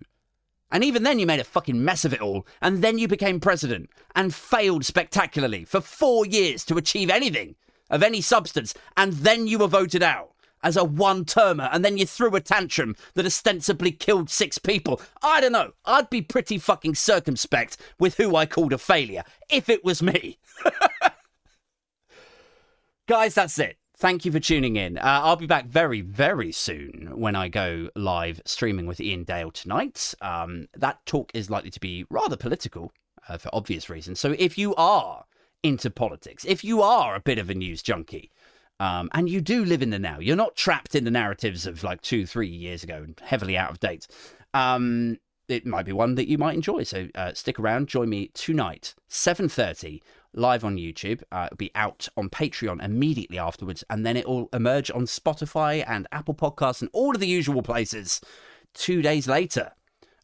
and 0.73 0.83
even 0.83 1.03
then, 1.03 1.19
you 1.19 1.27
made 1.27 1.39
a 1.39 1.43
fucking 1.43 1.85
mess 1.85 2.03
of 2.03 2.15
it 2.15 2.21
all. 2.21 2.47
And 2.59 2.83
then 2.83 2.97
you 2.97 3.07
became 3.07 3.39
president 3.39 3.91
and 4.15 4.33
failed 4.33 4.83
spectacularly 4.85 5.65
for 5.65 5.79
four 5.81 6.25
years 6.25 6.65
to 6.65 6.77
achieve 6.77 7.11
anything 7.11 7.53
of 7.91 8.01
any 8.01 8.21
substance. 8.21 8.73
And 8.97 9.13
then 9.13 9.45
you 9.45 9.59
were 9.59 9.67
voted 9.67 10.01
out 10.01 10.32
as 10.63 10.77
a 10.77 10.83
one 10.83 11.25
termer. 11.25 11.69
And 11.71 11.83
then 11.83 11.97
you 11.97 12.05
threw 12.05 12.35
a 12.35 12.41
tantrum 12.41 12.95
that 13.13 13.25
ostensibly 13.25 13.91
killed 13.91 14.29
six 14.29 14.57
people. 14.57 15.01
I 15.21 15.41
don't 15.41 15.51
know. 15.51 15.73
I'd 15.85 16.09
be 16.09 16.21
pretty 16.21 16.57
fucking 16.57 16.95
circumspect 16.95 17.77
with 17.99 18.15
who 18.15 18.35
I 18.35 18.45
called 18.45 18.73
a 18.73 18.77
failure 18.77 19.23
if 19.49 19.69
it 19.69 19.83
was 19.83 20.01
me. 20.01 20.39
Guys, 23.07 23.35
that's 23.35 23.59
it. 23.59 23.77
Thank 23.97 24.25
you 24.25 24.31
for 24.31 24.39
tuning 24.39 24.75
in. 24.75 24.97
Uh, 24.97 25.21
I'll 25.23 25.35
be 25.35 25.45
back 25.45 25.67
very, 25.67 26.01
very 26.01 26.51
soon 26.51 27.11
when 27.13 27.35
I 27.35 27.47
go 27.47 27.89
live 27.95 28.41
streaming 28.45 28.85
with 28.85 28.99
Iain 28.99 29.23
Dale 29.23 29.51
tonight. 29.51 30.15
Um, 30.21 30.67
that 30.75 31.05
talk 31.05 31.31
is 31.33 31.49
likely 31.49 31.69
to 31.69 31.79
be 31.79 32.05
rather 32.09 32.35
political 32.35 32.91
uh, 33.27 33.37
for 33.37 33.49
obvious 33.53 33.89
reasons. 33.89 34.19
So 34.19 34.35
if 34.37 34.57
you 34.57 34.73
are 34.75 35.25
into 35.61 35.89
politics, 35.89 36.43
if 36.45 36.63
you 36.63 36.81
are 36.81 37.15
a 37.15 37.21
bit 37.21 37.37
of 37.37 37.49
a 37.49 37.53
news 37.53 37.81
junkie, 37.81 38.31
um, 38.79 39.09
and 39.13 39.29
you 39.29 39.41
do 39.41 39.65
live 39.65 39.81
in 39.81 39.89
the 39.89 39.99
now, 39.99 40.19
you're 40.19 40.35
not 40.35 40.55
trapped 40.55 40.95
in 40.95 41.03
the 41.03 41.11
narratives 41.11 41.65
of 41.65 41.83
like 41.83 42.01
two, 42.01 42.25
three 42.25 42.47
years 42.47 42.83
ago 42.83 43.03
and 43.03 43.19
heavily 43.23 43.57
out 43.57 43.71
of 43.71 43.79
date. 43.79 44.07
Um, 44.53 45.17
it 45.47 45.65
might 45.65 45.85
be 45.85 45.91
one 45.91 46.15
that 46.15 46.29
you 46.29 46.37
might 46.37 46.55
enjoy. 46.55 46.83
So 46.83 47.07
uh, 47.15 47.33
stick 47.33 47.59
around. 47.59 47.87
Join 47.87 48.09
me 48.09 48.31
tonight, 48.33 48.95
7.30 49.09 50.01
live 50.33 50.65
on 50.65 50.77
YouTube. 50.77 51.21
Uh, 51.31 51.43
it'll 51.47 51.57
be 51.57 51.71
out 51.75 52.07
on 52.17 52.29
Patreon 52.29 52.83
immediately 52.83 53.37
afterwards, 53.37 53.83
and 53.89 54.05
then 54.05 54.17
it 54.17 54.27
will 54.27 54.49
emerge 54.51 54.89
on 54.91 55.05
Spotify 55.05 55.83
and 55.87 56.07
Apple 56.11 56.33
Podcasts 56.33 56.81
and 56.81 56.89
all 56.93 57.11
of 57.11 57.19
the 57.19 57.27
usual 57.27 57.61
places 57.61 58.21
two 58.73 59.01
days 59.01 59.27
later. 59.27 59.71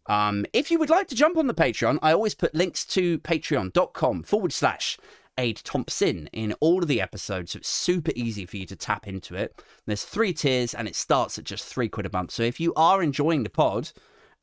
Um, 0.08 0.46
if 0.54 0.72
you 0.72 0.80
would 0.80 0.90
like 0.90 1.08
to 1.10 1.16
jump 1.16 1.38
on 1.38 1.48
the 1.48 1.54
Patreon, 1.54 2.00
I 2.02 2.12
always 2.14 2.34
put 2.34 2.56
links 2.56 2.84
to 2.88 3.20
patreon.com 3.20 4.24
forward 4.24 4.52
slash 4.52 4.98
Aid 5.40 5.62
Thompson 5.64 6.28
in 6.34 6.52
all 6.60 6.82
of 6.82 6.90
the 6.90 7.00
episodes, 7.00 7.54
so 7.54 7.58
it's 7.60 7.70
super 7.70 8.12
easy 8.14 8.46
for 8.46 8.58
you 8.58 8.66
to 8.66 8.76
tap 8.76 9.08
into 9.08 9.36
it. 9.36 9.64
There's 9.86 10.04
three 10.04 10.34
tiers, 10.34 10.74
and 10.74 10.86
it 10.86 10.98
starts 10.98 11.40
at 11.40 11.46
just 11.46 11.64
three 11.64 11.88
quid 11.88 12.06
a 12.06 12.12
month. 12.12 12.32
So 12.32 12.44
if 12.44 12.60
you 12.60 12.74
are 12.76 13.02
enjoying 13.02 13.44
the 13.44 13.50
pod 13.50 13.92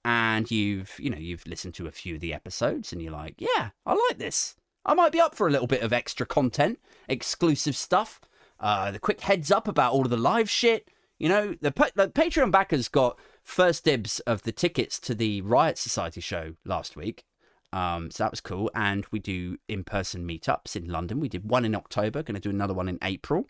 and 0.06 0.50
you've 0.50 0.94
you 0.98 1.10
know 1.10 1.18
you've 1.18 1.46
listened 1.46 1.74
to 1.74 1.86
a 1.86 1.92
few 1.92 2.14
of 2.14 2.22
the 2.22 2.32
episodes 2.32 2.92
and 2.94 3.02
you're 3.02 3.12
like, 3.12 3.34
yeah, 3.38 3.70
I 3.84 3.92
like 3.92 4.16
this, 4.16 4.56
I 4.86 4.94
might 4.94 5.12
be 5.12 5.20
up 5.20 5.34
for 5.34 5.46
a 5.46 5.50
little 5.50 5.66
bit 5.66 5.82
of 5.82 5.92
extra 5.92 6.24
content, 6.24 6.78
exclusive 7.08 7.76
stuff. 7.76 8.18
Uh, 8.58 8.90
the 8.90 8.98
quick 8.98 9.20
heads 9.20 9.50
up 9.50 9.68
about 9.68 9.92
all 9.92 10.04
of 10.04 10.10
the 10.10 10.16
live 10.16 10.48
shit. 10.48 10.88
You 11.18 11.28
know, 11.28 11.56
the, 11.60 11.72
the 11.94 12.08
Patreon 12.08 12.50
backers 12.50 12.88
got 12.88 13.18
first 13.42 13.84
dibs 13.84 14.20
of 14.20 14.44
the 14.44 14.52
tickets 14.52 14.98
to 15.00 15.14
the 15.14 15.42
Riot 15.42 15.76
Society 15.76 16.22
show 16.22 16.54
last 16.64 16.96
week. 16.96 17.25
Um, 17.72 18.10
so 18.10 18.24
that 18.24 18.30
was 18.30 18.40
cool. 18.40 18.70
And 18.74 19.04
we 19.10 19.18
do 19.18 19.58
in 19.68 19.84
person 19.84 20.26
meetups 20.26 20.76
in 20.76 20.88
London. 20.88 21.20
We 21.20 21.28
did 21.28 21.48
one 21.50 21.64
in 21.64 21.74
October, 21.74 22.22
going 22.22 22.34
to 22.34 22.40
do 22.40 22.50
another 22.50 22.74
one 22.74 22.88
in 22.88 22.98
April. 23.02 23.46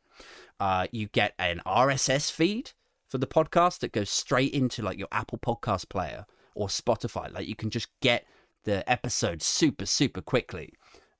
Uh, 0.59 0.87
you 0.91 1.09
get 1.09 1.35
an 1.39 1.61
RSS 1.67 2.31
feed 2.31 2.73
for 3.09 3.19
the 3.19 3.27
podcast 3.27 3.81
that 3.81 3.93
goes 3.93 4.11
straight 4.11 4.53
into 4.53 4.83
like 4.83 4.99
your 4.99 5.09
Apple 5.13 5.39
podcast 5.39 5.89
player 5.89 6.27
or 6.55 6.69
Spotify. 6.69 7.33
Like 7.33 7.47
you 7.47 7.55
can 7.55 7.71
just 7.71 7.89
get 8.01 8.27
the 8.65 8.89
episode 8.91 9.43
super, 9.43 9.87
super 9.87 10.21
quickly 10.21 10.73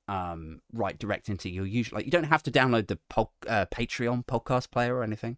um, 0.09 0.61
right 0.73 0.99
direct 0.99 1.29
into 1.29 1.49
your 1.49 1.67
usual. 1.67 1.99
Like 1.99 2.07
you 2.07 2.11
don't 2.11 2.25
have 2.25 2.43
to 2.45 2.51
download 2.51 2.89
the 2.89 2.99
po- 3.09 3.31
uh, 3.47 3.67
Patreon 3.67 4.27
podcast 4.27 4.71
player 4.71 4.97
or 4.97 5.03
anything. 5.03 5.37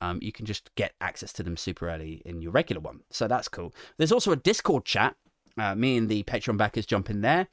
Um, 0.00 0.18
you 0.20 0.32
can 0.32 0.44
just 0.44 0.74
get 0.74 0.94
access 1.00 1.32
to 1.34 1.42
them 1.42 1.56
super 1.56 1.88
early 1.88 2.20
in 2.24 2.42
your 2.42 2.52
regular 2.52 2.80
one. 2.80 3.00
So 3.10 3.26
that's 3.26 3.48
cool. 3.48 3.74
There's 3.96 4.12
also 4.12 4.32
a 4.32 4.36
Discord 4.36 4.84
chat. 4.84 5.16
Uh, 5.58 5.74
me 5.74 5.96
and 5.96 6.08
the 6.08 6.22
Patreon 6.24 6.56
backers 6.56 6.86
jump 6.86 7.10
in 7.10 7.20
there. 7.20 7.48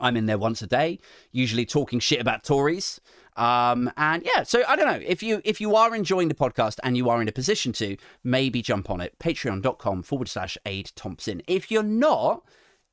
I'm 0.00 0.16
in 0.16 0.26
there 0.26 0.38
once 0.38 0.62
a 0.62 0.66
day, 0.66 1.00
usually 1.32 1.66
talking 1.66 1.98
shit 1.98 2.20
about 2.20 2.44
Tories. 2.44 3.00
Um, 3.36 3.90
and 3.96 4.24
yeah, 4.24 4.44
so 4.44 4.62
I 4.66 4.76
don't 4.76 4.86
know 4.86 5.04
if 5.04 5.22
you 5.22 5.40
if 5.44 5.60
you 5.60 5.74
are 5.76 5.94
enjoying 5.94 6.28
the 6.28 6.34
podcast 6.34 6.78
and 6.82 6.96
you 6.96 7.10
are 7.10 7.20
in 7.20 7.28
a 7.28 7.32
position 7.32 7.72
to 7.74 7.96
maybe 8.22 8.62
jump 8.62 8.90
on 8.90 9.00
it. 9.00 9.18
Patreon.com 9.18 10.02
forward 10.02 10.28
slash 10.28 10.56
Aid 10.66 10.92
Thompson. 10.94 11.42
If 11.48 11.70
you're 11.70 11.82
not 11.82 12.44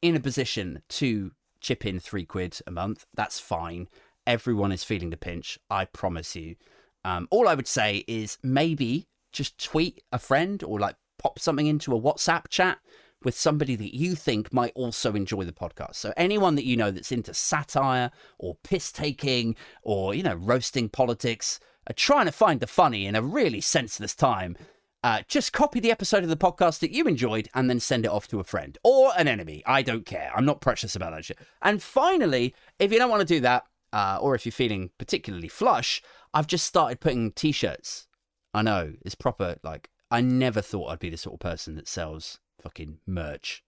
in 0.02 0.16
a 0.16 0.20
position 0.20 0.82
to 0.90 1.32
chip 1.66 1.84
in 1.84 2.00
three 2.00 2.26
quid 2.26 2.60
a 2.68 2.72
month. 2.72 3.08
That's 3.16 3.40
fine. 3.40 3.88
Everyone 4.28 4.72
is 4.72 4.84
feeling 4.84 5.10
the 5.10 5.18
pinch. 5.18 5.58
I 5.70 5.86
promise 5.86 6.36
you. 6.36 6.56
Um, 7.04 7.28
all 7.32 7.48
I 7.48 7.56
would 7.56 7.68
say 7.68 8.04
is 8.08 8.38
maybe 8.44 9.08
just 9.32 9.64
tweet 9.64 10.04
a 10.12 10.20
friend 10.20 10.64
or 10.64 10.80
like 10.80 10.96
pop 11.18 11.40
something 11.40 11.66
into 11.66 11.96
a 11.96 12.00
WhatsApp 12.00 12.50
chat 12.50 12.78
with 13.26 13.38
somebody 13.38 13.76
that 13.76 13.94
you 13.94 14.16
think 14.16 14.54
might 14.54 14.72
also 14.76 15.14
enjoy 15.14 15.44
the 15.44 15.52
podcast. 15.52 15.96
So 15.96 16.14
anyone 16.16 16.56
that 16.56 16.66
you 16.66 16.78
know 16.78 16.92
that's 16.92 17.12
into 17.12 17.34
satire 17.34 18.12
or 18.38 18.56
piss 18.64 18.92
taking 18.92 19.56
or 19.84 20.14
you 20.14 20.24
know 20.24 20.36
roasting 20.36 20.88
politics, 20.88 21.60
are 21.88 21.94
trying 21.94 22.26
to 22.26 22.32
find 22.32 22.60
the 22.60 22.68
funny 22.68 23.06
in 23.06 23.16
a 23.16 23.22
really 23.22 23.62
senseless 23.62 24.16
time, 24.16 24.58
uh, 25.04 25.22
just 25.28 25.54
copy 25.54 25.80
the 25.80 25.92
episode 25.92 26.24
of 26.24 26.30
the 26.30 26.38
podcast 26.38 26.80
that 26.80 26.92
you 26.92 27.06
enjoyed 27.06 27.48
and 27.54 27.70
then 27.70 27.80
send 27.80 28.06
it 28.06 28.12
off 28.12 28.28
to 28.28 28.40
a 28.40 28.44
friend 28.44 28.78
or 28.84 29.12
an 29.18 29.28
enemy. 29.28 29.62
I 29.66 29.84
don't 29.84 30.06
care. 30.06 30.32
I'm 30.36 30.46
not 30.46 30.62
precious 30.62 30.96
about 30.96 31.14
that 31.14 31.26
shit. 31.26 31.38
And 31.62 31.82
finally, 31.82 32.56
if 32.80 32.92
you 32.92 32.98
don't 32.98 33.12
want 33.12 33.22
to 33.22 33.36
do 33.36 33.40
that, 33.42 33.66
uh, 33.94 34.18
or 34.20 34.34
if 34.36 34.46
you're 34.46 34.52
feeling 34.52 34.90
particularly 34.98 35.48
flush, 35.48 36.02
I've 36.34 36.48
just 36.48 36.66
started 36.66 37.00
putting 37.00 37.32
t 37.32 37.52
shirts. 37.52 38.08
I 38.54 38.62
know, 38.62 38.94
it's 39.06 39.16
proper. 39.16 39.58
Like, 39.64 39.90
I 40.10 40.22
never 40.22 40.62
thought 40.62 40.88
I'd 40.88 41.00
be 41.00 41.10
the 41.10 41.18
sort 41.18 41.36
of 41.36 41.40
person 41.40 41.76
that 41.76 41.88
sells 41.88 42.40
fucking 42.66 42.98
merch 43.06 43.64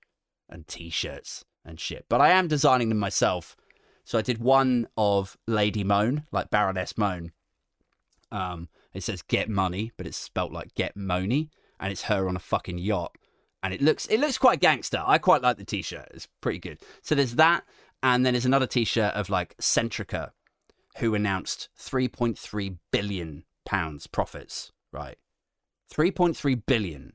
and 0.50 0.68
t 0.68 0.90
shirts 0.90 1.46
and 1.64 1.80
shit. 1.80 2.06
But 2.10 2.20
I 2.20 2.32
am 2.32 2.48
designing 2.48 2.90
them 2.90 2.98
myself. 2.98 3.56
So 4.04 4.18
I 4.18 4.24
did 4.24 4.40
one 4.40 4.88
of 4.98 5.38
Lady 5.48 5.84
Mone, 5.84 6.24
like 6.32 6.50
Baroness 6.50 6.98
Mone. 6.98 7.32
Um, 8.32 8.70
it 8.94 9.04
says 9.04 9.22
get 9.22 9.50
money, 9.50 9.92
but 9.98 10.08
it's 10.08 10.18
spelt 10.18 10.52
like 10.52 10.74
get 10.74 10.98
money, 10.98 11.52
and 11.80 11.92
it's 11.92 12.04
her 12.04 12.28
on 12.28 12.36
a 12.36 12.40
fucking 12.40 12.80
yacht. 12.80 13.16
And 13.62 13.74
it 13.74 13.82
looks 13.82 14.08
it 14.08 14.20
looks 14.20 14.38
quite 14.38 14.60
gangster. 14.60 15.04
I 15.06 15.20
quite 15.20 15.42
like 15.42 15.58
the 15.58 15.66
t-shirt. 15.66 16.10
It's 16.14 16.28
pretty 16.42 16.60
good. 16.60 16.82
So 17.04 17.14
there's 17.14 17.36
that, 17.36 17.64
and 18.02 18.26
then 18.26 18.34
there's 18.34 18.46
another 18.46 18.68
t-shirt 18.68 19.14
of 19.14 19.30
like 19.30 19.56
Centrica, 19.58 20.32
who 20.98 21.14
announced 21.14 21.70
3.3 21.80 22.78
billion 22.92 23.44
pounds 23.66 24.08
profits. 24.08 24.72
Right, 24.92 25.18
3.3 25.94 26.66
billion. 26.66 27.14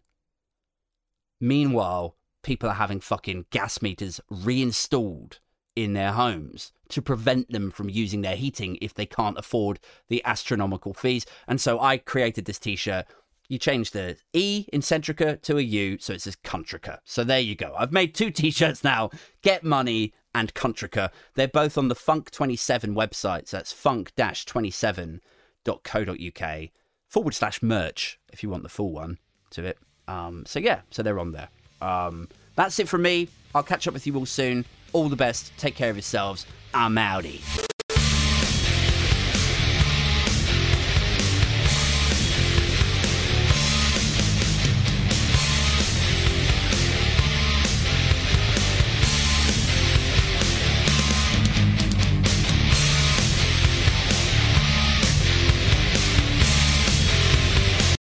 Meanwhile, 1.42 2.16
people 2.44 2.68
are 2.68 2.74
having 2.74 3.00
fucking 3.00 3.46
gas 3.50 3.82
meters 3.82 4.20
reinstalled 4.30 5.40
in 5.74 5.92
their 5.92 6.12
homes 6.12 6.70
to 6.90 7.02
prevent 7.02 7.50
them 7.50 7.72
from 7.72 7.90
using 7.90 8.20
their 8.20 8.36
heating 8.36 8.78
if 8.80 8.94
they 8.94 9.06
can't 9.06 9.36
afford 9.36 9.80
the 10.08 10.24
astronomical 10.24 10.94
fees. 10.94 11.26
And 11.48 11.60
so 11.60 11.80
I 11.80 11.98
created 11.98 12.44
this 12.44 12.60
t 12.60 12.76
shirt. 12.76 13.06
You 13.48 13.58
change 13.58 13.90
the 13.90 14.16
E 14.32 14.66
in 14.72 14.82
Centrica 14.82 15.42
to 15.42 15.58
a 15.58 15.62
U, 15.62 15.98
so 15.98 16.12
it 16.12 16.22
says 16.22 16.36
Cuntrica. 16.36 16.98
So 17.02 17.24
there 17.24 17.40
you 17.40 17.56
go. 17.56 17.74
I've 17.76 17.90
made 17.90 18.14
two 18.14 18.30
t 18.38 18.52
shirts 18.52 18.84
now 18.84 19.10
Get 19.42 19.64
Money 19.64 20.14
and 20.32 20.54
Cuntrica. 20.54 21.10
They're 21.34 21.48
both 21.48 21.76
on 21.76 21.88
the 21.88 21.96
Funk27 21.96 22.94
website. 22.94 23.48
So 23.48 23.56
that's 23.56 23.72
funk 23.72 24.12
27.co.uk 24.16 26.70
forward 27.08 27.34
slash 27.34 27.62
merch 27.62 28.20
if 28.32 28.44
you 28.44 28.48
want 28.48 28.62
the 28.62 28.68
full 28.68 28.92
one 28.92 29.18
to 29.50 29.64
it. 29.64 29.76
Um, 30.08 30.44
so 30.46 30.58
yeah, 30.58 30.80
so 30.90 31.02
they're 31.02 31.18
on 31.18 31.32
there. 31.32 31.48
Um, 31.80 32.28
That's 32.56 32.78
it 32.78 32.88
from 32.88 33.02
me. 33.02 33.28
I'll 33.54 33.62
catch 33.62 33.86
up 33.86 33.94
with 33.94 34.06
you 34.06 34.16
all 34.16 34.26
soon. 34.26 34.64
All 34.92 35.08
the 35.08 35.16
best. 35.16 35.52
Take 35.58 35.74
care 35.74 35.90
of 35.90 35.96
yourselves. 35.96 36.46
I'm 36.74 36.94
outie. 36.96 37.71